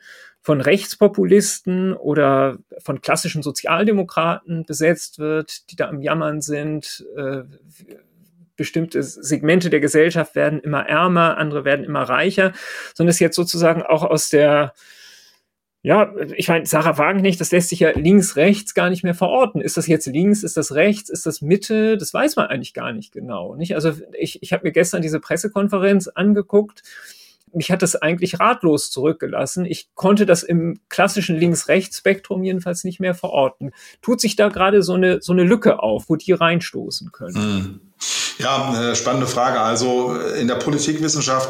von 0.47 0.61
Rechtspopulisten 0.61 1.91
oder 1.91 2.57
von 2.79 3.01
klassischen 3.01 3.43
Sozialdemokraten 3.43 4.63
besetzt 4.63 5.19
wird, 5.19 5.69
die 5.69 5.75
da 5.75 5.89
am 5.89 6.01
Jammern 6.01 6.39
sind. 6.39 7.05
Äh, 7.17 7.41
bestimmte 8.55 9.03
Segmente 9.03 9.69
der 9.69 9.81
Gesellschaft 9.81 10.35
werden 10.35 10.61
immer 10.61 10.87
ärmer, 10.87 11.37
andere 11.37 11.65
werden 11.65 11.83
immer 11.83 12.03
reicher, 12.03 12.53
sondern 12.95 13.09
es 13.09 13.19
jetzt 13.19 13.35
sozusagen 13.35 13.83
auch 13.83 14.03
aus 14.03 14.29
der 14.29 14.73
ja, 15.81 16.13
ich 16.35 16.47
meine, 16.47 16.65
Sarah 16.65 16.97
Wagenknecht, 16.97 17.39
das 17.41 17.51
lässt 17.51 17.69
sich 17.69 17.81
ja 17.81 17.91
links, 17.91 18.35
rechts 18.37 18.73
gar 18.73 18.89
nicht 18.89 19.03
mehr 19.03 19.15
verorten. 19.15 19.61
Ist 19.61 19.77
das 19.77 19.87
jetzt 19.87 20.07
links, 20.07 20.43
ist 20.43 20.57
das 20.57 20.73
rechts, 20.73 21.09
ist 21.09 21.25
das 21.25 21.41
Mitte? 21.41 21.97
Das 21.97 22.13
weiß 22.13 22.35
man 22.37 22.47
eigentlich 22.47 22.73
gar 22.73 22.93
nicht 22.93 23.11
genau. 23.11 23.55
Nicht? 23.55 23.75
Also 23.75 23.93
ich, 24.17 24.41
ich 24.41 24.53
habe 24.53 24.65
mir 24.65 24.71
gestern 24.71 25.01
diese 25.01 25.19
Pressekonferenz 25.19 26.07
angeguckt 26.07 26.83
mich 27.53 27.71
hat 27.71 27.81
das 27.81 27.95
eigentlich 27.95 28.39
ratlos 28.39 28.91
zurückgelassen. 28.91 29.65
Ich 29.65 29.89
konnte 29.95 30.25
das 30.25 30.43
im 30.43 30.79
klassischen 30.89 31.37
Links-Rechts-Spektrum 31.37 32.43
jedenfalls 32.43 32.83
nicht 32.83 32.99
mehr 32.99 33.15
verorten. 33.15 33.71
Tut 34.01 34.21
sich 34.21 34.35
da 34.35 34.49
gerade 34.49 34.83
so 34.83 34.93
eine, 34.93 35.21
so 35.21 35.33
eine 35.33 35.43
Lücke 35.43 35.81
auf, 35.81 36.09
wo 36.09 36.15
die 36.15 36.33
reinstoßen 36.33 37.11
können? 37.11 37.35
Hm. 37.35 37.86
Ja, 38.39 38.93
spannende 38.95 39.27
Frage. 39.27 39.59
Also 39.59 40.15
in 40.39 40.47
der 40.47 40.55
Politikwissenschaft 40.55 41.49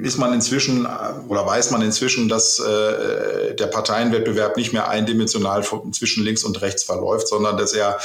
ist 0.00 0.18
man 0.18 0.32
inzwischen 0.32 0.86
oder 1.28 1.46
weiß 1.46 1.70
man 1.70 1.82
inzwischen, 1.82 2.28
dass 2.28 2.58
äh, 2.58 3.54
der 3.54 3.66
Parteienwettbewerb 3.66 4.56
nicht 4.56 4.72
mehr 4.72 4.88
eindimensional 4.88 5.62
zwischen 5.92 6.24
links 6.24 6.44
und 6.44 6.60
rechts 6.62 6.82
verläuft, 6.82 7.28
sondern 7.28 7.56
dass 7.56 7.74
er 7.74 7.98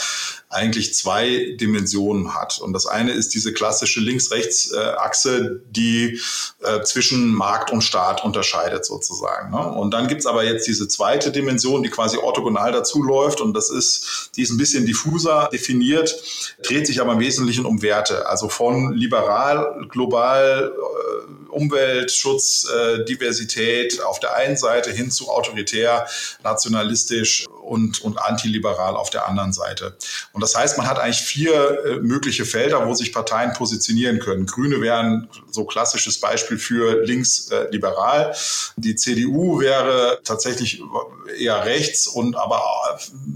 eigentlich 0.50 0.94
zwei 0.94 1.56
Dimensionen 1.60 2.36
hat. 2.36 2.60
Und 2.60 2.74
das 2.74 2.86
eine 2.86 3.12
ist 3.12 3.34
diese 3.34 3.54
klassische 3.54 4.00
Links-Rechts-Achse, 4.00 5.62
die 5.70 6.20
äh, 6.62 6.82
zwischen 6.84 7.34
Markt 7.34 7.72
und 7.72 7.82
Staat 7.82 8.24
unterscheidet 8.24 8.86
sozusagen. 8.86 9.52
Ne? 9.52 9.72
Und 9.72 9.92
dann 9.92 10.08
gibt's 10.08 10.26
aber 10.26 10.44
jetzt 10.44 10.68
diese 10.68 10.88
zweite 10.88 11.32
Dimension, 11.32 11.82
die 11.82 11.90
quasi 11.90 12.18
orthogonal 12.18 12.72
dazu 12.72 13.02
läuft 13.02 13.42
und 13.42 13.54
das 13.56 13.70
ist, 13.70 14.32
die 14.36 14.44
ist 14.44 14.52
ein 14.52 14.58
bisschen 14.58 14.86
diffuser 14.86 15.50
definiert, 15.52 16.16
dreht 16.64 16.86
sich 16.86 17.02
aber 17.02 17.14
im 17.14 17.20
Wesentlichen 17.20 17.53
um 17.62 17.82
Werte. 17.82 18.28
Also 18.28 18.50
von 18.50 18.94
liberal, 18.94 19.86
global, 19.90 20.74
äh, 20.76 21.14
Umweltschutz, 21.54 22.68
äh, 22.68 23.06
Diversität 23.06 24.02
auf 24.04 24.20
der 24.20 24.36
einen 24.36 24.58
Seite 24.58 24.92
hin 24.92 25.12
zu 25.12 25.30
autoritär, 25.30 26.08
nationalistisch 26.44 27.46
und, 27.64 28.02
und 28.02 28.18
antiliberal 28.18 28.96
auf 28.96 29.10
der 29.10 29.28
anderen 29.28 29.54
Seite. 29.54 29.96
Und 30.34 30.42
das 30.42 30.56
heißt, 30.56 30.78
man 30.78 30.88
hat 30.88 31.00
eigentlich 31.00 31.22
vier 31.22 31.86
äh, 31.86 31.96
mögliche 31.98 32.46
Felder, 32.46 32.88
wo 32.88 32.94
sich 32.94 33.14
Parteien 33.14 33.54
positionieren 33.54 34.20
können. 34.20 34.46
Grüne 34.46 34.82
wären 34.82 35.30
so 35.52 35.66
klassisches 35.66 36.20
Beispiel 36.20 36.58
für 36.58 37.04
linksliberal. 37.04 38.36
Die 38.76 38.96
CDU 38.96 39.60
wäre 39.60 40.20
tatsächlich 40.24 40.82
eher 41.38 41.66
rechts 41.66 42.08
und 42.08 42.36
aber 42.36 42.62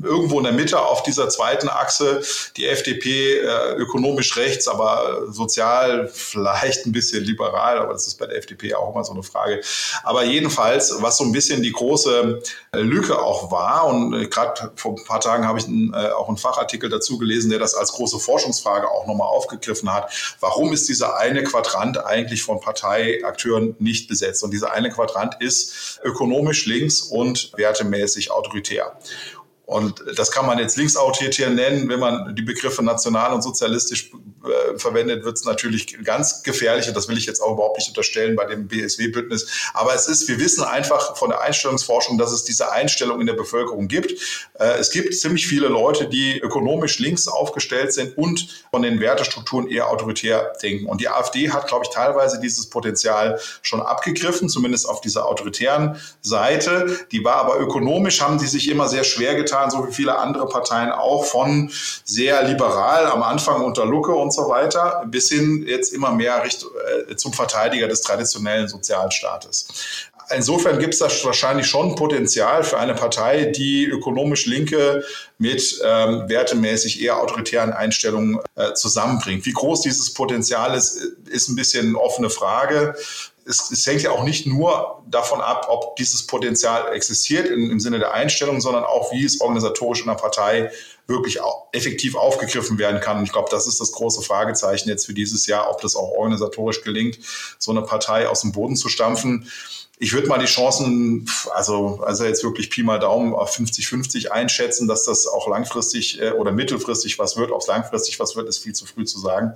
irgendwo 0.03 0.39
in 0.39 0.43
der 0.43 0.53
Mitte 0.53 0.79
auf 0.79 1.03
dieser 1.03 1.29
zweiten 1.29 1.69
Achse 1.69 2.21
die 2.57 2.67
FDP 2.67 3.39
äh, 3.39 3.75
ökonomisch 4.07 4.37
rechts 4.37 4.67
aber 4.67 5.27
sozial 5.29 6.07
vielleicht 6.07 6.85
ein 6.85 6.91
bisschen 6.91 7.23
liberal, 7.23 7.77
aber 7.77 7.93
das 7.93 8.07
ist 8.07 8.17
bei 8.17 8.25
der 8.25 8.37
FDP 8.37 8.73
auch 8.75 8.93
immer 8.93 9.03
so 9.03 9.13
eine 9.13 9.23
Frage. 9.23 9.61
Aber 10.03 10.23
jedenfalls, 10.23 10.95
was 11.01 11.17
so 11.17 11.23
ein 11.23 11.31
bisschen 11.31 11.61
die 11.61 11.71
große 11.71 12.41
Lücke 12.73 13.19
auch 13.19 13.51
war, 13.51 13.87
und 13.87 14.13
äh, 14.13 14.27
gerade 14.27 14.71
vor 14.75 14.95
ein 14.97 15.03
paar 15.03 15.19
Tagen 15.19 15.47
habe 15.47 15.59
ich 15.59 15.67
äh, 15.67 16.11
auch 16.11 16.27
einen 16.27 16.37
Fachartikel 16.37 16.89
dazu 16.89 17.17
gelesen, 17.17 17.49
der 17.49 17.59
das 17.59 17.75
als 17.75 17.91
große 17.93 18.19
Forschungsfrage 18.19 18.89
auch 18.89 19.07
nochmal 19.07 19.27
aufgegriffen 19.27 19.93
hat. 19.93 20.11
Warum 20.39 20.73
ist 20.73 20.87
dieser 20.89 21.17
eine 21.17 21.43
Quadrant 21.43 22.03
eigentlich 22.05 22.43
von 22.43 22.59
Parteiakteuren 22.59 23.75
nicht 23.79 24.07
besetzt? 24.07 24.43
Und 24.43 24.51
dieser 24.51 24.71
eine 24.71 24.89
Quadrant 24.89 25.35
ist 25.39 25.99
ökonomisch 26.03 26.65
links 26.65 27.01
und 27.01 27.51
wertemäßig 27.55 28.31
autoritär. 28.31 28.97
Und 29.67 30.01
das 30.15 30.31
kann 30.31 30.45
man 30.45 30.59
jetzt 30.59 30.77
linksautoritär 30.77 31.49
nennen. 31.49 31.89
Wenn 31.89 31.99
man 31.99 32.33
die 32.33 32.41
Begriffe 32.41 32.81
national 32.81 33.33
und 33.33 33.41
sozialistisch 33.41 34.11
äh, 34.45 34.79
verwendet, 34.79 35.25
wird 35.25 35.35
es 35.35 35.43
natürlich 35.43 36.01
ganz 36.05 36.41
gefährlich. 36.41 36.87
Und 36.87 36.95
das 36.95 37.09
will 37.09 37.17
ich 37.17 37.25
jetzt 37.25 37.41
auch 37.41 37.51
überhaupt 37.51 37.77
nicht 37.77 37.89
unterstellen 37.89 38.37
bei 38.37 38.45
dem 38.45 38.69
BSW-Bündnis. 38.69 39.45
Aber 39.73 39.93
es 39.93 40.07
ist, 40.07 40.29
wir 40.29 40.39
wissen 40.39 40.63
einfach 40.63 41.17
von 41.17 41.31
der 41.31 41.41
Einstellungsforschung, 41.41 42.17
dass 42.17 42.31
es 42.31 42.45
diese 42.45 42.71
Einstellung 42.71 43.19
in 43.19 43.27
der 43.27 43.33
Bevölkerung 43.33 43.89
gibt. 43.89 44.13
Äh, 44.53 44.79
es 44.79 44.89
gibt 44.91 45.13
ziemlich 45.13 45.47
viele 45.47 45.67
Leute, 45.67 46.07
die 46.07 46.39
ökonomisch 46.39 46.99
links 46.99 47.27
aufgestellt 47.27 47.91
sind 47.91 48.17
und 48.17 48.47
von 48.71 48.83
den 48.83 49.01
Wertestrukturen 49.01 49.67
eher 49.67 49.89
autoritär 49.89 50.53
denken. 50.63 50.85
Und 50.85 51.01
die 51.01 51.09
AfD 51.09 51.51
hat, 51.51 51.67
glaube 51.67 51.83
ich, 51.83 51.93
teilweise 51.93 52.39
dieses 52.39 52.69
Potenzial 52.69 53.37
schon 53.61 53.81
abgegriffen, 53.81 54.47
zumindest 54.47 54.87
auf 54.87 55.01
dieser 55.01 55.25
autoritären 55.25 55.99
Seite. 56.21 56.97
Die 57.11 57.25
war 57.25 57.35
aber 57.35 57.59
ökonomisch, 57.59 58.21
haben 58.21 58.37
die 58.37 58.47
sich 58.47 58.69
immer 58.69 58.87
sehr 58.87 59.03
schwer 59.03 59.35
getan 59.35 59.56
getan, 59.57 59.71
so 59.71 59.87
wie 59.87 59.93
viele 59.93 60.17
andere 60.17 60.47
Parteien 60.47 60.91
auch, 60.91 61.25
von 61.25 61.71
sehr 62.03 62.43
liberal 62.43 63.05
am 63.07 63.23
Anfang 63.23 63.63
unter 63.63 63.85
Lucke 63.85 64.11
und 64.11 64.33
so 64.33 64.49
weiter, 64.49 65.03
bis 65.07 65.29
hin 65.29 65.65
jetzt 65.67 65.93
immer 65.93 66.11
mehr 66.11 66.43
Richtung, 66.43 66.69
äh, 67.09 67.15
zum 67.15 67.33
Verteidiger 67.33 67.87
des 67.87 68.01
traditionellen 68.01 68.67
Sozialstaates. 68.67 69.67
Insofern 70.35 70.77
gibt 70.77 70.93
es 70.93 70.99
da 70.99 71.07
wahrscheinlich 71.23 71.67
schon 71.67 71.95
Potenzial 71.95 72.65
für 72.65 72.77
eine 72.77 72.93
Partei, 72.95 73.45
die 73.45 73.85
ökonomisch 73.85 74.45
Linke 74.45 75.05
mit 75.37 75.79
ähm, 75.85 76.27
wertemäßig 76.27 77.01
eher 77.01 77.21
autoritären 77.21 77.71
Einstellungen 77.71 78.39
äh, 78.55 78.73
zusammenbringt. 78.73 79.45
Wie 79.45 79.53
groß 79.53 79.81
dieses 79.81 80.13
Potenzial 80.13 80.75
ist, 80.75 80.97
ist 81.29 81.47
ein 81.47 81.55
bisschen 81.55 81.87
eine 81.87 81.99
offene 81.99 82.29
Frage 82.29 82.93
es, 83.47 83.71
es, 83.71 83.87
hängt 83.87 84.01
ja 84.01 84.11
auch 84.11 84.23
nicht 84.23 84.45
nur 84.45 85.01
davon 85.07 85.41
ab, 85.41 85.67
ob 85.69 85.95
dieses 85.95 86.27
Potenzial 86.27 86.93
existiert 86.93 87.47
in, 87.47 87.71
im 87.71 87.79
Sinne 87.79 87.99
der 87.99 88.13
Einstellung, 88.13 88.59
sondern 88.61 88.83
auch, 88.83 89.11
wie 89.11 89.23
es 89.23 89.39
organisatorisch 89.41 90.01
in 90.01 90.07
der 90.07 90.15
Partei 90.15 90.71
wirklich 91.07 91.39
effektiv 91.71 92.15
aufgegriffen 92.15 92.77
werden 92.77 92.99
kann. 92.99 93.17
Und 93.17 93.23
ich 93.23 93.31
glaube, 93.31 93.47
das 93.49 93.65
ist 93.65 93.79
das 93.79 93.93
große 93.93 94.21
Fragezeichen 94.21 94.89
jetzt 94.89 95.05
für 95.05 95.13
dieses 95.13 95.47
Jahr, 95.47 95.69
ob 95.71 95.81
das 95.81 95.95
auch 95.95 96.11
organisatorisch 96.11 96.81
gelingt, 96.81 97.19
so 97.57 97.71
eine 97.71 97.81
Partei 97.81 98.27
aus 98.27 98.41
dem 98.41 98.51
Boden 98.51 98.75
zu 98.75 98.89
stampfen 98.89 99.49
ich 99.99 100.13
würde 100.13 100.27
mal 100.27 100.37
die 100.37 100.45
Chancen, 100.45 101.27
also, 101.53 102.01
also 102.03 102.23
jetzt 102.23 102.43
wirklich 102.43 102.69
Pi 102.69 102.83
mal 102.83 102.99
Daumen 102.99 103.33
auf 103.33 103.57
50-50 103.57 104.27
einschätzen, 104.27 104.87
dass 104.87 105.05
das 105.05 105.25
auch 105.25 105.47
langfristig 105.47 106.21
äh, 106.21 106.31
oder 106.31 106.51
mittelfristig 106.51 107.17
was 107.17 107.35
wird. 107.35 107.51
Ob 107.51 107.61
es 107.61 107.67
langfristig 107.67 108.19
was 108.19 108.35
wird, 108.35 108.47
ist 108.47 108.59
viel 108.59 108.73
zu 108.73 108.85
früh 108.85 109.05
zu 109.05 109.19
sagen. 109.19 109.53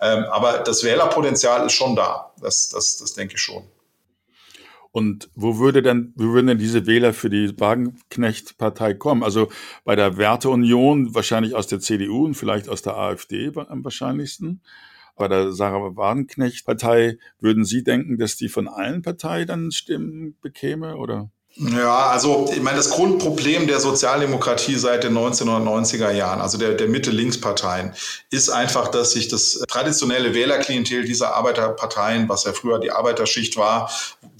Ähm, 0.00 0.24
aber 0.30 0.58
das 0.58 0.84
Wählerpotenzial 0.84 1.66
ist 1.66 1.74
schon 1.74 1.96
da. 1.96 2.32
Das, 2.40 2.70
das, 2.70 2.96
das 2.96 3.12
denke 3.12 3.34
ich 3.34 3.42
schon. 3.42 3.64
Und 4.90 5.28
wo 5.34 5.58
würde 5.58 5.82
denn, 5.82 6.12
wo 6.16 6.32
würden 6.32 6.46
denn 6.46 6.58
diese 6.58 6.86
Wähler 6.86 7.12
für 7.12 7.28
die 7.28 7.52
Wagenknecht-Partei 7.58 8.94
kommen? 8.94 9.22
Also 9.22 9.50
bei 9.84 9.96
der 9.96 10.16
Werteunion 10.16 11.14
wahrscheinlich 11.14 11.54
aus 11.56 11.66
der 11.66 11.80
CDU 11.80 12.24
und 12.24 12.34
vielleicht 12.34 12.68
aus 12.68 12.80
der 12.80 12.96
AfD 12.96 13.52
am 13.54 13.84
wahrscheinlichsten 13.84 14.62
bei 15.16 15.28
der 15.28 15.52
Sarah 15.52 15.96
Wagenknecht-Partei, 15.96 17.18
würden 17.40 17.64
Sie 17.64 17.84
denken, 17.84 18.18
dass 18.18 18.36
die 18.36 18.48
von 18.48 18.68
allen 18.68 19.02
Parteien 19.02 19.46
dann 19.46 19.70
Stimmen 19.70 20.36
bekäme 20.40 20.96
oder? 20.96 21.30
Ja, 21.56 22.08
also 22.08 22.50
ich 22.52 22.60
meine, 22.60 22.78
das 22.78 22.90
Grundproblem 22.90 23.68
der 23.68 23.78
Sozialdemokratie 23.78 24.74
seit 24.74 25.04
den 25.04 25.16
1990er 25.16 26.10
Jahren, 26.10 26.40
also 26.40 26.58
der, 26.58 26.74
der 26.74 26.88
Mitte-Links-Parteien, 26.88 27.94
ist 28.30 28.50
einfach, 28.50 28.88
dass 28.88 29.12
sich 29.12 29.28
das 29.28 29.62
traditionelle 29.68 30.34
Wählerklientel 30.34 31.04
dieser 31.04 31.36
Arbeiterparteien, 31.36 32.28
was 32.28 32.42
ja 32.42 32.52
früher 32.52 32.80
die 32.80 32.90
Arbeiterschicht 32.90 33.56
war, 33.56 33.88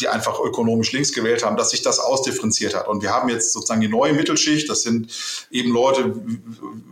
die 0.01 0.09
einfach 0.09 0.41
ökonomisch 0.41 0.91
links 0.91 1.13
gewählt 1.13 1.45
haben, 1.45 1.57
dass 1.57 1.71
sich 1.71 1.83
das 1.83 2.01
ausdifferenziert 2.01 2.75
hat. 2.75 2.89
Und 2.89 3.03
wir 3.03 3.11
haben 3.11 3.29
jetzt 3.29 3.53
sozusagen 3.53 3.81
die 3.81 3.89
neue 3.89 4.13
Mittelschicht, 4.13 4.69
das 4.69 4.83
sind 4.83 5.13
eben 5.53 5.73
Leute, 5.73 6.15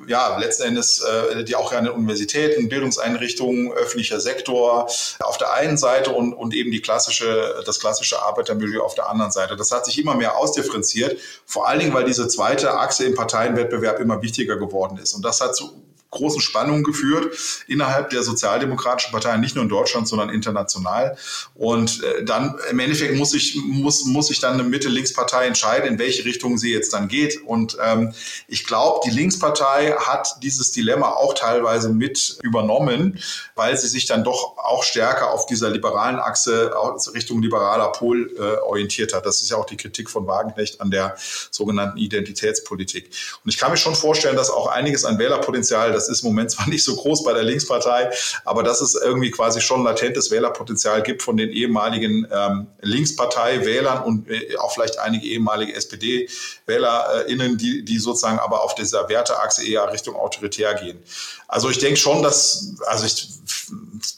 ja, 0.06 0.38
letzten 0.38 0.62
Endes, 0.62 1.00
äh, 1.00 1.42
die 1.42 1.56
auch 1.56 1.72
an 1.72 1.84
den 1.84 1.94
Universitäten, 1.94 2.68
Bildungseinrichtungen, 2.68 3.72
öffentlicher 3.72 4.20
Sektor 4.20 4.88
auf 5.18 5.38
der 5.38 5.52
einen 5.54 5.76
Seite 5.76 6.10
und, 6.10 6.32
und 6.32 6.54
eben 6.54 6.70
die 6.70 6.80
klassische, 6.80 7.60
das 7.66 7.80
klassische 7.80 8.22
Arbeitermilieu 8.22 8.82
auf 8.82 8.94
der 8.94 9.08
anderen 9.08 9.32
Seite. 9.32 9.56
Das 9.56 9.72
hat 9.72 9.84
sich 9.84 9.98
immer 9.98 10.11
immer 10.12 10.18
mehr 10.18 10.36
ausdifferenziert, 10.36 11.18
vor 11.46 11.68
allen 11.68 11.80
Dingen, 11.80 11.94
weil 11.94 12.04
diese 12.04 12.28
zweite 12.28 12.78
Achse 12.78 13.04
im 13.04 13.14
Parteienwettbewerb 13.14 13.98
immer 14.00 14.22
wichtiger 14.22 14.56
geworden 14.56 14.98
ist. 14.98 15.14
Und 15.14 15.24
das 15.24 15.40
hat 15.40 15.56
zu 15.56 15.82
großen 16.12 16.40
Spannungen 16.40 16.84
geführt 16.84 17.36
innerhalb 17.66 18.10
der 18.10 18.22
sozialdemokratischen 18.22 19.12
Parteien, 19.12 19.40
nicht 19.40 19.56
nur 19.56 19.64
in 19.64 19.68
Deutschland, 19.68 20.06
sondern 20.06 20.28
international. 20.28 21.16
Und 21.54 22.02
äh, 22.04 22.24
dann 22.24 22.54
im 22.70 22.78
Endeffekt 22.78 23.16
muss 23.16 23.34
ich, 23.34 23.56
muss, 23.56 24.04
muss 24.04 24.30
ich 24.30 24.38
dann 24.38 24.54
eine 24.54 24.62
Mitte-Links-Partei 24.62 25.46
entscheiden, 25.46 25.88
in 25.88 25.98
welche 25.98 26.24
Richtung 26.24 26.58
sie 26.58 26.72
jetzt 26.72 26.92
dann 26.92 27.08
geht. 27.08 27.42
Und 27.44 27.76
ähm, 27.82 28.14
ich 28.46 28.64
glaube, 28.64 29.00
die 29.04 29.10
Linkspartei 29.10 29.92
hat 29.98 30.36
dieses 30.42 30.70
Dilemma 30.70 31.08
auch 31.08 31.34
teilweise 31.34 31.88
mit 31.88 32.38
übernommen, 32.42 33.18
weil 33.54 33.76
sie 33.76 33.88
sich 33.88 34.06
dann 34.06 34.22
doch 34.22 34.58
auch 34.58 34.84
stärker 34.84 35.30
auf 35.30 35.46
dieser 35.46 35.70
liberalen 35.70 36.18
Achse 36.18 36.72
Richtung 37.14 37.40
liberaler 37.42 37.90
Pol 37.92 38.34
äh, 38.38 38.60
orientiert 38.60 39.14
hat. 39.14 39.24
Das 39.24 39.40
ist 39.40 39.50
ja 39.50 39.56
auch 39.56 39.66
die 39.66 39.76
Kritik 39.76 40.10
von 40.10 40.26
Wagenknecht 40.26 40.80
an 40.80 40.90
der 40.90 41.16
sogenannten 41.50 41.96
Identitätspolitik. 41.96 43.10
Und 43.44 43.50
ich 43.50 43.58
kann 43.58 43.70
mir 43.70 43.76
schon 43.78 43.94
vorstellen, 43.94 44.36
dass 44.36 44.50
auch 44.50 44.66
einiges 44.66 45.04
an 45.04 45.18
Wählerpotenzial, 45.18 45.92
das 45.92 46.01
ist 46.08 46.22
im 46.22 46.28
Moment 46.28 46.50
zwar 46.50 46.68
nicht 46.68 46.84
so 46.84 46.96
groß 46.96 47.24
bei 47.24 47.32
der 47.32 47.42
Linkspartei, 47.42 48.10
aber 48.44 48.62
dass 48.62 48.80
es 48.80 48.94
irgendwie 48.94 49.30
quasi 49.30 49.60
schon 49.60 49.84
latentes 49.84 50.30
Wählerpotenzial 50.30 51.02
gibt 51.02 51.22
von 51.22 51.36
den 51.36 51.50
ehemaligen 51.50 52.26
ähm, 52.30 52.66
Linkspartei-Wählern 52.80 54.02
und 54.02 54.28
äh, 54.28 54.56
auch 54.56 54.72
vielleicht 54.72 54.98
einige 54.98 55.26
ehemalige 55.26 55.74
SPD-WählerInnen, 55.74 57.58
die, 57.58 57.84
die 57.84 57.98
sozusagen 57.98 58.38
aber 58.38 58.62
auf 58.62 58.74
dieser 58.74 59.08
Werteachse 59.08 59.66
eher 59.66 59.92
Richtung 59.92 60.16
autoritär 60.16 60.74
gehen. 60.74 61.02
Also 61.48 61.68
ich 61.68 61.78
denke 61.78 61.96
schon, 61.96 62.22
dass, 62.22 62.74
also 62.86 63.04
ich 63.04 63.28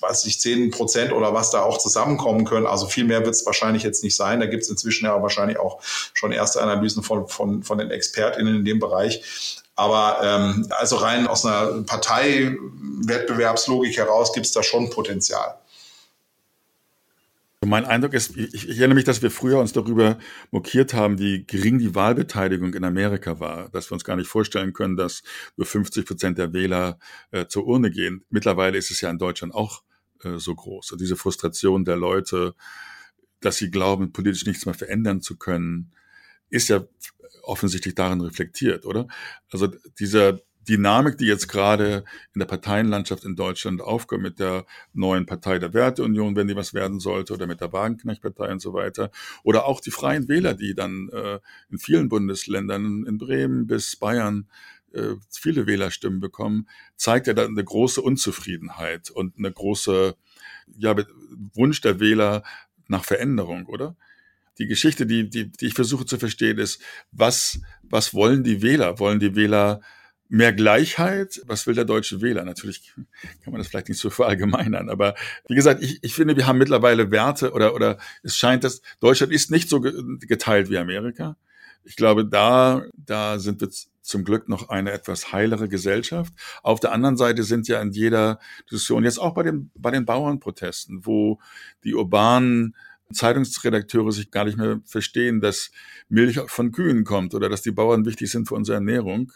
weiß 0.01 0.25
nicht, 0.25 0.41
10 0.41 0.71
Prozent 0.71 1.13
oder 1.13 1.35
was 1.35 1.51
da 1.51 1.63
auch 1.63 1.79
zusammenkommen 1.79 2.45
können. 2.45 2.67
Also 2.67 2.87
viel 2.87 3.05
mehr 3.05 3.25
wird 3.25 3.35
es 3.35 3.45
wahrscheinlich 3.47 3.83
jetzt 3.83 4.03
nicht 4.03 4.17
sein. 4.17 4.41
Da 4.41 4.47
gibt 4.47 4.63
es 4.63 4.71
inzwischen 4.71 5.07
ja 5.07 5.21
wahrscheinlich 5.21 5.59
auch 5.59 5.81
schon 5.83 6.33
erste 6.33 6.63
Analysen 6.63 7.03
von, 7.03 7.29
von, 7.29 7.63
von 7.63 7.79
den 7.79 7.91
ExpertInnen 7.91 8.57
in 8.57 8.65
dem 8.65 8.79
Bereich. 8.79 9.63
Aber 9.77 10.21
ähm, 10.23 10.69
also 10.71 10.97
rein 10.97 11.27
aus 11.27 11.45
einer 11.45 11.83
Parteiwettbewerbslogik 11.83 13.97
heraus 13.97 14.33
gibt 14.33 14.47
es 14.47 14.53
da 14.53 14.63
schon 14.63 14.89
Potenzial. 14.91 15.59
Mein 17.67 17.87
Eindruck 17.87 18.15
ist, 18.15 18.37
ich, 18.37 18.69
ich, 18.69 18.79
erinnere 18.79 18.97
mich, 18.97 19.05
dass 19.05 19.23
wir 19.23 19.31
früher 19.31 19.59
uns 19.59 19.73
darüber 19.73 20.19
mokiert 20.51 20.93
haben, 20.93 21.19
wie 21.19 21.45
gering 21.45 21.79
die 21.79 21.95
Wahlbeteiligung 21.95 22.75
in 22.75 22.85
Amerika 22.85 23.41
war, 23.41 23.69
dass 23.71 23.91
wir 23.91 23.95
uns 23.95 24.05
gar 24.05 24.17
nicht 24.17 24.29
vorstellen 24.29 24.73
können, 24.73 24.97
dass 24.97 25.23
nur 25.57 25.67
50 25.67 26.07
Prozent 26.07 26.39
der 26.39 26.53
Wähler 26.53 26.99
äh, 27.31 27.47
zur 27.47 27.67
Urne 27.67 27.91
gehen. 27.91 28.25
Mittlerweile 28.29 28.77
ist 28.77 28.91
es 28.91 29.01
ja 29.01 29.11
in 29.11 29.19
Deutschland 29.19 29.55
auch 29.55 29.83
äh, 30.23 30.39
so 30.39 30.55
groß. 30.55 30.93
Und 30.93 31.01
diese 31.01 31.17
Frustration 31.17 31.85
der 31.85 31.97
Leute, 31.97 32.55
dass 33.41 33.57
sie 33.57 33.71
glauben, 33.71 34.13
politisch 34.13 34.47
nichts 34.47 34.67
mehr 34.67 34.75
verändern 34.75 35.21
zu 35.21 35.37
können, 35.37 35.93
ist 36.51 36.69
ja 36.69 36.85
offensichtlich 37.47 37.95
darin 37.95 38.21
reflektiert, 38.21 38.87
oder? 38.87 39.07
Also 39.51 39.69
dieser 39.99 40.41
Dynamik, 40.69 41.19
die 41.19 41.27
jetzt 41.27 41.49
gerade 41.49 42.05
in 42.35 42.39
der 42.39 42.47
Parteienlandschaft 42.47 43.25
in 43.25 43.37
Deutschland 43.37 43.81
aufkommt, 43.83 44.23
mit 44.23 44.39
der 44.39 44.65
neuen 44.93 45.27
Partei 45.27 45.59
der 45.59 45.75
Werteunion, 45.75 46.37
wenn 46.37 46.49
die 46.49 46.57
was 46.57 46.75
werden 46.75 47.01
sollte, 47.01 47.35
oder 47.35 47.47
mit 47.47 47.61
der 47.61 47.73
Wagenknecht-Partei 47.73 48.51
und 48.53 48.61
so 48.61 48.73
weiter, 48.73 49.11
oder 49.43 49.67
auch 49.67 49.81
die 49.81 49.91
Freien 49.91 50.29
Wähler, 50.29 50.55
die 50.55 50.75
dann 50.75 51.11
äh, 51.11 51.39
in 51.71 51.79
vielen 51.79 52.09
Bundesländern, 52.09 53.05
in 53.07 53.19
Bremen 53.19 53.67
bis 53.67 53.97
Bayern, 53.97 54.49
äh, 54.93 55.17
viele 55.31 55.67
Wählerstimmen 55.67 56.21
bekommen, 56.21 56.69
zeigt 56.97 57.27
ja 57.27 57.35
dann 57.35 57.51
eine 57.51 57.65
große 57.65 58.01
Unzufriedenheit 58.01 59.11
und 59.11 59.37
eine 59.39 59.53
große 59.53 60.17
ja, 60.77 60.97
Wunsch 61.55 61.81
der 61.81 62.01
Wähler 62.01 62.43
nach 62.89 63.05
Veränderung, 63.05 63.67
oder? 63.67 63.97
Die 64.59 64.67
Geschichte, 64.67 65.07
die, 65.07 65.29
die, 65.29 65.51
die 65.51 65.67
ich 65.67 65.75
versuche 65.75 66.07
zu 66.07 66.19
verstehen, 66.19 66.59
ist, 66.59 66.81
was, 67.13 67.61
was 67.83 68.15
wollen 68.15 68.45
die 68.45 68.63
Wähler? 68.63 68.99
Wollen 68.99 69.21
die 69.21 69.35
Wähler 69.35 69.81
mehr 70.29 70.53
Gleichheit? 70.53 71.43
Was 71.47 71.67
will 71.67 71.75
der 71.75 71.85
deutsche 71.85 72.21
Wähler? 72.21 72.45
Natürlich 72.45 72.93
kann 73.43 73.53
man 73.53 73.59
das 73.59 73.69
vielleicht 73.69 73.89
nicht 73.89 74.01
so 74.01 74.11
verallgemeinern, 74.11 74.89
aber 74.89 75.15
wie 75.49 75.55
gesagt, 75.55 75.83
ich, 75.83 75.99
ich 76.03 76.15
finde, 76.15 76.37
wir 76.37 76.47
haben 76.47 76.59
mittlerweile 76.59 77.11
Werte 77.11 77.53
oder, 77.53 77.75
oder 77.75 77.99
es 78.23 78.37
scheint, 78.37 78.65
dass 78.65 78.83
Deutschland 79.01 79.33
ist 79.33 79.51
nicht 79.51 79.69
so 79.69 79.81
geteilt 79.81 80.71
wie 80.71 80.79
Amerika. 80.79 81.37
Ich 81.85 81.97
glaube, 81.97 82.25
da, 82.25 82.83
da 82.97 83.39
sind 83.39 83.61
wir 83.61 83.69
zum 84.01 84.25
Glück 84.25 84.49
noch 84.49 84.69
eine 84.69 84.93
etwas 84.93 85.33
heilere 85.33 85.69
Gesellschaft. 85.69 86.33
Auf 86.63 86.81
der 86.81 86.93
anderen 86.93 87.17
Seite 87.17 87.43
sind 87.43 87.69
ja 87.69 87.81
in 87.81 87.91
jeder 87.91 88.39
Diskussion, 88.71 89.05
jetzt 89.05 89.19
auch 89.19 89.35
bei 89.35 89.43
den, 89.43 89.71
bei 89.75 89.91
den 89.91 90.05
Bauernprotesten, 90.05 91.07
wo 91.07 91.41
die 91.85 91.95
urbanen 91.95 92.75
Zeitungsredakteure 93.15 94.13
sich 94.13 94.31
gar 94.31 94.45
nicht 94.45 94.59
mehr 94.59 94.81
verstehen, 94.85 95.41
dass 95.41 95.71
Milch 96.09 96.39
von 96.47 96.73
Kühen 96.73 97.05
kommt 97.05 97.35
oder 97.35 97.49
dass 97.49 97.63
die 97.63 97.71
Bauern 97.71 98.05
wichtig 98.05 98.31
sind 98.31 98.49
für 98.49 98.55
unsere 98.55 98.77
Ernährung. 98.77 99.33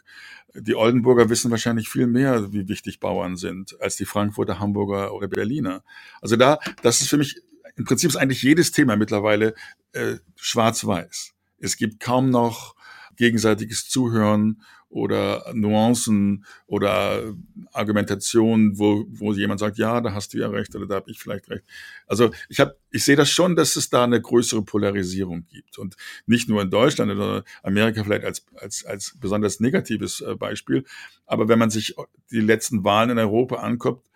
Die 0.54 0.74
Oldenburger 0.74 1.30
wissen 1.30 1.50
wahrscheinlich 1.50 1.88
viel 1.88 2.06
mehr, 2.06 2.52
wie 2.52 2.68
wichtig 2.68 3.00
Bauern 3.00 3.36
sind, 3.36 3.80
als 3.80 3.96
die 3.96 4.04
Frankfurter, 4.04 4.58
Hamburger 4.58 5.14
oder 5.14 5.28
Berliner. 5.28 5.82
Also 6.20 6.36
da, 6.36 6.58
das 6.82 7.00
ist 7.00 7.08
für 7.08 7.18
mich, 7.18 7.40
im 7.76 7.84
Prinzip 7.84 8.10
ist 8.10 8.16
eigentlich 8.16 8.42
jedes 8.42 8.72
Thema 8.72 8.96
mittlerweile 8.96 9.54
äh, 9.92 10.16
schwarz-weiß. 10.36 11.34
Es 11.58 11.76
gibt 11.76 12.00
kaum 12.00 12.30
noch 12.30 12.74
gegenseitiges 13.16 13.88
Zuhören 13.88 14.62
oder 14.90 15.44
Nuancen 15.54 16.44
oder 16.66 17.34
Argumentationen, 17.72 18.78
wo, 18.78 19.04
wo 19.10 19.32
jemand 19.32 19.60
sagt, 19.60 19.78
ja, 19.78 20.00
da 20.00 20.14
hast 20.14 20.32
du 20.32 20.38
ja 20.38 20.48
recht 20.48 20.74
oder 20.74 20.86
da 20.86 20.94
habe 20.96 21.10
ich 21.10 21.18
vielleicht 21.18 21.50
recht. 21.50 21.64
Also 22.06 22.30
ich 22.48 22.58
habe, 22.60 22.76
ich 22.90 23.04
sehe 23.04 23.16
das 23.16 23.30
schon, 23.30 23.54
dass 23.54 23.76
es 23.76 23.90
da 23.90 24.04
eine 24.04 24.20
größere 24.20 24.62
Polarisierung 24.62 25.46
gibt 25.48 25.78
und 25.78 25.96
nicht 26.26 26.48
nur 26.48 26.62
in 26.62 26.70
Deutschland 26.70 27.12
oder 27.12 27.44
Amerika 27.62 28.02
vielleicht 28.02 28.24
als 28.24 28.46
als 28.56 28.84
als 28.86 29.16
besonders 29.20 29.60
negatives 29.60 30.20
äh, 30.20 30.34
Beispiel, 30.34 30.84
aber 31.26 31.48
wenn 31.48 31.58
man 31.58 31.70
sich 31.70 31.94
die 32.30 32.40
letzten 32.40 32.84
Wahlen 32.84 33.10
in 33.10 33.18
Europa 33.18 33.56
anguckt, 33.56 34.08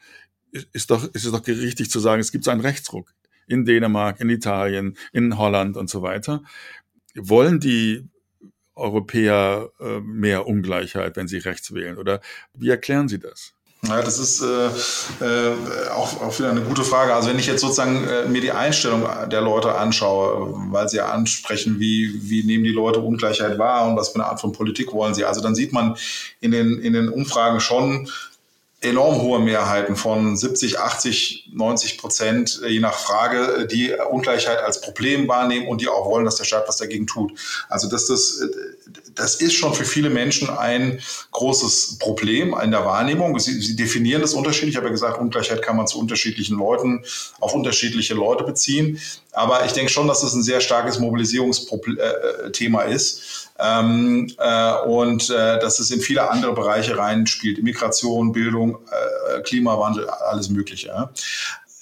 ist 0.72 0.90
doch 0.90 1.04
ist 1.12 1.24
es 1.24 1.32
doch 1.32 1.46
richtig 1.46 1.90
zu 1.90 2.00
sagen, 2.00 2.20
es 2.20 2.32
gibt 2.32 2.44
so 2.44 2.50
einen 2.50 2.60
Rechtsruck 2.60 3.12
in 3.46 3.64
Dänemark, 3.66 4.20
in 4.20 4.30
Italien, 4.30 4.96
in 5.12 5.36
Holland 5.36 5.76
und 5.76 5.90
so 5.90 6.00
weiter. 6.00 6.42
Wollen 7.14 7.60
die 7.60 8.08
Europäer 8.74 9.70
äh, 9.80 10.00
mehr 10.00 10.46
Ungleichheit, 10.46 11.16
wenn 11.16 11.28
sie 11.28 11.38
rechts 11.38 11.74
wählen? 11.74 11.98
Oder 11.98 12.20
wie 12.54 12.70
erklären 12.70 13.08
Sie 13.08 13.18
das? 13.18 13.54
Ja, 13.84 14.00
das 14.00 14.20
ist 14.20 14.40
äh, 14.42 14.66
äh, 15.24 15.88
auch, 15.90 16.20
auch 16.20 16.38
wieder 16.38 16.50
eine 16.50 16.60
gute 16.60 16.84
Frage. 16.84 17.14
Also 17.14 17.28
wenn 17.28 17.38
ich 17.38 17.48
jetzt 17.48 17.62
sozusagen 17.62 18.06
äh, 18.06 18.28
mir 18.28 18.40
die 18.40 18.52
Einstellung 18.52 19.08
der 19.28 19.40
Leute 19.40 19.74
anschaue, 19.74 20.54
weil 20.70 20.88
sie 20.88 20.98
ja 20.98 21.06
ansprechen, 21.06 21.80
wie, 21.80 22.12
wie 22.22 22.44
nehmen 22.44 22.62
die 22.62 22.70
Leute 22.70 23.00
Ungleichheit 23.00 23.58
wahr 23.58 23.88
und 23.88 23.96
was 23.96 24.10
für 24.10 24.16
eine 24.16 24.26
Art 24.26 24.40
von 24.40 24.52
Politik 24.52 24.92
wollen 24.92 25.14
sie. 25.14 25.24
Also 25.24 25.40
dann 25.40 25.56
sieht 25.56 25.72
man 25.72 25.96
in 26.40 26.52
den, 26.52 26.78
in 26.78 26.92
den 26.92 27.08
Umfragen 27.08 27.58
schon, 27.58 28.08
enorm 28.82 29.20
hohe 29.20 29.38
Mehrheiten 29.38 29.96
von 29.96 30.36
70, 30.36 30.78
80, 30.78 31.50
90 31.52 31.98
Prozent, 31.98 32.60
je 32.66 32.80
nach 32.80 32.98
Frage, 32.98 33.66
die 33.66 33.92
Ungleichheit 34.10 34.58
als 34.58 34.80
Problem 34.80 35.28
wahrnehmen 35.28 35.68
und 35.68 35.80
die 35.80 35.88
auch 35.88 36.06
wollen, 36.06 36.24
dass 36.24 36.36
der 36.36 36.44
Staat 36.44 36.68
was 36.68 36.76
dagegen 36.76 37.06
tut. 37.06 37.32
Also 37.68 37.88
dass 37.88 38.06
das, 38.06 38.42
das 39.14 39.36
ist 39.36 39.54
schon 39.54 39.74
für 39.74 39.84
viele 39.84 40.10
Menschen 40.10 40.50
ein 40.50 41.00
großes 41.30 41.98
Problem 41.98 42.54
in 42.62 42.70
der 42.70 42.84
Wahrnehmung. 42.84 43.38
Sie, 43.38 43.60
sie 43.60 43.76
definieren 43.76 44.22
das 44.22 44.34
unterschiedlich. 44.34 44.70
Ich 44.70 44.76
habe 44.76 44.86
ja 44.86 44.92
gesagt, 44.92 45.20
Ungleichheit 45.20 45.62
kann 45.62 45.76
man 45.76 45.86
zu 45.86 45.98
unterschiedlichen 45.98 46.56
Leuten, 46.56 47.04
auf 47.40 47.54
unterschiedliche 47.54 48.14
Leute 48.14 48.44
beziehen. 48.44 48.98
Aber 49.32 49.64
ich 49.64 49.72
denke 49.72 49.90
schon, 49.90 50.06
dass 50.06 50.22
es 50.22 50.34
ein 50.34 50.42
sehr 50.42 50.60
starkes 50.60 50.98
Mobilisierungsthema 50.98 52.82
ist. 52.82 53.48
Ähm, 53.58 54.32
äh, 54.38 54.72
und 54.86 55.30
äh, 55.30 55.58
dass 55.60 55.78
es 55.78 55.90
in 55.90 56.00
viele 56.00 56.28
andere 56.30 56.54
Bereiche 56.54 56.96
reinspielt. 56.96 57.62
Migration, 57.62 58.32
Bildung, 58.32 58.78
äh, 58.90 59.40
Klimawandel, 59.42 60.08
alles 60.08 60.48
Mögliche. 60.48 61.10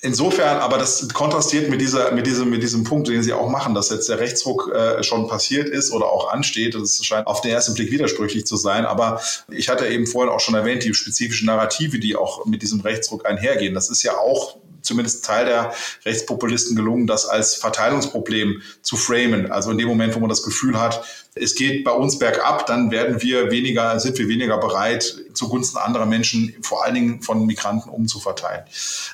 Insofern, 0.02 0.60
aber 0.60 0.78
das 0.78 1.06
kontrastiert 1.10 1.68
mit 1.68 1.82
dieser, 1.82 2.12
mit 2.12 2.26
diesem, 2.26 2.48
mit 2.48 2.62
diesem 2.62 2.84
Punkt, 2.84 3.08
den 3.08 3.22
Sie 3.22 3.34
auch 3.34 3.50
machen, 3.50 3.74
dass 3.74 3.90
jetzt 3.90 4.08
der 4.08 4.18
Rechtsruck 4.18 4.72
äh, 4.74 5.02
schon 5.02 5.28
passiert 5.28 5.68
ist 5.68 5.90
oder 5.92 6.06
auch 6.06 6.32
ansteht. 6.32 6.74
Das 6.74 7.04
scheint 7.04 7.26
auf 7.26 7.42
den 7.42 7.50
ersten 7.50 7.74
Blick 7.74 7.90
widersprüchlich 7.90 8.46
zu 8.46 8.56
sein. 8.56 8.86
Aber 8.86 9.20
ich 9.50 9.68
hatte 9.68 9.86
eben 9.88 10.06
vorhin 10.06 10.32
auch 10.32 10.40
schon 10.40 10.54
erwähnt, 10.54 10.84
die 10.84 10.94
spezifischen 10.94 11.46
Narrative, 11.46 11.98
die 11.98 12.16
auch 12.16 12.46
mit 12.46 12.62
diesem 12.62 12.80
Rechtsruck 12.80 13.26
einhergehen. 13.26 13.74
Das 13.74 13.90
ist 13.90 14.02
ja 14.02 14.16
auch 14.16 14.56
zumindest 14.82 15.24
Teil 15.24 15.46
der 15.46 15.72
Rechtspopulisten 16.04 16.76
gelungen, 16.76 17.06
das 17.06 17.26
als 17.26 17.54
Verteilungsproblem 17.54 18.62
zu 18.82 18.96
framen. 18.96 19.50
Also 19.50 19.70
in 19.70 19.78
dem 19.78 19.88
Moment, 19.88 20.14
wo 20.14 20.20
man 20.20 20.28
das 20.28 20.42
Gefühl 20.42 20.80
hat, 20.80 21.04
es 21.34 21.54
geht 21.54 21.84
bei 21.84 21.92
uns 21.92 22.18
bergab, 22.18 22.66
dann 22.66 22.90
werden 22.90 23.22
wir 23.22 23.50
weniger, 23.50 24.00
sind 24.00 24.18
wir 24.18 24.28
weniger 24.28 24.58
bereit, 24.58 25.16
zugunsten 25.32 25.78
anderer 25.78 26.06
Menschen, 26.06 26.54
vor 26.62 26.84
allen 26.84 26.94
Dingen 26.94 27.22
von 27.22 27.46
Migranten, 27.46 27.88
umzuverteilen. 27.88 28.64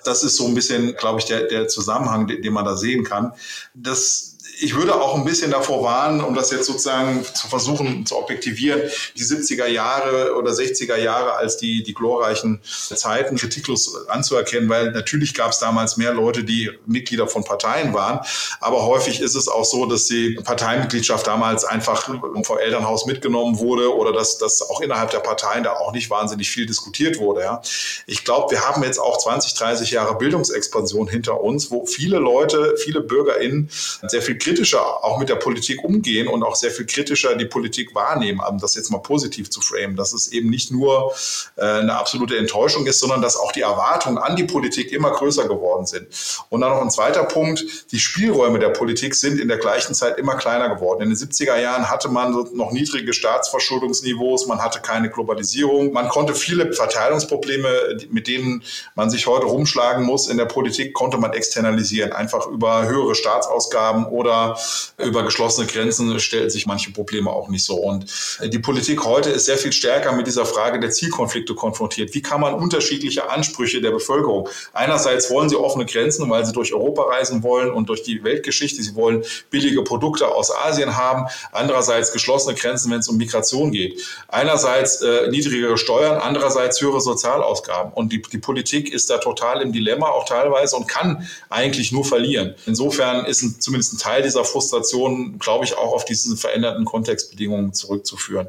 Das 0.05 0.23
ist 0.23 0.37
so 0.37 0.47
ein 0.47 0.55
bisschen, 0.55 0.97
glaube 0.97 1.21
ich, 1.21 1.27
der, 1.27 1.43
der 1.43 1.69
Zusammenhang, 1.69 2.27
den, 2.27 2.41
den 2.41 2.53
man 2.53 2.65
da 2.65 2.77
sehen 2.77 3.05
kann. 3.05 3.33
Das 3.75 4.36
ich 4.59 4.75
würde 4.75 4.95
auch 4.95 5.15
ein 5.17 5.25
bisschen 5.25 5.51
davor 5.51 5.83
warnen, 5.83 6.23
um 6.23 6.35
das 6.35 6.51
jetzt 6.51 6.67
sozusagen 6.67 7.25
zu 7.35 7.49
versuchen 7.49 8.07
zu 8.07 8.17
objektivieren, 8.17 8.81
die 9.17 9.23
70er 9.23 9.67
Jahre 9.67 10.35
oder 10.35 10.51
60er 10.53 10.97
Jahre 10.97 11.35
als 11.35 11.57
die, 11.59 11.83
die 11.83 11.93
glorreichen 11.93 12.61
Zeiten 12.63 13.37
kritiklos 13.37 14.07
anzuerkennen, 14.09 14.69
weil 14.69 14.93
natürlich 14.93 15.35
gab 15.35 15.51
es 15.51 15.59
damals 15.59 15.97
mehr 15.97 16.15
Leute, 16.15 16.43
die 16.43 16.71
Mitglieder 16.87 17.27
von 17.27 17.45
Parteien 17.45 17.93
waren. 17.93 18.21
Aber 18.61 18.87
häufig 18.87 19.21
ist 19.21 19.35
es 19.35 19.49
auch 19.49 19.65
so, 19.65 19.87
dass 19.87 20.07
die 20.07 20.39
Parteimitgliedschaft 20.43 21.27
damals 21.27 21.65
einfach 21.65 22.05
vom 22.43 22.59
Elternhaus 22.59 23.07
mitgenommen 23.07 23.59
wurde 23.59 23.95
oder 23.95 24.13
dass, 24.13 24.39
dass 24.39 24.63
auch 24.63 24.81
innerhalb 24.81 25.11
der 25.11 25.19
Parteien 25.19 25.65
da 25.65 25.73
auch 25.73 25.93
nicht 25.93 26.09
wahnsinnig 26.09 26.51
viel 26.51 26.67
diskutiert 26.67 27.19
wurde. 27.19 27.43
Ja. 27.43 27.61
Ich 28.07 28.25
glaube, 28.25 28.53
wir 28.53 28.63
haben 28.63 28.83
jetzt 28.83 28.99
auch 28.99 29.19
20, 29.19 29.55
30 29.55 29.91
Jahre 29.91 30.17
Bildungsexpansion 30.17 31.09
hinter 31.09 31.41
uns, 31.41 31.71
wo 31.71 31.85
viele 31.85 32.19
Leute, 32.19 32.75
viele 32.83 33.01
BürgerInnen 33.01 33.69
sehr 34.07 34.23
viel 34.23 34.39
kritischer 34.47 35.05
auch 35.05 35.19
mit 35.19 35.29
der 35.29 35.35
Politik 35.35 35.83
umgehen 35.83 36.29
und 36.29 36.45
auch 36.45 36.55
sehr 36.55 36.71
viel 36.71 36.87
kritischer 36.87 37.35
die 37.35 37.47
Politik 37.47 37.95
wahrnehmen, 37.97 38.41
um 38.49 38.59
das 38.59 38.77
jetzt 38.77 38.91
mal 38.91 38.99
positiv 38.99 39.51
zu 39.51 39.61
framen, 39.61 39.97
dass 39.97 40.13
es 40.13 40.29
eben 40.29 40.51
nicht 40.51 40.71
nur 40.71 41.13
äh, 41.57 41.65
eine 41.65 41.97
absolute 41.97 42.37
Enttäuschung 42.37 42.87
ist, 42.87 43.01
sondern 43.01 43.23
dass 43.23 43.37
auch 43.37 43.51
die 43.51 43.63
Erwartungen 43.63 44.19
an 44.19 44.37
die 44.37 44.45
Politik 44.45 44.93
immer 44.93 45.11
größer 45.11 45.49
geworden 45.49 45.85
sind. 45.87 46.07
Und 46.49 46.61
dann 46.61 46.71
noch 46.71 46.81
ein 46.81 46.91
zweiter 46.91 47.25
Punkt, 47.25 47.65
die 47.91 47.99
Spielräume 47.99 48.61
der 48.61 48.69
Politik 48.69 49.17
sind 49.17 49.41
in 49.41 49.49
der 49.49 49.59
gleichen 49.59 49.95
Zeit 49.95 50.17
immer 50.17 50.37
kleiner 50.37 50.73
geworden. 50.73 51.03
In 51.03 51.09
den 51.09 51.19
70er 51.19 51.59
Jahren 51.59 51.91
hatte 51.91 52.09
man 52.09 52.33
noch 52.53 52.71
niedrige 52.71 53.13
Staatsverschuldungsniveaus, 53.13 54.47
man 54.47 54.63
hatte 54.63 54.81
keine 54.81 55.11
Globalisierung, 55.11 55.93
man 55.93 56.09
konnte 56.09 56.37
viele 56.37 56.73
Verteilungsprobleme, 56.73 57.99
mit 58.11 58.29
denen 58.29 58.63
man 58.95 59.11
sich 59.11 59.27
heute 59.27 59.47
rumschlagen 59.47 60.05
muss 60.05 60.29
in 60.29 60.37
der 60.37 60.45
Politik, 60.45 60.95
konnte 60.95 61.19
man 61.19 61.33
externalisieren, 61.33 62.13
einfach 62.13 62.47
über 62.47 62.87
höhere 62.87 63.17
Staatsausgaben 63.17 64.07
oder 64.07 64.36
über, 64.37 64.59
über 64.99 65.23
geschlossene 65.23 65.67
Grenzen 65.67 66.19
stellten 66.21 66.51
sich 66.51 66.67
manche 66.67 66.93
Probleme 66.93 67.31
auch 67.31 67.49
nicht 67.49 67.65
so. 67.65 67.77
Und 67.77 68.07
die 68.43 68.59
Politik 68.59 69.05
heute 69.05 69.31
ist 69.31 69.47
sehr 69.47 69.59
viel 69.59 69.73
stärker 69.73 70.13
mit 70.13 70.27
dieser 70.27 70.47
Frage 70.47 70.81
der 70.81 70.91
Zielkonflikte 70.91 71.55
konfrontiert. 71.55 72.15
Wie 72.15 72.23
kann 72.23 72.41
man 72.41 72.55
unterschiedliche 72.55 73.31
Ansprüche 73.31 73.81
der 73.81 73.91
Bevölkerung? 73.91 74.49
Einerseits 74.73 75.31
wollen 75.31 75.49
sie 75.49 75.57
offene 75.57 75.87
Grenzen, 75.87 76.29
weil 76.29 76.45
sie 76.45 76.53
durch 76.53 76.73
Europa 76.73 77.03
reisen 77.03 77.43
wollen 77.43 77.71
und 77.71 77.89
durch 77.89 78.03
die 78.03 78.23
Weltgeschichte. 78.25 78.83
Sie 78.83 78.95
wollen 78.95 79.25
billige 79.51 79.83
Produkte 79.83 80.29
aus 80.29 80.55
Asien 80.55 80.97
haben. 80.97 81.27
Andererseits 81.53 82.13
geschlossene 82.13 82.55
Grenzen, 82.55 82.91
wenn 82.91 83.01
es 83.01 83.09
um 83.09 83.17
Migration 83.17 83.73
geht. 83.73 84.03
Einerseits 84.29 85.01
äh, 85.03 85.29
niedrigere 85.31 85.79
Steuern, 85.79 86.19
andererseits 86.19 86.81
höhere 86.81 87.01
Sozialausgaben. 87.01 87.93
Und 87.93 88.13
die, 88.13 88.23
die 88.23 88.39
Politik 88.39 88.93
ist 88.93 89.11
da 89.11 89.19
total 89.19 89.63
im 89.63 89.73
Dilemma, 89.73 90.09
auch 90.09 90.25
teilweise, 90.25 90.77
und 90.77 90.89
kann 90.89 91.27
eigentlich 91.49 91.93
nur 91.93 92.05
verlieren. 92.05 92.55
Insofern 92.67 93.27
ist 93.27 93.43
ein, 93.43 93.57
zumindest 93.61 93.95
ein 93.95 93.99
Teil 93.99 94.23
dieser 94.27 94.45
Frustration, 94.45 95.39
glaube 95.39 95.65
ich, 95.65 95.77
auch 95.77 95.93
auf 95.93 96.05
diese 96.05 96.37
veränderten 96.37 96.85
Kontextbedingungen 96.85 97.73
zurückzuführen. 97.73 98.49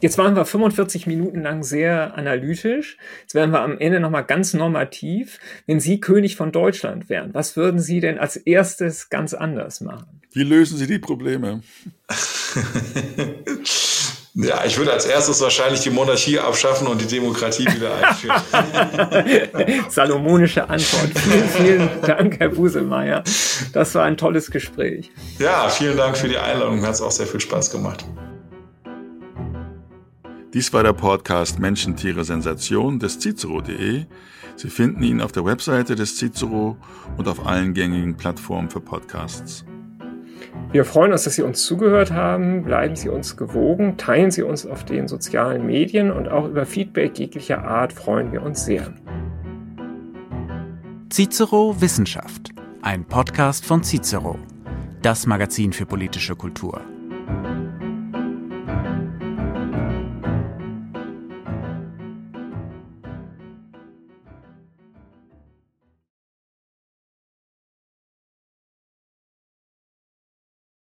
Jetzt 0.00 0.18
waren 0.18 0.36
wir 0.36 0.44
45 0.44 1.06
Minuten 1.06 1.42
lang 1.42 1.62
sehr 1.62 2.18
analytisch. 2.18 2.98
Jetzt 3.22 3.34
werden 3.34 3.50
wir 3.50 3.62
am 3.62 3.78
Ende 3.78 3.98
nochmal 3.98 4.24
ganz 4.24 4.52
normativ. 4.52 5.38
Wenn 5.66 5.80
Sie 5.80 6.00
König 6.00 6.36
von 6.36 6.52
Deutschland 6.52 7.08
wären, 7.08 7.32
was 7.32 7.56
würden 7.56 7.80
Sie 7.80 8.00
denn 8.00 8.18
als 8.18 8.36
erstes 8.36 9.08
ganz 9.08 9.32
anders 9.32 9.80
machen? 9.80 10.20
Wie 10.32 10.42
lösen 10.42 10.76
Sie 10.76 10.86
die 10.86 10.98
Probleme? 10.98 11.62
Ja, 14.38 14.66
ich 14.66 14.76
würde 14.76 14.92
als 14.92 15.06
erstes 15.06 15.40
wahrscheinlich 15.40 15.80
die 15.80 15.88
Monarchie 15.88 16.38
abschaffen 16.38 16.86
und 16.88 17.00
die 17.00 17.06
Demokratie 17.06 17.64
wieder 17.64 17.90
einführen. 17.96 18.38
Salomonische 19.88 20.68
Antwort. 20.68 21.18
Vielen, 21.18 21.48
vielen 21.48 21.88
Dank, 22.02 22.38
Herr 22.38 22.50
Buselmeier. 22.50 23.24
Das 23.72 23.94
war 23.94 24.04
ein 24.04 24.18
tolles 24.18 24.50
Gespräch. 24.50 25.10
Ja, 25.38 25.70
vielen 25.70 25.96
Dank 25.96 26.18
für 26.18 26.28
die 26.28 26.36
Einladung. 26.36 26.82
Hat 26.82 26.92
es 26.92 27.00
auch 27.00 27.10
sehr 27.10 27.26
viel 27.26 27.40
Spaß 27.40 27.70
gemacht. 27.70 28.04
Dies 30.52 30.70
war 30.74 30.82
der 30.82 30.92
Podcast 30.92 31.58
Menschen, 31.58 31.96
Tiere, 31.96 32.22
Sensation 32.22 32.98
des 32.98 33.18
Cicero.de. 33.18 34.04
Sie 34.56 34.70
finden 34.70 35.02
ihn 35.02 35.22
auf 35.22 35.32
der 35.32 35.46
Webseite 35.46 35.94
des 35.94 36.18
Cicero 36.18 36.76
und 37.16 37.26
auf 37.26 37.46
allen 37.46 37.72
gängigen 37.72 38.18
Plattformen 38.18 38.68
für 38.68 38.80
Podcasts. 38.80 39.64
Wir 40.72 40.84
freuen 40.84 41.12
uns, 41.12 41.24
dass 41.24 41.34
Sie 41.34 41.42
uns 41.42 41.64
zugehört 41.64 42.12
haben. 42.12 42.64
Bleiben 42.64 42.96
Sie 42.96 43.08
uns 43.08 43.36
gewogen, 43.36 43.96
teilen 43.96 44.30
Sie 44.30 44.42
uns 44.42 44.66
auf 44.66 44.84
den 44.84 45.08
sozialen 45.08 45.64
Medien 45.64 46.10
und 46.10 46.28
auch 46.28 46.46
über 46.48 46.66
Feedback 46.66 47.18
jeglicher 47.18 47.64
Art 47.64 47.92
freuen 47.92 48.32
wir 48.32 48.42
uns 48.42 48.64
sehr. 48.64 48.92
Cicero 51.10 51.80
Wissenschaft, 51.80 52.50
ein 52.82 53.04
Podcast 53.04 53.64
von 53.64 53.82
Cicero, 53.82 54.38
das 55.02 55.26
Magazin 55.26 55.72
für 55.72 55.86
politische 55.86 56.34
Kultur. 56.34 56.80